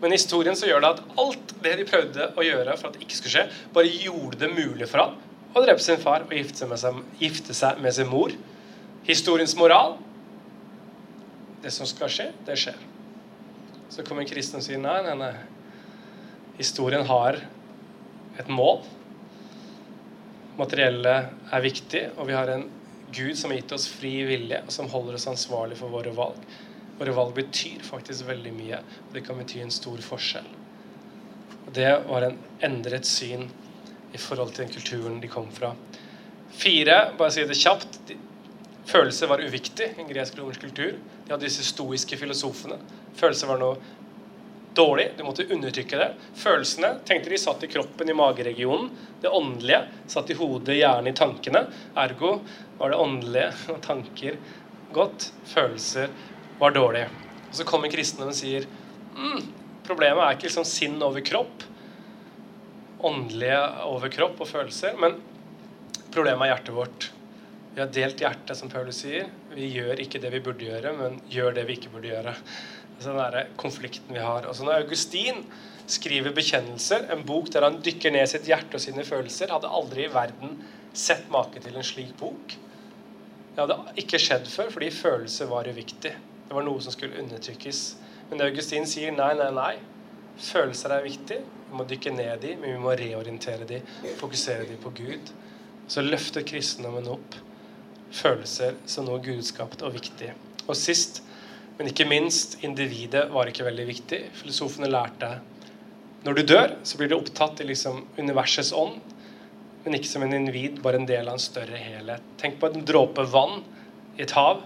Men 0.00 0.12
i 0.12 0.18
historien 0.18 0.56
så 0.56 0.68
gjør 0.68 0.82
det 0.82 0.90
at 0.94 1.02
alt 1.20 1.54
det 1.64 1.74
de 1.80 1.86
prøvde 1.88 2.28
å 2.36 2.44
gjøre 2.44 2.76
for 2.76 2.88
at 2.88 2.96
det 2.96 3.04
ikke 3.04 3.18
skulle 3.18 3.34
skje, 3.34 3.44
bare 3.76 3.92
gjorde 3.92 4.40
det 4.40 4.52
mulig 4.52 4.88
for 4.88 5.04
ham 5.04 5.16
å 5.56 5.62
drepe 5.64 5.80
sin 5.80 6.00
far 6.00 6.26
og 6.26 6.34
gifte 6.36 6.60
seg 6.60 6.68
med, 6.68 6.80
seg, 6.82 6.98
gifte 7.20 7.56
seg 7.56 7.78
med 7.80 7.94
sin 7.96 8.10
mor. 8.10 8.34
Historiens 9.06 9.56
moral 9.56 9.96
Det 11.62 11.70
som 11.72 11.88
skal 11.88 12.10
skje, 12.12 12.26
det 12.46 12.54
skjer. 12.60 12.76
Så 13.90 14.04
kommer 14.06 14.26
kristen 14.28 14.60
og 14.60 14.66
sier 14.66 14.78
nei, 14.78 14.98
nei, 15.02 15.14
nei. 15.18 15.32
Historien 16.56 17.06
har 17.06 17.40
et 18.40 18.48
mål. 18.48 18.80
Materiellet 20.56 21.52
er 21.52 21.64
viktig, 21.64 22.02
og 22.16 22.30
vi 22.30 22.36
har 22.36 22.48
en 22.52 22.64
Gud 23.12 23.36
som 23.38 23.52
har 23.52 23.60
gitt 23.60 23.74
oss 23.76 23.86
fri 23.92 24.14
vilje, 24.26 24.62
og 24.64 24.72
som 24.72 24.88
holder 24.90 25.18
oss 25.18 25.28
ansvarlig 25.30 25.76
for 25.78 25.92
våre 25.92 26.14
valg. 26.16 26.40
Våre 26.96 27.12
valg 27.16 27.34
betyr 27.36 27.84
faktisk 27.84 28.26
veldig 28.28 28.54
mye, 28.56 28.80
og 28.80 29.12
det 29.14 29.22
kan 29.26 29.38
bety 29.38 29.60
en 29.62 29.74
stor 29.74 30.00
forskjell. 30.02 30.48
Og 31.66 31.72
Det 31.76 31.92
var 32.08 32.24
en 32.24 32.38
endret 32.64 33.06
syn 33.06 33.50
i 34.14 34.18
forhold 34.18 34.54
til 34.54 34.64
den 34.64 34.72
kulturen 34.72 35.20
de 35.20 35.28
kom 35.28 35.50
fra. 35.52 35.74
Fire, 36.56 37.12
bare 37.18 37.34
si 37.34 37.44
det 37.44 37.58
kjapt 37.58 38.16
Følelser 38.86 39.26
var 39.26 39.42
uviktig 39.42 39.88
i 39.98 40.04
gresk-romersk 40.06 40.62
kultur. 40.62 40.92
De 41.26 41.32
hadde 41.32 41.42
disse 41.42 41.64
stoiske 41.66 42.16
filosofene. 42.20 42.76
Følelser 43.18 43.50
var 43.50 43.58
noe 43.58 43.80
dårlig. 44.76 45.08
Du 45.16 45.24
måtte 45.24 45.46
undertrykke 45.52 45.98
det. 46.00 46.08
Følelsene 46.36 46.92
tenkte 47.08 47.32
de 47.32 47.38
satt 47.40 47.64
i 47.64 47.70
kroppen, 47.72 48.10
i 48.10 48.16
mageregionen. 48.16 48.90
Det 49.20 49.32
åndelige 49.32 49.82
satt 50.06 50.30
i 50.30 50.36
hodet, 50.38 50.76
hjernen, 50.76 51.10
i 51.12 51.16
tankene. 51.16 51.66
Ergo 51.96 52.38
var 52.78 52.92
det 52.92 53.00
åndelige 53.00 53.52
og 53.72 53.80
tanker 53.84 54.36
godt. 54.96 55.30
Følelser 55.48 56.12
var 56.60 56.76
dårlig. 56.76 57.06
Og 57.48 57.56
Så 57.56 57.68
kommer 57.68 57.92
kristne 57.92 58.28
og 58.28 58.36
sier 58.36 58.68
mm, 59.16 59.40
problemet 59.86 60.24
er 60.24 60.36
ikke 60.36 60.50
liksom 60.50 60.68
sinn 60.68 61.00
over 61.04 61.24
kropp, 61.24 61.64
åndelige 63.06 63.60
over 63.86 64.12
kropp 64.12 64.40
og 64.40 64.48
følelser, 64.50 64.96
men 65.00 65.18
problemet 66.12 66.46
er 66.46 66.54
hjertet 66.54 66.76
vårt. 66.76 67.10
Vi 67.76 67.82
har 67.82 67.92
delt 67.92 68.22
hjertet, 68.24 68.56
som 68.56 68.70
Paulus 68.72 69.02
sier. 69.02 69.28
Vi 69.52 69.68
gjør 69.68 70.00
ikke 70.00 70.20
det 70.22 70.30
vi 70.32 70.40
burde 70.40 70.64
gjøre, 70.64 70.94
men 70.96 71.18
gjør 71.28 71.58
det 71.58 71.66
vi 71.68 71.76
ikke 71.76 71.92
burde 71.92 72.08
gjøre 72.08 72.32
den 73.04 73.18
der 73.18 73.48
konflikten 73.60 74.14
vi 74.14 74.22
har. 74.22 74.46
Altså 74.46 74.64
når 74.64 74.82
Augustin 74.82 75.44
skriver 75.86 76.32
'Bekjennelser', 76.32 77.12
en 77.12 77.24
bok 77.26 77.52
der 77.52 77.62
han 77.62 77.80
dykker 77.84 78.10
ned 78.10 78.26
sitt 78.26 78.46
hjerte 78.46 78.74
og 78.74 78.80
sine 78.80 79.04
følelser, 79.04 79.52
hadde 79.52 79.68
aldri 79.68 80.04
i 80.04 80.12
verden 80.14 80.58
sett 80.92 81.30
make 81.30 81.60
til 81.60 81.76
en 81.76 81.84
slik 81.84 82.16
bok. 82.18 82.56
Det 83.56 83.64
hadde 83.64 83.76
ikke 83.96 84.18
skjedd 84.18 84.48
før, 84.48 84.70
fordi 84.70 84.90
følelser 84.90 85.46
var 85.46 85.68
uviktig. 85.68 86.12
Det 86.48 86.54
var 86.54 86.64
noe 86.64 86.80
som 86.80 86.92
skulle 86.92 87.18
undertrykkes. 87.22 87.96
Men 88.30 88.42
Augustin 88.42 88.86
sier 88.86 89.12
nei, 89.12 89.32
nei, 89.38 89.50
nei. 89.54 89.74
Følelser 90.36 90.92
er 90.92 91.06
viktig. 91.06 91.38
Vi 91.70 91.76
må 91.76 91.86
dykke 91.88 92.12
ned 92.12 92.44
i, 92.44 92.54
men 92.56 92.74
vi 92.74 92.82
må 92.82 92.92
reorientere 92.98 93.64
de, 93.68 93.80
fokusere 94.20 94.66
de 94.68 94.76
på 94.82 94.92
Gud. 94.98 95.32
Så 95.88 96.02
løfter 96.02 96.44
kristendommen 96.46 97.08
opp 97.08 97.38
følelser 98.14 98.76
som 98.86 99.06
noe 99.06 99.22
gudskapt 99.22 99.82
og 99.86 99.94
viktig. 99.96 100.32
Og 100.66 100.76
sist 100.78 101.22
men 101.76 101.90
ikke 101.90 102.08
minst, 102.08 102.56
individet 102.64 103.26
var 103.32 103.50
ikke 103.50 103.66
veldig 103.66 103.84
viktig. 103.90 104.22
Filosofene 104.38 104.88
lærte 104.88 105.36
når 106.26 106.38
du 106.38 106.42
dør, 106.42 106.72
så 106.82 106.98
blir 106.98 107.10
du 107.10 107.18
opptatt 107.20 107.60
i 107.62 107.68
liksom 107.68 108.00
universets 108.18 108.72
ånd, 108.74 108.96
men 109.84 109.94
ikke 109.94 110.10
som 110.10 110.24
en 110.26 110.34
individ, 110.34 110.80
bare 110.82 110.98
en 110.98 111.06
del 111.06 111.28
av 111.28 111.36
en 111.36 111.42
større 111.42 111.78
helhet. 111.78 112.24
Tenk 112.40 112.56
på 112.58 112.72
en 112.72 112.82
dråpe 112.88 113.22
vann 113.30 113.60
i 114.16 114.24
et 114.24 114.34
hav. 114.34 114.64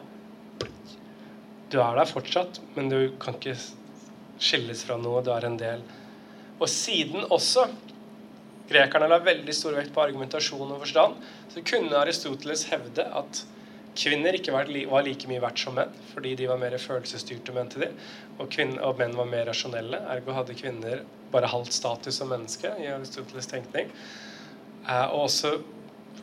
Du 1.71 1.77
er 1.83 1.99
der 1.99 2.09
fortsatt, 2.09 2.63
men 2.79 2.89
du 2.89 3.13
kan 3.21 3.37
ikke 3.37 3.59
skilles 4.41 4.87
fra 4.87 4.97
noe. 4.97 5.21
Du 5.21 5.29
er 5.35 5.45
en 5.47 5.59
del 5.61 5.85
Og 6.61 6.69
siden 6.69 7.27
også 7.33 7.67
grekerne 8.71 9.09
la 9.11 9.19
veldig 9.25 9.55
stor 9.57 9.77
vekt 9.77 9.93
på 9.95 10.03
argumentasjon 10.03 10.73
og 10.73 10.83
forstand, 10.85 11.21
så 11.53 11.63
kunne 11.67 11.97
Aristoteles 12.01 12.67
hevde 12.71 13.05
at 13.05 13.45
kvinner 13.99 14.37
ikke 14.37 14.55
var, 14.55 14.71
like 15.05 15.29
mye 15.29 15.43
verdt 15.43 15.63
som 15.63 15.77
menn, 15.77 15.93
fordi 16.13 16.35
de 16.39 16.49
var 16.51 16.61
mer 16.61 16.77
følelsesstyrte, 16.79 17.55
mente 17.57 17.83
de, 17.83 17.91
og, 18.39 18.49
kvinner, 18.53 18.83
og 18.87 19.01
menn 19.01 19.17
var 19.19 19.29
mer 19.29 19.49
rasjonelle. 19.51 20.01
Ergo 20.15 20.37
hadde 20.37 20.57
kvinner 20.59 21.05
bare 21.33 21.51
halvt 21.51 21.75
status 21.75 22.21
som 22.21 22.31
menneske 22.33 22.71
i 22.81 22.89
Aristoteles' 22.91 23.51
tenkning. 23.51 23.91
Eh, 24.87 25.07
og 25.11 25.27
også 25.27 25.57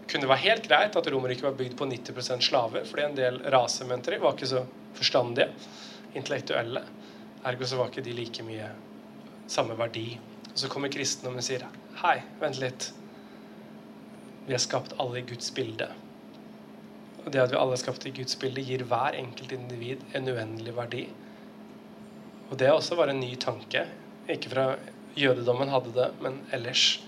kunne 0.08 0.24
det 0.24 0.32
være 0.32 0.46
helt 0.46 0.68
greit 0.68 0.96
at 0.96 1.10
Romerriket 1.12 1.44
var 1.44 1.58
bygd 1.60 1.76
på 1.80 1.90
90% 1.90 2.48
slaver, 2.48 2.86
fordi 2.88 3.04
en 3.04 3.18
del 3.18 3.42
rasemøntere 3.54 4.22
var 4.24 4.38
ikke 4.38 4.54
så 4.54 4.64
forstandige, 4.98 5.52
intellektuelle. 6.16 6.82
Ergo 7.46 7.68
så 7.68 7.78
var 7.78 7.92
ikke 7.92 8.06
de 8.06 8.16
like 8.16 8.44
mye 8.48 8.72
samme 9.52 9.76
verdi. 9.78 10.10
Og 10.48 10.58
så 10.58 10.72
kommer 10.72 10.92
kristendommen 10.92 11.44
og 11.44 11.46
sier 11.46 11.68
Hei, 12.02 12.18
vent 12.42 12.60
litt. 12.62 12.92
Vi 14.48 14.56
er 14.56 14.62
skapt 14.64 14.96
alle 15.02 15.20
i 15.20 15.26
Guds 15.28 15.52
bilde. 15.52 15.90
Og 17.28 17.34
det 17.36 17.42
at 17.44 17.52
vi 17.52 17.58
alle 17.60 17.76
er 17.76 17.82
skapt 17.82 18.06
i 18.08 18.14
Guds 18.16 18.38
bilde, 18.40 18.64
gir 18.64 18.86
hver 18.88 19.18
enkelt 19.20 19.52
individ 19.52 20.04
en 20.16 20.30
uendelig 20.32 20.72
verdi. 20.78 21.02
Og 22.48 22.56
det 22.62 22.70
også 22.72 22.96
var 22.96 23.12
en 23.12 23.20
ny 23.20 23.34
tanke. 23.36 23.82
Ikke 24.32 24.54
fra 24.54 24.68
jødedommen 25.20 25.68
hadde 25.74 25.92
det, 25.92 26.06
men 26.24 26.40
ellers. 26.56 27.02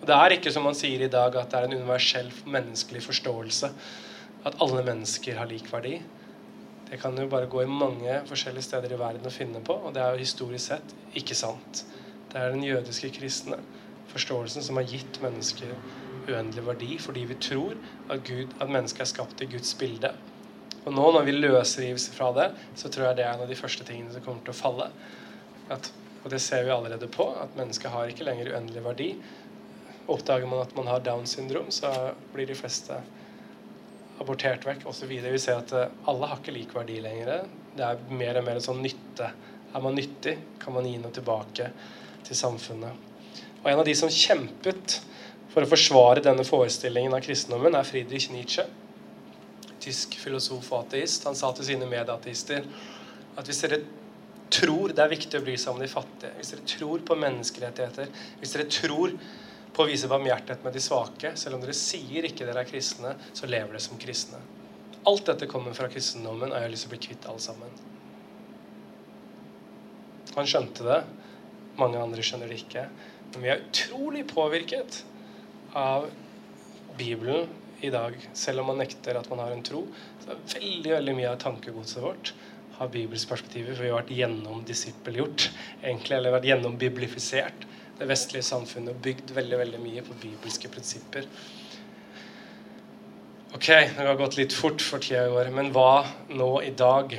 Og 0.00 0.06
Det 0.10 0.16
er 0.16 0.34
ikke 0.34 0.50
som 0.50 0.66
man 0.66 0.74
sier 0.74 1.04
i 1.06 1.10
dag, 1.12 1.36
at 1.36 1.52
det 1.52 1.58
er 1.60 1.68
en 1.68 1.76
universell 1.78 2.32
menneskelig 2.50 3.04
forståelse. 3.06 3.70
At 4.44 4.58
alle 4.60 4.82
mennesker 4.82 5.38
har 5.38 5.46
lik 5.46 5.70
verdi. 5.70 6.00
Det 6.90 6.98
kan 6.98 7.14
jo 7.18 7.28
bare 7.30 7.46
gå 7.46 7.62
i 7.62 7.70
mange 7.70 8.18
forskjellige 8.26 8.66
steder 8.72 8.94
i 8.94 8.98
verden 8.98 9.26
å 9.28 9.30
finne 9.30 9.62
på, 9.62 9.74
og 9.86 9.94
det 9.94 10.02
er 10.02 10.14
jo 10.16 10.24
historisk 10.24 10.72
sett 10.72 10.94
ikke 11.14 11.38
sant. 11.38 11.84
Det 12.32 12.42
er 12.42 12.50
den 12.50 12.64
jødiske 12.66 13.10
kristne 13.14 13.62
forståelsen 14.08 14.64
som 14.64 14.80
har 14.80 14.88
gitt 14.88 15.20
mennesker 15.22 15.74
uendelig 16.32 16.64
verdi, 16.66 16.96
fordi 17.02 17.24
vi 17.28 17.36
tror 17.42 17.76
at, 18.08 18.22
Gud, 18.26 18.52
at 18.60 18.70
mennesket 18.70 19.04
er 19.04 19.10
skapt 19.12 19.44
i 19.44 19.48
Guds 19.50 19.74
bilde. 19.78 20.12
Og 20.84 20.94
nå 20.94 21.08
når 21.12 21.26
vi 21.26 21.34
løsrives 21.36 22.08
fra 22.14 22.30
det, 22.36 22.48
så 22.78 22.88
tror 22.88 23.10
jeg 23.10 23.18
det 23.18 23.26
er 23.26 23.34
en 23.34 23.44
av 23.44 23.50
de 23.50 23.58
første 23.58 23.84
tingene 23.84 24.14
som 24.14 24.24
kommer 24.24 24.44
til 24.46 24.54
å 24.54 24.58
falle. 24.58 24.88
At, 25.74 25.90
og 26.22 26.30
det 26.32 26.40
ser 26.40 26.64
vi 26.64 26.72
allerede 26.72 27.10
på, 27.12 27.26
at 27.36 27.56
mennesket 27.58 27.92
har 27.92 28.08
ikke 28.08 28.26
lenger 28.28 28.54
uendelig 28.54 28.84
verdi. 28.86 29.08
Oppdager 30.08 30.48
man 30.48 30.64
at 30.64 30.74
man 30.78 30.88
har 30.88 31.04
Downs 31.04 31.36
syndrom, 31.36 31.68
så 31.74 31.92
blir 32.32 32.48
de 32.48 32.56
fleste 32.56 32.96
abortert 34.18 34.64
vekk 34.66 34.86
osv. 34.88 35.10
Vi 35.10 35.40
ser 35.40 35.60
at 35.60 35.74
eh, 35.76 35.92
alle 36.10 36.30
har 36.30 36.40
ikke 36.40 36.54
lik 36.56 36.72
verdi 36.74 36.98
lenger. 37.04 37.44
Det 37.76 37.84
er 37.84 38.00
mer 38.10 38.40
og 38.40 38.48
mer 38.48 38.58
en 38.58 38.64
sånn 38.64 38.80
nytte. 38.82 39.28
Er 39.68 39.84
man 39.84 39.98
nyttig, 39.98 40.38
kan 40.62 40.74
man 40.74 40.88
gi 40.88 40.96
noe 41.02 41.14
tilbake 41.14 41.68
til 42.26 42.38
samfunnet. 42.38 43.04
Og 43.60 43.68
en 43.70 43.82
av 43.82 43.86
de 43.86 43.94
som 43.98 44.10
kjempet 44.12 44.98
for 45.52 45.64
å 45.64 45.70
forsvare 45.70 46.22
denne 46.24 46.44
forestillingen 46.46 47.14
av 47.16 47.24
kristendommen, 47.24 47.76
er 47.76 47.86
Friedrich 47.88 48.28
Nietzsche. 48.32 48.66
Tysk 49.82 50.18
filosof 50.20 50.66
og 50.72 50.84
ateist. 50.84 51.24
Han 51.28 51.38
sa 51.38 51.52
til 51.56 51.70
sine 51.70 51.88
medateister 51.88 52.66
at 53.38 53.48
hvis 53.48 53.62
dere 53.64 53.80
tror 54.52 54.94
det 54.96 55.04
er 55.04 55.12
viktig 55.12 55.38
å 55.38 55.44
bry 55.44 55.56
seg 55.60 55.74
om 55.74 55.82
de 55.82 55.90
fattige, 55.90 56.32
hvis 56.38 56.52
dere 56.54 56.68
tror 56.68 57.04
på 57.06 57.16
menneskerettigheter, 57.20 58.08
hvis 58.40 58.54
dere 58.54 58.68
tror 58.72 59.14
på 59.76 59.84
å 59.84 59.88
vise 59.88 60.08
barmhjertighet 60.10 60.64
med 60.66 60.74
de 60.74 60.82
svake, 60.82 61.34
selv 61.38 61.58
om 61.58 61.62
dere 61.62 61.76
sier 61.76 62.26
ikke 62.26 62.46
dere 62.48 62.64
er 62.64 62.70
kristne, 62.70 63.14
så 63.36 63.48
lever 63.48 63.76
dere 63.76 63.84
som 63.84 64.00
kristne. 64.00 64.40
Alt 65.08 65.28
dette 65.28 65.48
kommer 65.48 65.76
fra 65.76 65.88
kristendommen, 65.92 66.50
og 66.50 66.56
jeg 66.58 66.66
har 66.66 66.72
lyst 66.72 66.86
til 66.86 66.90
å 66.90 66.94
bli 66.96 67.04
kvitt 67.04 67.28
alle 67.30 67.44
sammen. 67.44 67.76
Han 70.34 70.48
skjønte 70.48 70.84
det. 70.86 70.98
Mange 71.78 72.00
andre 72.02 72.24
skjønner 72.24 72.50
det 72.50 72.58
ikke. 72.64 72.88
Men 73.34 73.44
vi 73.44 73.52
er 73.52 73.62
utrolig 73.62 74.24
påvirket 74.28 75.02
av 75.78 76.08
Bibelen 76.98 77.48
i 77.80 77.90
dag. 77.94 78.16
Selv 78.34 78.62
om 78.62 78.72
man 78.72 78.80
nekter 78.82 79.18
at 79.18 79.30
man 79.30 79.44
har 79.44 79.54
en 79.54 79.64
tro, 79.64 79.86
så 80.22 80.32
er 80.32 80.44
veldig 80.58 80.94
veldig 80.96 81.16
mye 81.20 81.32
av 81.32 81.42
tankegodset 81.42 82.02
vårt 82.02 82.34
har 82.78 82.88
bibelsk 82.88 83.28
perspektiv. 83.28 83.72
for 83.74 83.82
vi 83.82 83.90
har 83.90 84.00
vært 84.00 84.14
gjennomdisippelgjort, 84.14 85.48
egentlig, 85.82 86.16
eller 86.16 86.36
vært 86.36 86.50
gjennombiblifisert. 86.52 87.66
det 87.98 88.06
vestlige 88.06 88.46
samfunnet 88.46 88.92
og 88.92 89.00
bygd 89.02 89.32
veldig 89.34 89.56
veldig 89.58 89.78
mye 89.82 90.02
på 90.06 90.14
bibelske 90.22 90.68
prinsipper. 90.70 91.24
Ok, 93.56 93.66
det 93.66 94.06
har 94.06 94.14
gått 94.14 94.36
litt 94.38 94.54
fort 94.54 94.78
for 94.78 95.02
tida 95.02 95.24
i 95.26 95.32
år, 95.34 95.50
men 95.50 95.72
hva 95.74 96.06
nå 96.30 96.62
i 96.62 96.70
dag? 96.70 97.16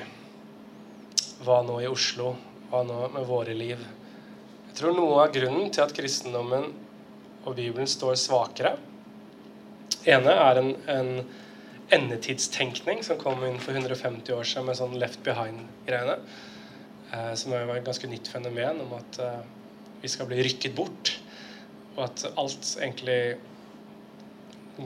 Hva 1.44 1.58
nå 1.68 1.82
i 1.84 1.90
Oslo? 1.92 2.38
Hva 2.70 2.86
nå 2.88 3.10
med 3.12 3.28
våre 3.28 3.58
liv? 3.58 3.84
Jeg 4.70 4.78
tror 4.80 4.96
noe 4.96 5.26
av 5.26 5.34
grunnen 5.36 5.68
til 5.68 5.84
at 5.84 5.92
kristendommen 5.98 6.70
og 7.46 7.56
Bibelen 7.56 7.88
står 7.88 8.18
svakere 8.20 8.76
ene 10.08 10.34
er 10.34 10.60
en, 10.62 10.72
en 10.92 11.12
endetidstenkning 11.96 13.02
som 13.06 13.20
kom 13.20 13.42
inn 13.48 13.60
for 13.62 13.76
150 13.76 14.36
år 14.36 14.48
siden 14.48 14.70
med 14.70 14.78
sånn 14.80 14.98
Left 15.02 15.22
Behind-greiene. 15.26 16.20
Eh, 17.10 17.34
som 17.40 17.56
var 17.56 17.76
et 17.76 17.88
ganske 17.88 18.10
nytt 18.10 18.30
fenomen 18.30 18.84
om 18.86 18.94
at 19.00 19.20
eh, 19.24 19.42
vi 20.04 20.12
skal 20.12 20.30
bli 20.30 20.44
rykket 20.46 20.76
bort. 20.78 21.16
Og 21.98 22.06
at 22.06 22.26
alt 22.38 22.74
egentlig 22.78 23.22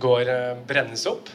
går 0.01 0.31
eh, 0.31 0.51
brennes 0.67 1.05
opp. 1.11 1.31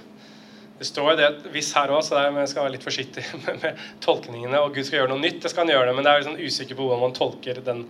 Det 0.78 0.86
står 0.86 1.12
jo 1.12 1.18
det 1.18 1.28
hvis 1.52 1.72
her 1.74 1.90
òg, 1.90 2.04
så 2.06 2.22
jeg 2.22 2.50
skal 2.50 2.64
være 2.64 2.76
litt 2.76 2.86
forsiktig 2.86 3.24
med, 3.44 3.60
med, 3.62 3.88
tolkningene. 4.04 4.62
Og 4.64 4.74
Gud 4.74 4.88
skal 4.88 5.02
gjøre 5.02 5.12
noe 5.12 5.22
nytt, 5.22 5.42
det 5.44 5.52
skal 5.52 5.66
han 5.66 5.74
gjøre 5.76 5.90
det, 5.90 5.98
men 5.98 6.06
det 6.06 6.14
er 6.14 6.28
sånn 6.30 6.40
usikker 6.40 6.78
på 6.78 6.86
hvordan 6.86 7.04
man 7.04 7.18
tolker 7.18 7.60
den 7.66 7.84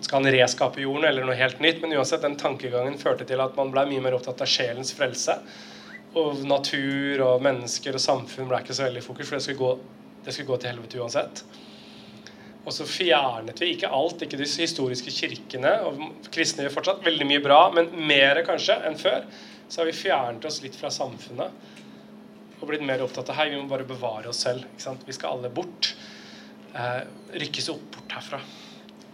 Skal 0.00 0.22
han 0.22 0.32
reskape 0.32 0.80
jorden 0.82 1.06
eller 1.08 1.26
noe 1.26 1.36
helt 1.38 1.60
nytt? 1.60 1.80
Men 1.82 1.94
uansett, 1.98 2.22
den 2.24 2.38
tankegangen 2.40 2.98
førte 3.00 3.26
til 3.28 3.40
at 3.42 3.56
man 3.58 3.72
ble 3.74 3.84
mye 3.90 4.04
mer 4.04 4.16
opptatt 4.16 4.42
av 4.44 4.50
sjelens 4.50 4.94
frelse. 4.96 5.36
Og 6.18 6.40
natur 6.48 7.22
og 7.26 7.44
mennesker 7.44 7.94
og 7.94 8.02
samfunn 8.02 8.48
ble 8.50 8.62
ikke 8.64 8.76
så 8.76 8.88
veldig 8.88 9.02
i 9.02 9.06
fokus, 9.06 9.28
for 9.28 9.38
det 9.38 9.44
skulle 9.44 9.60
gå, 9.60 9.74
det 10.24 10.34
skulle 10.34 10.50
gå 10.50 10.60
til 10.62 10.72
helvete 10.72 11.02
uansett. 11.02 11.44
Og 12.60 12.74
så 12.76 12.84
fjernet 12.88 13.60
vi 13.62 13.70
ikke 13.74 13.92
alt, 13.96 14.24
ikke 14.24 14.40
de 14.40 14.48
historiske 14.48 15.12
kirkene. 15.14 15.72
og 15.86 16.30
Kristne 16.32 16.66
gjør 16.66 16.76
fortsatt 16.78 17.06
veldig 17.06 17.28
mye 17.28 17.44
bra, 17.44 17.60
men 17.74 17.92
mer 18.08 18.42
kanskje 18.46 18.76
enn 18.88 18.98
før. 19.00 19.28
Så 19.70 19.80
har 19.80 19.88
vi 19.88 19.96
fjernet 19.96 20.48
oss 20.48 20.60
litt 20.64 20.76
fra 20.76 20.90
samfunnet 20.92 21.76
og 22.60 22.68
blitt 22.68 22.84
mer 22.84 23.00
opptatt 23.00 23.30
av 23.32 23.38
hei, 23.38 23.46
vi 23.54 23.60
må 23.60 23.70
bare 23.70 23.88
bevare 23.88 24.28
oss 24.28 24.42
selv. 24.44 24.66
Vi 25.06 25.16
skal 25.16 25.38
alle 25.38 25.48
bort. 25.52 25.94
Eh, 26.76 26.98
rykkes 27.40 27.70
opp 27.72 27.86
bort 27.96 28.18
herfra. 28.18 28.42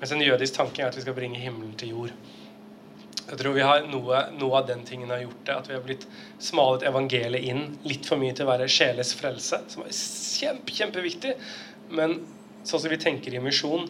Mens 0.01 0.12
en 0.12 0.24
jødisk 0.24 0.59
tanke 0.59 0.82
er 0.82 0.90
at 0.90 0.97
vi 0.99 1.05
skal 1.05 1.16
bringe 1.16 1.40
himmelen 1.40 1.76
til 1.80 1.94
jord. 1.94 2.16
Jeg 3.26 3.40
tror 3.40 3.57
vi 3.57 3.64
har 3.66 3.86
noe, 3.90 4.18
noe, 4.38 4.59
av 4.61 4.66
den 4.68 4.84
tingen 4.86 5.11
har 5.11 5.24
gjort 5.24 5.40
det. 5.49 5.55
At 5.57 5.70
vi 5.70 5.74
har 5.74 5.82
blitt 5.82 6.05
smalet 6.42 6.84
evangeliet 6.86 7.49
inn 7.51 7.64
litt 7.88 8.07
for 8.07 8.20
mye 8.20 8.34
til 8.36 8.47
å 8.47 8.53
være 8.53 8.68
sjeles 8.70 9.11
frelse, 9.18 9.64
som 9.72 9.82
er 9.82 9.97
kjempe, 9.97 10.74
kjempeviktig. 10.76 11.32
Men 11.99 12.20
sånn 12.62 12.84
som 12.84 12.92
vi 12.92 13.01
tenker 13.03 13.34
i 13.34 13.42
misjon, 13.42 13.88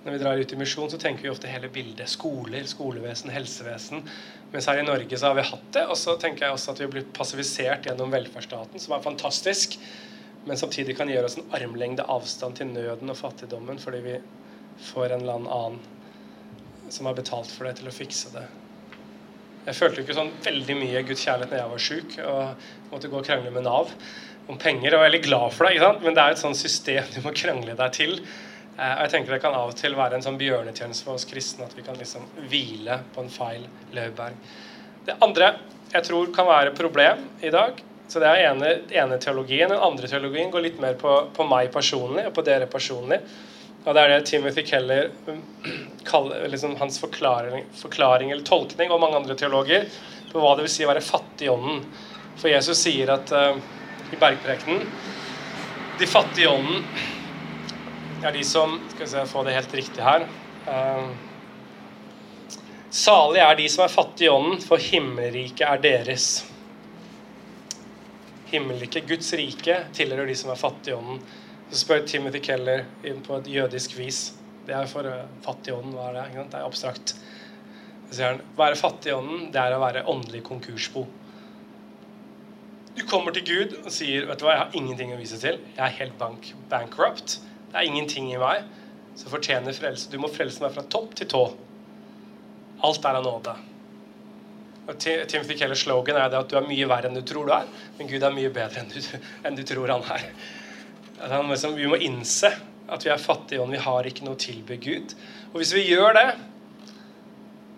når 0.00 0.14
vi 0.14 0.20
drar 0.22 0.40
ut 0.40 0.52
i 0.54 0.56
misjon, 0.56 0.88
så 0.88 0.96
tenker 1.00 1.26
vi 1.26 1.32
ofte 1.32 1.50
hele 1.50 1.68
bildet. 1.72 2.08
Skoler, 2.08 2.64
skolevesen, 2.68 3.32
helsevesen. 3.34 4.06
Mens 4.54 4.68
her 4.70 4.80
i 4.80 4.86
Norge 4.86 5.18
så 5.20 5.28
har 5.28 5.36
vi 5.36 5.44
hatt 5.50 5.66
det. 5.76 5.84
Og 5.92 5.98
så 6.00 6.16
tenker 6.22 6.46
jeg 6.46 6.56
også 6.56 6.72
at 6.72 6.80
vi 6.80 6.86
har 6.86 6.94
blitt 6.94 7.12
passivisert 7.16 7.90
gjennom 7.90 8.14
velferdsstaten, 8.14 8.80
som 8.80 8.96
er 8.96 9.04
fantastisk. 9.04 9.76
Men 10.48 10.56
samtidig 10.56 10.96
kan 10.96 11.10
gjøre 11.12 11.28
oss 11.28 11.36
en 11.36 11.52
armlengde 11.52 12.06
avstand 12.08 12.56
til 12.56 12.72
nøden 12.72 13.12
og 13.12 13.18
fattigdommen 13.18 13.76
fordi 13.82 14.00
vi 14.06 14.14
for 14.84 15.10
en 15.10 15.20
eller 15.20 15.38
annen 15.38 15.78
som 16.90 17.06
har 17.06 17.14
betalt 17.14 17.50
for 17.52 17.68
det, 17.68 17.76
til 17.78 17.90
å 17.90 17.94
fikse 17.94 18.32
det. 18.34 18.46
Jeg 19.66 19.76
følte 19.76 20.00
jo 20.00 20.06
ikke 20.06 20.16
sånn 20.16 20.32
veldig 20.42 20.76
mye 20.78 21.02
Guds 21.06 21.22
kjærlighet 21.26 21.52
når 21.52 21.60
jeg 21.60 21.70
var 21.70 21.82
sjuk 21.84 22.14
og 22.24 22.92
måtte 22.94 23.10
gå 23.12 23.18
og 23.20 23.26
krangle 23.26 23.52
med 23.54 23.66
Nav 23.66 23.92
om 24.50 24.58
penger. 24.58 24.88
Og 24.88 24.92
Jeg 24.92 24.98
var 24.98 25.08
veldig 25.08 25.24
glad 25.26 25.52
for 25.54 25.68
det, 25.68 25.90
men 26.04 26.16
det 26.16 26.22
er 26.22 26.34
et 26.34 26.42
sånt 26.42 26.58
system 26.58 27.10
du 27.14 27.20
må 27.26 27.34
krangle 27.36 27.76
deg 27.78 27.92
til. 27.94 28.16
Eh, 28.80 28.94
og 28.94 29.02
jeg 29.04 29.12
tenker 29.12 29.36
Det 29.36 29.42
kan 29.44 29.56
av 29.56 29.74
og 29.74 29.76
til 29.78 29.94
være 29.98 30.18
en 30.18 30.24
sånn 30.24 30.40
bjørnetjeneste 30.40 31.06
for 31.06 31.20
oss 31.20 31.28
kristne 31.28 31.68
at 31.68 31.76
vi 31.76 31.84
kan 31.86 31.98
liksom 32.00 32.24
hvile 32.48 33.02
på 33.14 33.24
en 33.24 33.30
feil 33.32 33.68
laurbær. 33.96 34.34
Det 35.06 35.18
andre 35.20 35.54
jeg 35.90 36.06
tror 36.06 36.32
kan 36.34 36.46
være 36.46 36.74
problem 36.78 37.24
i 37.42 37.50
dag, 37.52 37.78
så 38.10 38.20
det 38.22 38.30
er 38.30 38.48
ene, 38.50 38.72
ene 38.94 39.18
teologien. 39.22 39.70
Den 39.70 39.82
andre 39.82 40.08
teologien 40.10 40.50
går 40.50 40.64
litt 40.64 40.82
mer 40.82 40.96
på, 40.98 41.12
på 41.34 41.46
meg 41.46 41.70
personlig 41.74 42.28
og 42.28 42.34
på 42.34 42.44
dere 42.46 42.66
personlig. 42.70 43.20
Og 43.84 43.94
det 43.96 44.02
er 44.02 44.12
det 44.12 44.26
Timothy 44.28 44.64
Keller 44.66 45.08
um, 45.26 45.40
kaller 46.10 46.48
liksom 46.52 46.76
hans 46.80 46.98
forklaring, 47.00 47.64
forklaring, 47.80 48.32
eller 48.32 48.44
tolkning, 48.44 48.92
og 48.92 49.00
mange 49.00 49.20
andre 49.22 49.36
teologer, 49.38 49.88
på 50.32 50.42
hva 50.42 50.52
det 50.56 50.66
vil 50.66 50.74
si 50.74 50.84
å 50.84 50.90
være 50.90 51.04
fattig 51.04 51.48
i 51.48 51.52
ånden. 51.52 51.80
For 52.40 52.52
Jesus 52.52 52.82
sier 52.84 53.12
at 53.14 53.32
uh, 53.34 53.56
i 54.10 54.18
bergprekenen 54.18 54.84
De 56.00 56.06
fattige 56.08 56.46
i 56.46 56.50
ånden 56.50 56.86
er 58.24 58.32
de 58.32 58.44
som 58.46 58.78
Skal 58.92 59.04
vi 59.04 59.10
se, 59.10 59.24
få 59.28 59.42
det 59.44 59.56
helt 59.56 59.74
riktig 59.76 60.04
her. 60.04 60.24
Uh, 60.68 61.10
Salig 62.90 63.38
er 63.38 63.54
de 63.54 63.68
som 63.70 63.84
er 63.84 63.92
fattige 63.92 64.26
i 64.26 64.32
ånden, 64.34 64.58
for 64.64 64.82
himmelriket 64.82 65.62
er 65.62 65.82
deres. 65.82 66.24
Himmelriket, 68.50 69.06
Guds 69.06 69.30
rike, 69.38 69.76
tilhører 69.94 70.26
de 70.26 70.34
som 70.34 70.50
er 70.50 70.58
fattige 70.58 70.96
i 70.96 70.98
ånden. 70.98 71.20
Så 71.70 71.84
spør 71.84 72.02
Timothy 72.06 72.40
Keller 72.42 72.84
på 73.26 73.36
et 73.38 73.48
jødisk 73.52 73.94
vis 73.98 74.32
Det 74.66 74.74
er 74.74 74.88
for 74.90 75.06
uh, 75.06 75.22
fattig 75.44 75.70
i 75.70 75.74
ånden. 75.76 75.94
Hva 75.94 76.10
er 76.10 76.16
det? 76.18 76.44
Det 76.50 76.58
er 76.58 76.66
abstrakt. 76.66 77.14
Så 78.10 78.16
sier 78.16 78.32
han 78.32 78.42
være 78.58 78.78
fattig 78.78 79.10
i 79.10 79.14
ånden, 79.14 79.48
det 79.54 79.62
er 79.62 79.74
å 79.74 79.80
være 79.82 80.02
åndelig 80.10 80.42
konkursbo. 80.46 81.04
Du 82.96 83.04
kommer 83.06 83.34
til 83.34 83.46
Gud 83.46 83.76
og 83.84 83.88
sier 83.94 84.26
vet 84.28 84.40
du 84.40 84.44
hva, 84.44 84.56
jeg 84.56 84.62
har 84.64 84.76
ingenting 84.76 85.14
å 85.14 85.18
vise 85.18 85.38
til. 85.40 85.60
Jeg 85.76 85.82
er 85.86 85.96
helt 86.00 86.16
bank, 86.18 86.50
bankrupt. 86.70 87.38
Det 87.70 87.78
er 87.78 87.88
ingenting 87.88 88.32
i 88.34 88.38
meg 88.38 88.66
som 89.14 89.30
fortjener 89.30 89.74
frelse. 89.74 90.10
Du 90.10 90.18
må 90.20 90.30
frelse 90.30 90.62
meg 90.62 90.74
fra 90.74 90.84
topp 90.90 91.14
til 91.18 91.30
tå. 91.30 91.44
Alt 92.86 93.06
er 93.06 93.18
av 93.20 93.26
nåde. 93.26 93.54
Og 94.90 94.98
Timothy 94.98 95.54
Kellers 95.54 95.84
slogan 95.86 96.18
er 96.18 96.30
det 96.32 96.40
at 96.40 96.50
du 96.50 96.56
er 96.58 96.66
mye 96.66 96.88
verre 96.90 97.10
enn 97.10 97.18
du 97.18 97.22
tror 97.26 97.46
du 97.46 97.54
er, 97.54 97.68
men 97.98 98.10
Gud 98.10 98.26
er 98.26 98.34
mye 98.34 98.50
bedre 98.54 98.82
enn 98.82 98.90
du, 98.90 98.98
enn 99.46 99.58
du 99.58 99.62
tror 99.68 99.94
han 99.94 100.06
er. 100.16 100.26
Liksom, 101.20 101.76
vi 101.76 101.88
må 101.90 101.98
innse 102.00 102.52
at 102.90 103.04
vi 103.06 103.12
er 103.12 103.20
fattige 103.20 103.62
og 103.62 103.70
vi 103.70 103.80
har 103.80 104.06
ikke 104.08 104.24
noe 104.26 104.38
å 104.38 104.40
tilby 104.40 104.78
Gud. 104.82 105.14
Og 105.52 105.60
hvis 105.60 105.74
vi 105.76 105.86
gjør 105.90 106.16
det, 106.16 106.26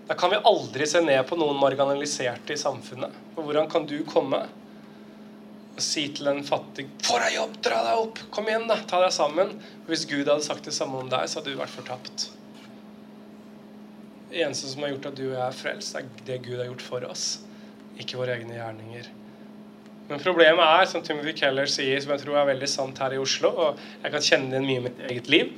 da 0.09 0.17
kan 0.19 0.33
vi 0.33 0.41
aldri 0.49 0.87
se 0.89 1.03
ned 1.05 1.23
på 1.29 1.39
noen 1.41 1.59
marginaliserte 1.61 2.55
i 2.55 2.61
samfunnet. 2.61 3.15
Og 3.37 3.47
hvordan 3.47 3.71
kan 3.71 3.87
du 3.89 3.99
komme 4.09 4.43
og 5.73 5.81
si 5.81 6.05
til 6.13 6.29
en 6.29 6.43
fattig 6.45 6.85
'Få 7.01 7.17
deg 7.23 7.35
jobb! 7.39 7.55
Dra 7.65 7.79
deg 7.87 8.01
opp! 8.03 8.19
Kom 8.31 8.49
igjen, 8.49 8.67
da! 8.69 8.77
Ta 8.89 9.01
deg 9.01 9.13
sammen!' 9.13 9.55
Og 9.57 9.89
hvis 9.89 10.05
Gud 10.05 10.29
hadde 10.29 10.45
sagt 10.45 10.69
det 10.69 10.75
samme 10.77 11.01
om 11.01 11.09
deg, 11.09 11.25
så 11.29 11.41
hadde 11.41 11.55
du 11.55 11.57
vært 11.57 11.73
fortapt. 11.73 12.29
Det 14.29 14.45
eneste 14.45 14.69
som 14.69 14.85
har 14.85 14.93
gjort 14.93 15.07
at 15.07 15.17
du 15.17 15.25
og 15.31 15.33
jeg 15.33 15.47
er 15.47 15.57
frelst, 15.57 15.97
er 15.97 16.05
det 16.27 16.43
Gud 16.45 16.59
har 16.59 16.69
gjort 16.69 16.85
for 16.85 17.09
oss. 17.09 17.41
Ikke 18.01 18.21
våre 18.21 18.37
egne 18.37 18.57
gjerninger. 18.57 19.09
Men 20.13 20.21
problemet 20.21 20.61
er, 20.61 20.89
som 20.91 21.01
Timothy 21.01 21.33
Keller 21.39 21.69
sier, 21.73 21.97
som 22.05 22.11
jeg 22.13 22.21
tror 22.27 22.43
er 22.43 22.51
veldig 22.51 22.69
sant 22.69 22.99
her 23.01 23.15
i 23.17 23.21
Oslo, 23.21 23.49
og 23.49 23.79
jeg 24.03 24.13
kan 24.13 24.27
kjenne 24.27 24.53
det 24.53 24.61
mye 24.61 24.83
i 24.83 24.85
mitt 24.85 25.01
eget 25.09 25.31
liv, 25.33 25.55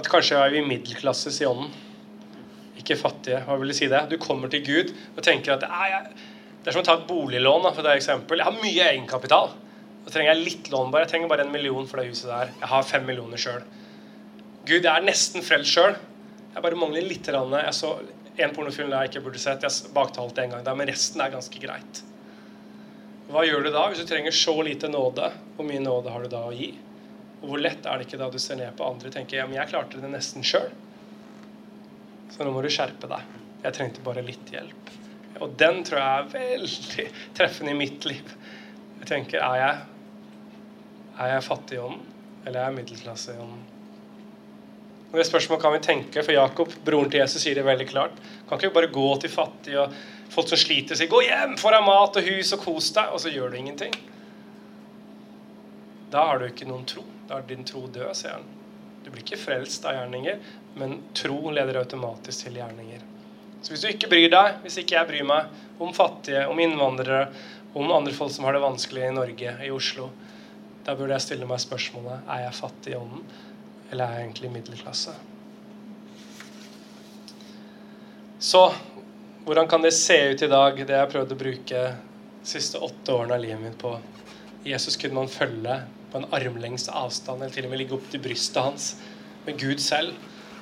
at 0.00 0.08
kanskje 0.10 0.40
er 0.42 0.50
vi 0.56 0.64
middelklasses 0.66 1.38
i 1.38 1.46
ånden. 1.46 1.70
Ikke 2.80 2.98
fattige. 2.98 3.44
Hva 3.46 3.60
vil 3.60 3.70
du 3.70 3.76
si 3.76 3.86
det? 3.92 4.00
Du 4.10 4.16
kommer 4.18 4.50
til 4.50 4.64
Gud 4.66 4.90
og 5.14 5.22
tenker 5.22 5.54
at 5.54 5.62
det 5.62 5.70
er 5.70 6.74
som 6.74 6.82
å 6.82 6.88
ta 6.88 6.96
et 6.98 7.06
boliglån. 7.06 7.68
for 7.70 7.86
det 7.86 7.94
eksempel. 8.00 8.40
Jeg 8.40 8.48
har 8.48 8.58
mye 8.58 8.90
egenkapital. 8.90 9.54
Da 10.04 10.10
trenger 10.10 10.34
jeg 10.34 10.44
litt 10.48 10.70
lån 10.72 10.90
bare. 10.90 11.06
Jeg 11.06 11.12
trenger 11.14 11.30
bare 11.30 11.46
en 11.46 11.52
million 11.52 11.86
for 11.86 12.00
det 12.00 12.10
huset 12.10 12.30
der. 12.32 12.52
Jeg 12.58 12.72
har 12.74 12.82
fem 12.90 13.06
millioner 13.06 13.38
sjøl. 13.38 13.62
Gud, 14.66 14.82
jeg 14.82 14.90
er 14.90 15.06
nesten 15.06 15.46
frelst 15.46 15.76
sjøl. 15.76 15.94
Jeg 16.54 16.64
bare 16.64 16.80
mangler 16.80 17.06
litt. 17.06 17.30
Jeg 17.30 17.74
så 17.78 17.94
en 18.40 18.54
pornofilm 18.56 18.90
jeg 18.96 19.12
ikke 19.12 19.26
burde 19.28 19.42
sett. 19.42 19.62
Jeg 19.62 19.94
baktalte 19.94 20.42
en 20.42 20.56
gang 20.56 20.64
der, 20.66 20.74
men 20.74 20.90
resten 20.90 21.22
er 21.22 21.36
ganske 21.36 21.62
greit. 21.62 22.04
Hva 23.30 23.44
gjør 23.46 23.62
du 23.62 23.70
da 23.70 23.84
hvis 23.86 24.00
du 24.02 24.08
trenger 24.10 24.34
så 24.34 24.54
lite 24.66 24.88
nåde? 24.90 25.28
Hvor 25.56 25.66
mye 25.66 25.82
nåde 25.82 26.10
har 26.10 26.24
du 26.24 26.30
da 26.32 26.42
å 26.48 26.54
gi? 26.54 26.72
Og 27.40 27.52
hvor 27.52 27.62
lett 27.62 27.86
er 27.86 28.00
det 28.00 28.08
ikke 28.08 28.18
da 28.20 28.26
du 28.32 28.38
ser 28.42 28.58
ned 28.58 28.74
på 28.76 28.86
andre 28.86 29.10
og 29.10 29.14
tenker 29.14 29.38
ja, 29.38 29.46
men 29.46 29.60
jeg 29.60 29.70
klarte 29.70 30.00
det 30.02 30.10
nesten 30.10 30.44
sjøl? 30.44 30.66
Så 32.34 32.42
nå 32.42 32.50
må 32.54 32.64
du 32.64 32.70
skjerpe 32.72 33.08
deg. 33.10 33.38
Jeg 33.62 33.76
trengte 33.76 34.04
bare 34.04 34.24
litt 34.26 34.50
hjelp. 34.50 34.92
Og 35.40 35.54
den 35.60 35.82
tror 35.86 36.00
jeg 36.00 36.20
er 36.20 36.30
veldig 36.34 37.06
treffende 37.38 37.72
i 37.72 37.78
mitt 37.78 38.06
liv. 38.08 38.34
Jeg 39.00 39.08
tenker 39.08 39.44
er 39.46 39.58
jeg, 39.60 39.82
er 41.20 41.34
jeg 41.36 41.46
fattig 41.46 41.78
i 41.78 41.84
ånden, 41.84 42.06
eller 42.44 42.58
er 42.58 42.66
jeg 42.66 42.78
middelklasse 42.80 43.36
i 43.36 43.40
ånden? 43.40 43.66
Og 45.10 45.18
Det 45.18 45.26
spørsmålet 45.26 45.62
kan 45.62 45.74
vi 45.74 45.82
tenke, 45.86 46.22
for 46.22 46.34
Jakob, 46.34 46.74
broren 46.86 47.10
til 47.10 47.22
Jesus, 47.22 47.42
sier 47.42 47.58
det 47.58 47.66
veldig 47.66 47.86
klart. 47.90 48.18
Kan 48.48 48.60
ikke 48.60 48.76
bare 48.76 48.92
gå 48.94 49.08
til 49.22 49.32
fattige 49.32 49.86
og 49.86 49.94
folk 50.30 50.48
som 50.48 50.58
sliter, 50.58 50.94
sier 50.94 51.08
'Gå 51.10 51.22
hjem, 51.26 51.56
få 51.58 51.70
deg 51.74 51.84
mat 51.84 52.16
og 52.16 52.30
hus 52.30 52.52
og 52.52 52.64
kos 52.64 52.92
deg', 52.94 53.12
og 53.12 53.20
så 53.20 53.32
gjør 53.34 53.50
du 53.50 53.56
ingenting. 53.56 53.94
Da 56.10 56.24
har 56.26 56.38
du 56.38 56.46
ikke 56.46 56.68
noen 56.68 56.86
tro. 56.86 57.04
Da 57.28 57.38
er 57.38 57.46
din 57.46 57.64
tro 57.64 57.86
død, 57.86 58.14
sier 58.14 58.32
han. 58.38 58.48
Du 59.04 59.10
blir 59.10 59.22
ikke 59.22 59.38
frelst 59.38 59.84
av 59.84 59.94
gjerninger, 59.94 60.40
men 60.74 61.00
tro 61.14 61.50
leder 61.50 61.78
automatisk 61.80 62.46
til 62.46 62.58
gjerninger. 62.58 63.00
Så 63.62 63.72
hvis 63.72 63.84
du 63.84 63.88
ikke 63.88 64.10
bryr 64.10 64.28
deg, 64.32 64.58
hvis 64.64 64.78
ikke 64.80 64.96
jeg 64.96 65.08
bryr 65.08 65.26
meg 65.28 65.80
om 65.80 65.94
fattige, 65.94 66.46
om 66.48 66.58
innvandrere, 66.58 67.28
om 67.74 67.92
andre 67.92 68.12
folk 68.16 68.32
som 68.32 68.44
har 68.48 68.56
det 68.56 68.64
vanskelig 68.64 69.06
i 69.06 69.14
Norge, 69.14 69.54
i 69.66 69.70
Oslo, 69.70 70.10
da 70.86 70.96
burde 70.96 71.14
jeg 71.14 71.26
stille 71.26 71.46
meg 71.46 71.60
spørsmålet 71.62 72.24
er 72.26 72.46
jeg 72.46 72.56
fattig 72.56 72.94
i 72.94 72.98
ånden, 72.98 73.26
eller 73.90 74.04
er 74.04 74.16
jeg 74.16 74.28
egentlig 74.28 74.52
middelklasse? 74.54 75.14
Så 78.40 78.62
hvordan 79.44 79.68
kan 79.68 79.82
det 79.82 79.92
se 79.96 80.16
ut 80.32 80.42
i 80.42 80.50
dag, 80.50 80.76
det 80.76 80.94
jeg 80.94 81.04
har 81.04 81.12
prøvd 81.12 81.34
å 81.34 81.40
bruke 81.40 81.84
de 82.40 82.48
siste 82.48 82.80
åtte 82.82 83.14
årene 83.14 83.38
av 83.38 83.44
livet 83.44 83.62
mitt 83.62 83.78
på? 83.80 83.94
Jesus 84.66 84.98
kunne 85.00 85.16
man 85.22 85.32
følge 85.32 85.80
på 86.10 86.20
en 86.20 86.28
armlengs 86.36 86.88
avstand, 86.88 87.42
eller 87.42 87.54
til 87.54 87.68
og 87.68 87.72
med 87.72 87.80
ligge 87.80 87.96
opp 87.96 88.08
til 88.12 88.22
brystet 88.22 88.62
hans 88.62 88.90
med 89.46 89.56
Gud 89.60 89.80
selv. 89.80 90.16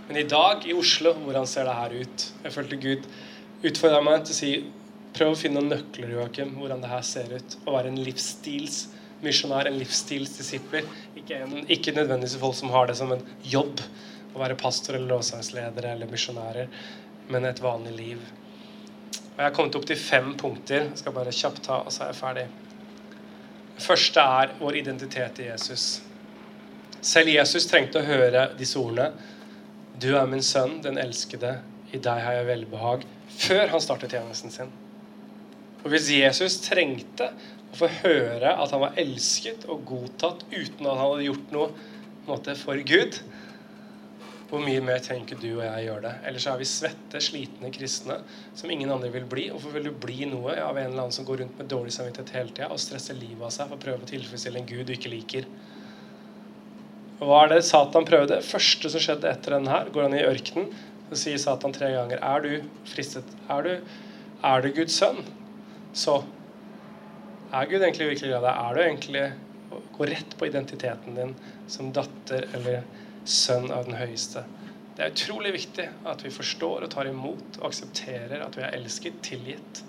Men 0.09 0.21
i 0.21 0.29
dag 0.29 0.65
i 0.65 0.77
Oslo, 0.77 1.13
hvordan 1.25 1.49
ser 1.49 1.67
det 1.69 1.77
her 1.77 1.97
ut? 2.01 2.27
Jeg 2.45 2.55
følte 2.55 2.81
Gud 2.81 3.09
utfordra 3.67 4.01
meg 4.05 4.23
til 4.25 4.37
å 4.37 4.39
si 4.39 4.53
prøv 5.17 5.35
å 5.35 5.39
finne 5.39 5.59
noen 5.59 5.75
nøkler 5.75 6.15
Joakim, 6.15 6.55
hvordan 6.61 6.85
det 6.85 6.93
her 6.93 7.05
ser 7.07 7.33
ut. 7.35 7.59
Å 7.67 7.75
være 7.75 7.91
en 7.91 8.01
livsstilsmisjonær, 8.07 9.69
en 9.69 9.79
livsstilsdisipler. 9.81 10.87
Ikke, 11.19 11.43
ikke 11.67 11.97
nødvendigvis 11.97 12.39
folk 12.41 12.57
som 12.57 12.73
har 12.75 12.89
det 12.89 12.99
som 13.01 13.13
en 13.15 13.25
jobb 13.43 13.83
å 14.35 14.43
være 14.43 14.59
pastor 14.61 14.97
eller 14.97 15.17
lovsangsledere 15.17 15.97
eller 15.97 16.11
misjonærer, 16.11 16.71
men 17.33 17.49
et 17.49 17.65
vanlig 17.65 17.97
liv. 17.97 18.29
Og 19.39 19.45
Jeg 19.45 19.47
har 19.53 19.55
kommet 19.55 19.77
opp 19.79 19.85
til 19.87 19.97
fem 20.03 20.33
punkter. 20.35 20.89
Jeg 20.89 20.99
skal 20.99 21.15
bare 21.15 21.31
kjapt 21.31 21.61
ta, 21.63 21.77
og 21.87 21.93
så 21.95 22.03
er 22.03 22.09
jeg 22.11 22.19
ferdig. 22.19 22.47
Det 23.77 23.85
første 23.87 24.21
er 24.21 24.55
vår 24.59 24.81
identitet 24.81 25.39
i 25.39 25.47
Jesus. 25.53 25.85
Selv 26.99 27.31
Jesus 27.31 27.69
trengte 27.71 28.01
å 28.01 28.09
høre 28.09 28.49
disse 28.59 28.81
ordene 28.83 29.13
du 29.99 30.13
er 30.15 30.27
min 30.31 30.43
sønn, 30.47 30.77
den 30.83 30.99
elskede. 30.99 31.57
I 31.91 31.99
deg 32.03 32.21
har 32.23 32.37
jeg 32.37 32.47
velbehag. 32.47 33.07
Før 33.39 33.73
han 33.73 33.83
startet 33.83 34.13
tjenesten 34.15 34.53
sin. 34.55 34.69
Og 35.83 35.89
hvis 35.91 36.11
Jesus 36.13 36.59
trengte 36.63 37.33
å 37.73 37.79
få 37.81 37.89
høre 38.03 38.53
at 38.53 38.75
han 38.75 38.83
var 38.85 38.99
elsket 39.01 39.67
og 39.71 39.83
godtatt 39.89 40.45
uten 40.53 40.87
at 40.87 40.93
han 40.93 41.01
hadde 41.03 41.27
gjort 41.27 41.55
noe 41.55 41.69
måte, 42.29 42.55
for 42.59 42.79
Gud, 42.87 43.19
hvor 44.49 44.63
mye 44.65 44.81
mer 44.81 45.01
trenger 45.05 45.37
du 45.37 45.49
og 45.59 45.65
jeg 45.65 45.85
gjøre 45.85 46.03
det? 46.07 46.13
Ellers 46.31 46.47
er 46.49 46.61
vi 46.61 46.67
svette, 46.69 47.21
slitne 47.21 47.69
kristne 47.73 48.15
som 48.57 48.71
ingen 48.73 48.89
andre 48.95 49.11
vil 49.13 49.27
bli. 49.29 49.49
Hvorfor 49.53 49.75
vil 49.77 49.91
du 49.91 49.97
bli 50.05 50.25
noe 50.31 50.55
av 50.57 50.79
en 50.79 50.87
eller 50.87 51.03
annen 51.03 51.13
som 51.13 51.27
går 51.29 51.43
rundt 51.43 51.59
med 51.61 51.69
dårlig 51.69 51.93
samvittighet 51.93 52.33
hele 52.33 52.55
tida 52.57 52.71
og 52.73 52.81
stresser 52.81 53.19
livet 53.19 53.45
av 53.45 53.53
seg 53.53 53.69
for 53.69 53.77
å 53.77 53.83
prøve 53.83 54.07
å 54.07 54.09
tilfredsstille 54.09 54.63
en 54.63 54.69
Gud 54.71 54.89
du 54.89 54.95
ikke 54.95 55.13
liker? 55.13 55.49
Og 57.19 57.29
hva 57.29 57.43
er 57.43 57.53
det 57.53 57.67
Satan 57.69 58.07
prøvde? 58.09 58.39
Det 58.39 58.47
første 58.49 58.93
som 58.95 59.03
skjedde 59.05 59.29
etter 59.29 59.57
denne 59.59 59.75
her, 59.75 59.91
går 59.93 60.07
han 60.07 60.17
i 60.17 60.25
ørkenen, 60.25 60.71
så 61.11 61.19
sier 61.25 61.41
Satan 61.43 61.75
tre 61.75 61.91
ganger 61.93 62.21
Er 62.25 62.45
du 62.45 62.51
fristet? 62.89 63.29
Er 63.53 63.67
du, 63.67 63.93
er 64.49 64.65
du 64.65 64.71
Guds 64.77 64.97
sønn? 64.97 65.21
Så 65.97 66.23
er 67.53 67.69
Gud 67.69 67.83
egentlig 67.83 68.15
virkelig 68.15 68.33
glad 68.33 68.43
i 68.43 68.49
deg? 68.49 68.65
Er 68.65 68.75
du 68.79 68.83
egentlig 68.87 69.27
Gå 69.99 70.07
rett 70.09 70.33
på 70.39 70.47
identiteten 70.47 71.17
din 71.19 71.35
som 71.69 71.91
datter 71.93 72.47
eller 72.57 72.85
sønn 73.25 73.71
av 73.75 73.89
den 73.89 73.99
høyeste. 73.99 74.45
Det 74.99 75.05
er 75.05 75.15
utrolig 75.15 75.53
viktig 75.55 75.85
at 76.11 76.25
vi 76.27 76.31
forstår 76.35 76.85
og 76.87 76.91
tar 76.91 77.07
imot 77.07 77.61
og 77.61 77.69
aksepterer 77.71 78.43
at 78.43 78.57
vi 78.59 78.65
er 78.67 78.75
elsket, 78.75 79.21
tilgitt 79.23 79.83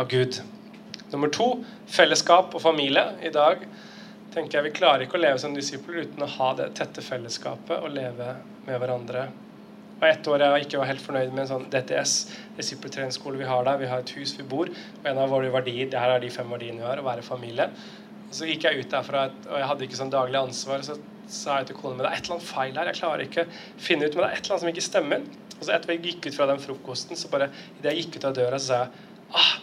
av 0.00 0.08
Gud. 0.08 0.40
Nummer 1.12 1.28
to 1.28 1.48
fellesskap 1.86 2.56
og 2.56 2.62
familie. 2.64 3.04
I 3.22 3.30
dag 3.34 3.66
tenker 4.34 4.58
jeg 4.58 4.70
Vi 4.70 4.76
klarer 4.80 5.04
ikke 5.04 5.18
å 5.18 5.22
leve 5.22 5.38
som 5.38 5.54
disipler 5.54 6.06
uten 6.06 6.24
å 6.24 6.30
ha 6.38 6.50
det 6.58 6.72
tette 6.78 7.04
fellesskapet 7.04 7.84
og 7.84 7.92
leve 7.94 8.32
med 8.64 8.80
hverandre. 8.80 9.28
Og 10.00 10.08
ett 10.08 10.26
år 10.28 10.42
jeg 10.42 10.66
ikke 10.66 10.80
var 10.80 10.90
helt 10.90 11.04
fornøyd 11.04 11.30
med 11.30 11.44
en 11.44 11.50
sånn 11.52 11.68
DTS, 11.72 12.14
disippeltreningsskole 12.56 13.38
vi 13.38 13.46
har 13.48 13.68
der. 13.68 13.78
Vi 13.80 13.90
har 13.92 14.02
et 14.02 14.14
hus 14.16 14.34
vi 14.40 14.46
bor, 14.48 14.72
og 14.72 15.06
en 15.08 15.20
av 15.22 15.30
våre 15.30 15.52
verdier 15.54 15.92
det 15.92 16.00
her 16.00 16.16
er 16.16 16.24
de 16.24 16.32
fem 16.34 16.50
verdiene 16.50 16.82
vi 16.82 16.88
har, 16.88 17.00
å 17.00 17.06
være 17.06 17.24
familie. 17.24 17.68
Så 18.34 18.48
gikk 18.48 18.66
jeg 18.66 18.82
ut 18.82 18.90
derfra, 18.90 19.28
og 19.46 19.58
jeg 19.60 19.68
hadde 19.70 19.86
ikke 19.86 20.00
sånn 20.00 20.12
daglig 20.12 20.40
ansvar. 20.40 20.82
Så 20.82 20.98
sa 21.30 21.58
jeg 21.60 21.70
til 21.70 21.78
kona 21.78 21.96
mi 21.96 22.04
det 22.04 22.10
er 22.10 22.18
et 22.18 22.26
eller 22.26 22.36
annet 22.36 22.48
feil 22.48 22.78
her. 22.78 22.90
Jeg 22.90 23.00
klarer 23.00 23.24
ikke 23.24 23.46
finne 23.80 24.08
ut, 24.08 24.16
men 24.16 24.24
det 24.24 24.30
er 24.30 24.38
et 24.38 24.42
eller 24.42 24.56
annet 24.56 24.64
som 24.64 24.72
ikke 24.72 24.88
stemmer. 24.88 25.28
Og 25.54 25.62
så 25.62 25.76
etter 25.76 25.94
jeg 25.94 26.02
gikk 26.04 26.28
ut 26.28 26.38
fra 26.38 26.48
den 26.50 26.62
frokosten, 26.62 27.18
så 27.18 27.30
bare 27.32 27.50
idet 27.78 27.92
jeg 27.92 28.04
gikk 28.04 28.18
ut 28.18 28.26
av 28.30 28.34
døra, 28.40 28.58
så 28.58 28.66
sa 28.66 28.80
jeg 28.82 29.38
ah, 29.40 29.54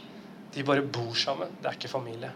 de 0.55 0.63
bare 0.67 0.83
bor 0.83 1.13
sammen. 1.17 1.51
Det 1.61 1.69
er 1.69 1.77
ikke 1.77 1.91
familie. 1.91 2.31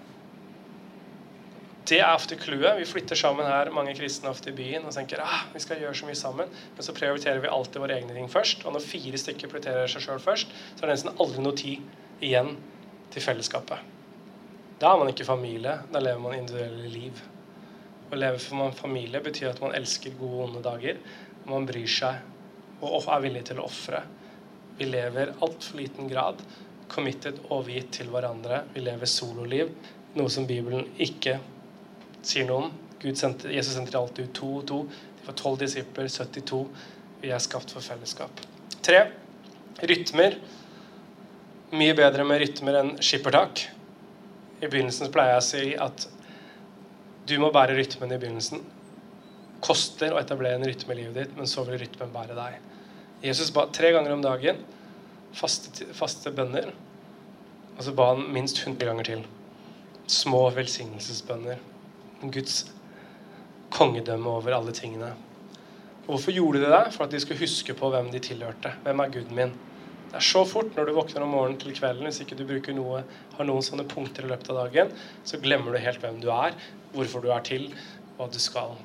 Det 1.86 2.00
er 2.02 2.16
ofte 2.16 2.38
clouet. 2.42 2.80
Vi 2.80 2.86
flytter 2.90 3.18
sammen 3.20 3.46
her, 3.46 3.70
mange 3.74 3.94
kristne 3.98 4.32
ofte 4.32 4.50
i 4.50 4.56
byen, 4.58 4.88
og 4.88 4.96
tenker 4.96 5.22
ah, 5.22 5.44
vi 5.54 5.62
skal 5.62 5.82
gjøre 5.84 5.98
så 6.00 6.08
mye 6.08 6.18
sammen. 6.18 6.56
Men 6.78 6.88
så 6.88 6.96
prioriterer 6.98 7.44
vi 7.44 7.52
alltid 7.52 7.84
våre 7.84 8.00
egne 8.00 8.16
ting 8.16 8.32
først. 8.32 8.66
Og 8.66 8.74
når 8.74 8.88
fire 8.88 9.22
stykker 9.22 9.52
prioriterer 9.52 9.92
seg 9.92 10.08
sjøl 10.08 10.24
først, 10.24 10.56
så 10.74 10.82
er 10.82 10.90
det 10.90 10.96
nesten 10.96 11.22
aldri 11.22 11.46
noe 11.46 11.60
tid 11.60 12.26
igjen 12.26 12.56
til 13.14 13.22
fellesskapet. 13.22 13.94
Da 14.82 14.92
er 14.92 15.00
man 15.00 15.12
ikke 15.14 15.28
familie. 15.28 15.78
Da 15.94 16.02
lever 16.02 16.24
man 16.24 16.40
individuelle 16.40 16.90
liv. 16.90 17.22
Å 18.12 18.20
leve 18.20 18.40
for 18.42 18.68
en 18.68 18.76
familie 18.76 19.22
betyr 19.24 19.52
at 19.52 19.62
man 19.64 19.74
elsker 19.78 20.14
gode 20.20 20.38
og 20.38 20.46
onde 20.50 20.64
dager. 20.66 21.00
Man 21.50 21.66
bryr 21.66 21.90
seg 21.90 22.84
og 22.86 23.08
er 23.10 23.24
villig 23.24 23.46
til 23.50 23.62
å 23.62 23.66
ofre. 23.66 24.04
Vi 24.78 24.88
lever 24.90 25.34
altfor 25.40 25.80
liten 25.80 26.10
grad 26.12 26.42
committed 26.92 27.40
overgitt 27.50 27.94
til 28.00 28.10
hverandre. 28.14 28.64
Vi 28.74 28.84
lever 28.84 29.10
sololiv, 29.10 29.72
noe 30.16 30.32
som 30.32 30.48
Bibelen 30.48 30.90
ikke 31.02 31.40
sier 32.26 32.48
noe 32.50 32.66
om. 32.66 32.74
Sendte, 33.06 33.52
Jesus 33.54 33.76
sendte 33.78 34.00
alltid 34.00 34.30
ut 34.30 34.36
to 34.38 34.52
og 34.60 34.68
to. 34.70 34.80
De 35.20 35.28
var 35.28 35.38
tolv 35.38 35.60
disipler, 35.62 36.08
72. 36.10 36.62
Vi 37.22 37.32
er 37.34 37.42
skapt 37.44 37.74
for 37.74 37.86
fellesskap. 37.86 38.42
Tre. 38.86 39.02
Rytmer. 39.82 40.38
Mye 41.76 41.96
bedre 41.98 42.26
med 42.26 42.42
rytmer 42.42 42.80
enn 42.82 42.92
skippertak. 43.04 43.66
I 44.62 44.70
begynnelsen 44.70 45.12
pleier 45.14 45.36
jeg 45.36 45.44
å 45.44 45.46
si 45.46 45.64
at 45.86 46.08
du 47.26 47.38
må 47.42 47.50
bære 47.54 47.76
rytmen 47.78 48.14
i 48.14 48.20
begynnelsen. 48.22 48.64
Koster 49.66 50.14
å 50.14 50.20
etablere 50.22 50.60
en 50.60 50.68
rytme 50.68 50.94
i 50.94 51.00
livet 51.00 51.18
ditt, 51.18 51.38
men 51.38 51.50
så 51.50 51.64
vil 51.66 51.80
rytmen 51.82 52.14
bære 52.14 52.38
deg. 52.38 52.58
Jesus 53.26 53.50
ba 53.56 53.66
tre 53.74 53.90
ganger 53.96 54.14
om 54.14 54.22
dagen, 54.22 54.60
faste, 55.36 55.88
faste 55.98 56.34
bønner, 56.36 56.70
og 57.76 57.84
så 57.84 57.94
ba 57.96 58.12
han 58.14 58.28
minst 58.36 58.62
100 58.62 58.86
ganger 58.88 59.10
til. 59.10 59.24
Små 60.12 60.44
velsignelsesbønner. 60.54 61.62
Guds 62.32 62.66
kongedømme 63.74 64.30
over 64.38 64.56
alle 64.56 64.74
tingene. 64.76 65.16
Og 66.06 66.14
hvorfor 66.14 66.36
gjorde 66.36 66.62
de 66.62 66.70
det? 66.70 66.84
For 66.94 67.08
at 67.08 67.16
de 67.16 67.20
skulle 67.20 67.42
huske 67.42 67.74
på 67.74 67.90
hvem 67.90 68.12
de 68.14 68.22
tilhørte. 68.22 68.76
Hvem 68.86 69.02
er 69.02 69.12
Guden 69.16 69.36
min? 69.36 69.56
Det 70.10 70.20
er 70.22 70.26
så 70.26 70.44
fort 70.48 70.76
når 70.78 70.88
du 70.88 70.96
våkner 70.96 71.26
om 71.26 71.34
morgenen 71.36 71.60
til 71.62 71.76
kvelden, 71.76 72.08
hvis 72.08 72.22
ikke 72.24 72.38
du 72.40 72.46
bruker 72.48 72.76
noe, 72.78 73.04
har 73.36 73.48
noen 73.48 73.66
sånne 73.66 73.88
punkter 73.92 74.28
i 74.28 74.32
løpet 74.32 74.52
av 74.54 74.62
dagen, 74.64 74.92
så 75.28 75.40
glemmer 75.44 75.76
du 75.76 75.82
helt 75.84 76.04
hvem 76.04 76.22
du 76.24 76.30
er, 76.34 76.56
hvorfor 76.96 77.26
du 77.26 77.32
er 77.36 77.44
til, 77.48 77.68
hva 78.16 78.30
du 78.32 78.40
skal. 78.40 78.78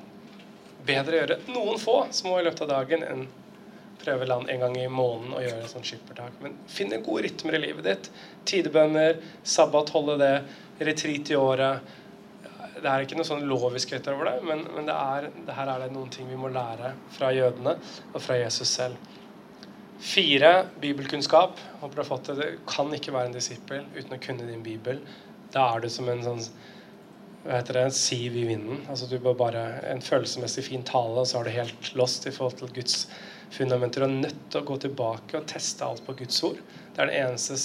Bedre 0.85 1.21
gjøre 1.21 1.39
noen 1.53 1.79
få 1.79 2.01
små 2.15 2.39
i 2.39 2.45
løpet 2.47 2.65
av 2.65 2.73
dagen 2.73 3.05
enn 3.07 3.29
prøve 4.01 4.25
land 4.25 4.49
en 4.49 4.59
gang 4.65 4.77
i 4.81 4.87
måneden 4.89 5.35
og 5.37 5.43
gjøre 5.45 5.69
sånn 5.69 5.85
skippertak. 5.85 6.37
Men 6.41 6.57
finne 6.71 7.01
gode 7.05 7.27
rytmer 7.27 7.57
i 7.57 7.61
livet 7.61 7.85
ditt. 7.85 8.11
Tidebønner, 8.49 9.19
sabbat, 9.43 9.93
holde 9.95 10.17
det, 10.21 10.35
retreat 10.81 11.31
i 11.31 11.37
året. 11.37 11.97
Det 12.81 12.89
er 12.89 13.05
ikke 13.05 13.19
noe 13.19 13.27
sånn 13.27 13.45
lovisk 13.45 13.93
over 13.99 14.25
det, 14.31 14.37
men, 14.47 14.63
men 14.73 14.87
det 14.89 14.97
er, 14.97 15.29
det 15.45 15.57
her 15.57 15.69
er 15.69 15.83
det 15.83 15.91
noen 15.93 16.09
ting 16.13 16.29
vi 16.31 16.39
må 16.39 16.49
lære 16.49 16.95
fra 17.13 17.29
jødene 17.35 17.75
og 18.09 18.21
fra 18.23 18.39
Jesus 18.41 18.73
selv. 18.73 18.97
Fire 20.01 20.65
bibelkunnskap. 20.81 21.59
Håper 21.79 21.95
du 21.95 22.01
har 22.01 22.09
fått 22.09 22.31
det. 22.31 22.35
Du 22.41 22.61
kan 22.67 22.89
ikke 22.95 23.13
være 23.13 23.29
en 23.29 23.35
disippel 23.37 23.83
uten 23.93 24.15
å 24.17 24.21
kunne 24.21 24.47
din 24.49 24.63
bibel. 24.65 25.01
Da 25.53 25.67
er 25.75 25.83
du 25.83 25.91
som 25.93 26.09
en 26.09 26.23
sånn 26.25 26.41
hva 27.41 27.57
heter 27.57 27.77
det, 27.77 27.83
en 27.87 27.95
siv 27.95 28.35
i 28.37 28.45
vinden. 28.45 28.83
Altså 28.89 29.07
Du 29.09 29.17
bør 29.21 29.37
bare 29.37 29.61
en 29.89 30.01
følelsesmessig 30.01 30.65
fin 30.67 30.83
tale, 30.85 31.23
og 31.23 31.29
så 31.29 31.39
er 31.39 31.47
du 31.47 31.55
helt 31.55 31.91
lost 31.97 32.27
i 32.29 32.33
forhold 32.33 32.59
til 32.59 32.73
Guds 32.75 33.07
fundamenter. 33.53 34.03
Du 34.03 34.07
er 34.07 34.27
nødt 34.27 34.43
til 34.49 34.61
å 34.61 34.67
gå 34.67 34.77
tilbake 34.83 35.39
og 35.39 35.47
teste 35.49 35.85
alt 35.85 36.05
på 36.05 36.17
Guds 36.19 36.41
ord. 36.45 36.61
Det 36.93 37.01
er 37.01 37.09
det 37.09 37.21
eneste 37.23 37.57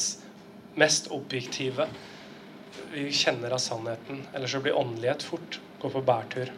mest 0.80 1.10
objektive 1.12 1.88
vi 2.92 3.08
kjenner 3.12 3.52
av 3.56 3.60
sannheten. 3.60 4.24
Ellers 4.32 4.56
så 4.56 4.62
blir 4.64 4.76
åndelighet 4.76 5.24
fort. 5.24 5.60
Gå 5.80 5.92
på 5.92 6.04
bærtur. 6.04 6.52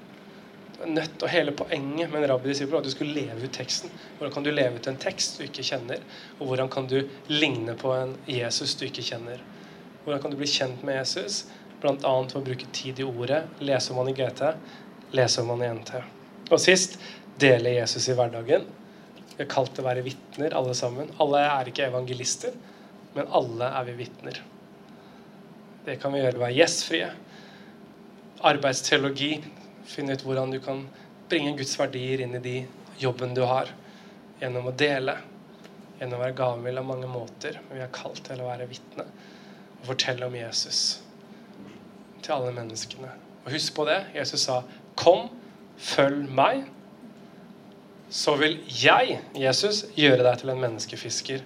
Nødt 0.86 1.22
og 1.26 1.30
Hele 1.32 1.50
poenget 1.58 2.10
med 2.12 2.22
en 2.22 2.30
rabbidisippel 2.30 2.76
var 2.76 2.84
at 2.84 2.86
du 2.86 2.92
skulle 2.92 3.14
leve 3.14 3.48
ut 3.48 3.54
teksten. 3.54 3.90
Hvordan 4.18 4.34
kan 4.34 4.44
du 4.46 4.50
leve 4.54 4.78
ut 4.78 4.86
en 4.86 5.00
tekst 5.02 5.38
du 5.38 5.44
ikke 5.48 5.64
kjenner? 5.66 6.04
Og 6.38 6.46
hvordan 6.46 6.70
kan 6.70 6.86
du 6.86 7.00
ligne 7.28 7.74
på 7.78 7.90
en 7.96 8.14
Jesus 8.30 8.76
du 8.78 8.84
ikke 8.86 9.02
kjenner? 9.02 9.42
Hvordan 10.04 10.22
kan 10.22 10.30
du 10.30 10.38
bli 10.38 10.46
kjent 10.46 10.84
med 10.86 11.00
Jesus? 11.00 11.46
Bl.a. 11.82 11.94
ved 11.98 12.36
å 12.38 12.44
bruke 12.46 12.70
tid 12.74 13.02
i 13.02 13.06
ordet, 13.06 13.42
lese 13.62 13.92
om 13.92 13.98
han 14.02 14.12
i 14.12 14.14
GT, 14.18 14.44
lese 15.18 15.42
om 15.42 15.50
han 15.54 15.66
i 15.66 15.72
NT. 15.80 15.92
Og 16.48 16.62
sist 16.62 16.96
dele 17.42 17.74
Jesus 17.76 18.08
i 18.08 18.16
hverdagen. 18.18 18.66
Vi 19.34 19.44
er 19.44 19.50
kalt 19.50 19.74
til 19.74 19.84
å 19.84 19.88
være 19.88 20.06
vitner, 20.06 20.54
alle 20.58 20.74
sammen. 20.78 21.10
Alle 21.22 21.42
er 21.46 21.70
ikke 21.70 21.86
evangelister, 21.90 22.54
men 23.14 23.30
alle 23.34 23.68
er 23.70 23.86
vi 23.90 23.98
vitner. 24.00 24.40
Det 25.86 25.98
kan 26.02 26.14
vi 26.14 26.22
gjøre 26.22 26.34
ved 26.36 26.40
å 26.40 26.46
være 26.46 26.58
gjestfrie. 26.58 27.10
Arbeidsteologi. 28.48 29.32
Finne 29.88 30.14
ut 30.14 30.24
hvordan 30.26 30.52
du 30.52 30.60
kan 30.64 30.84
bringe 31.28 31.56
Guds 31.56 31.74
verdier 31.80 32.22
inn 32.24 32.36
i 32.36 32.44
de 32.44 32.56
jobben 33.00 33.34
du 33.36 33.42
har. 33.48 33.72
Gjennom 34.40 34.70
å 34.70 34.76
dele. 34.76 35.16
Gjennom 35.98 36.20
å 36.20 36.24
være 36.26 36.38
gavmild 36.38 36.80
av 36.80 36.88
mange 36.88 37.10
måter. 37.10 37.60
Men 37.68 37.80
vi 37.80 37.84
er 37.86 37.92
kalt 37.94 38.22
til 38.28 38.42
å 38.42 38.48
være 38.50 38.68
vitne 38.70 39.08
og 39.78 39.86
fortelle 39.92 40.26
om 40.26 40.34
Jesus 40.34 40.98
til 42.22 42.34
alle 42.34 42.52
menneskene. 42.52 43.10
Og 43.44 43.52
husk 43.54 43.74
på 43.74 43.86
det. 43.88 44.02
Jesus 44.14 44.40
sa, 44.40 44.62
'Kom, 44.96 45.28
følg 45.78 46.28
meg', 46.28 46.64
så 48.10 48.36
vil 48.36 48.58
jeg, 48.84 49.20
Jesus, 49.34 49.84
gjøre 49.96 50.24
deg 50.24 50.38
til 50.38 50.50
en 50.50 50.60
menneskefisker. 50.60 51.40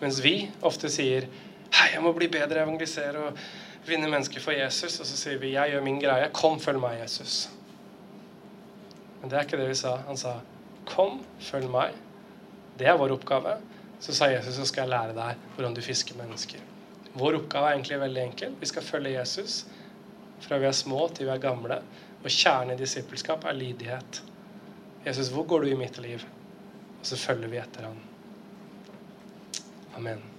Mens 0.00 0.24
vi 0.24 0.50
ofte 0.62 0.88
sier, 0.88 1.26
'Hei, 1.72 1.88
jeg 1.94 2.02
må 2.02 2.12
bli 2.12 2.26
bedre, 2.26 2.62
evangelisere 2.62 3.18
og 3.18 3.38
vinne 3.86 4.08
mennesker 4.08 4.40
for 4.40 4.52
Jesus'. 4.52 5.00
Og 5.00 5.06
så 5.06 5.16
sier 5.16 5.38
vi, 5.38 5.52
'Jeg 5.52 5.70
gjør 5.70 5.82
min 5.82 6.00
greie. 6.00 6.30
Kom, 6.32 6.60
følg 6.60 6.80
meg, 6.80 7.00
Jesus'. 7.04 7.59
Men 9.20 9.30
det 9.30 9.36
er 9.38 9.46
ikke 9.46 9.60
det 9.60 9.68
vi 9.68 9.74
sa. 9.74 9.96
Han 10.06 10.16
sa, 10.16 10.40
'Kom, 10.86 11.24
følg 11.40 11.68
meg'. 11.68 11.96
Det 12.78 12.86
er 12.86 12.96
vår 12.96 13.12
oppgave. 13.12 13.58
Så 14.00 14.14
sa 14.14 14.30
Jesus, 14.30 14.54
så 14.54 14.66
skal 14.66 14.82
jeg 14.82 14.90
lære 14.90 15.14
deg 15.14 15.36
hvordan 15.54 15.74
du 15.74 15.80
fisker 15.80 16.16
mennesker. 16.16 16.60
Vår 17.14 17.34
oppgave 17.34 17.66
er 17.66 17.72
egentlig 17.72 18.00
veldig 18.00 18.22
enkel. 18.22 18.54
Vi 18.60 18.66
skal 18.66 18.82
følge 18.82 19.18
Jesus 19.18 19.66
fra 20.40 20.58
vi 20.58 20.66
er 20.66 20.72
små 20.72 21.08
til 21.08 21.26
vi 21.26 21.34
er 21.34 21.42
gamle. 21.42 21.82
Og 22.24 22.30
kjernen 22.30 22.74
i 22.74 22.80
disippelskap 22.80 23.44
er 23.44 23.56
lydighet. 23.56 24.22
Jesus, 25.06 25.28
hvor 25.28 25.46
går 25.48 25.60
du 25.60 25.66
i 25.66 25.76
mitt 25.76 25.98
liv? 25.98 26.24
Og 27.00 27.06
så 27.06 27.16
følger 27.16 27.48
vi 27.48 27.60
etter 27.60 27.88
han. 27.88 28.02
Amen. 29.96 30.29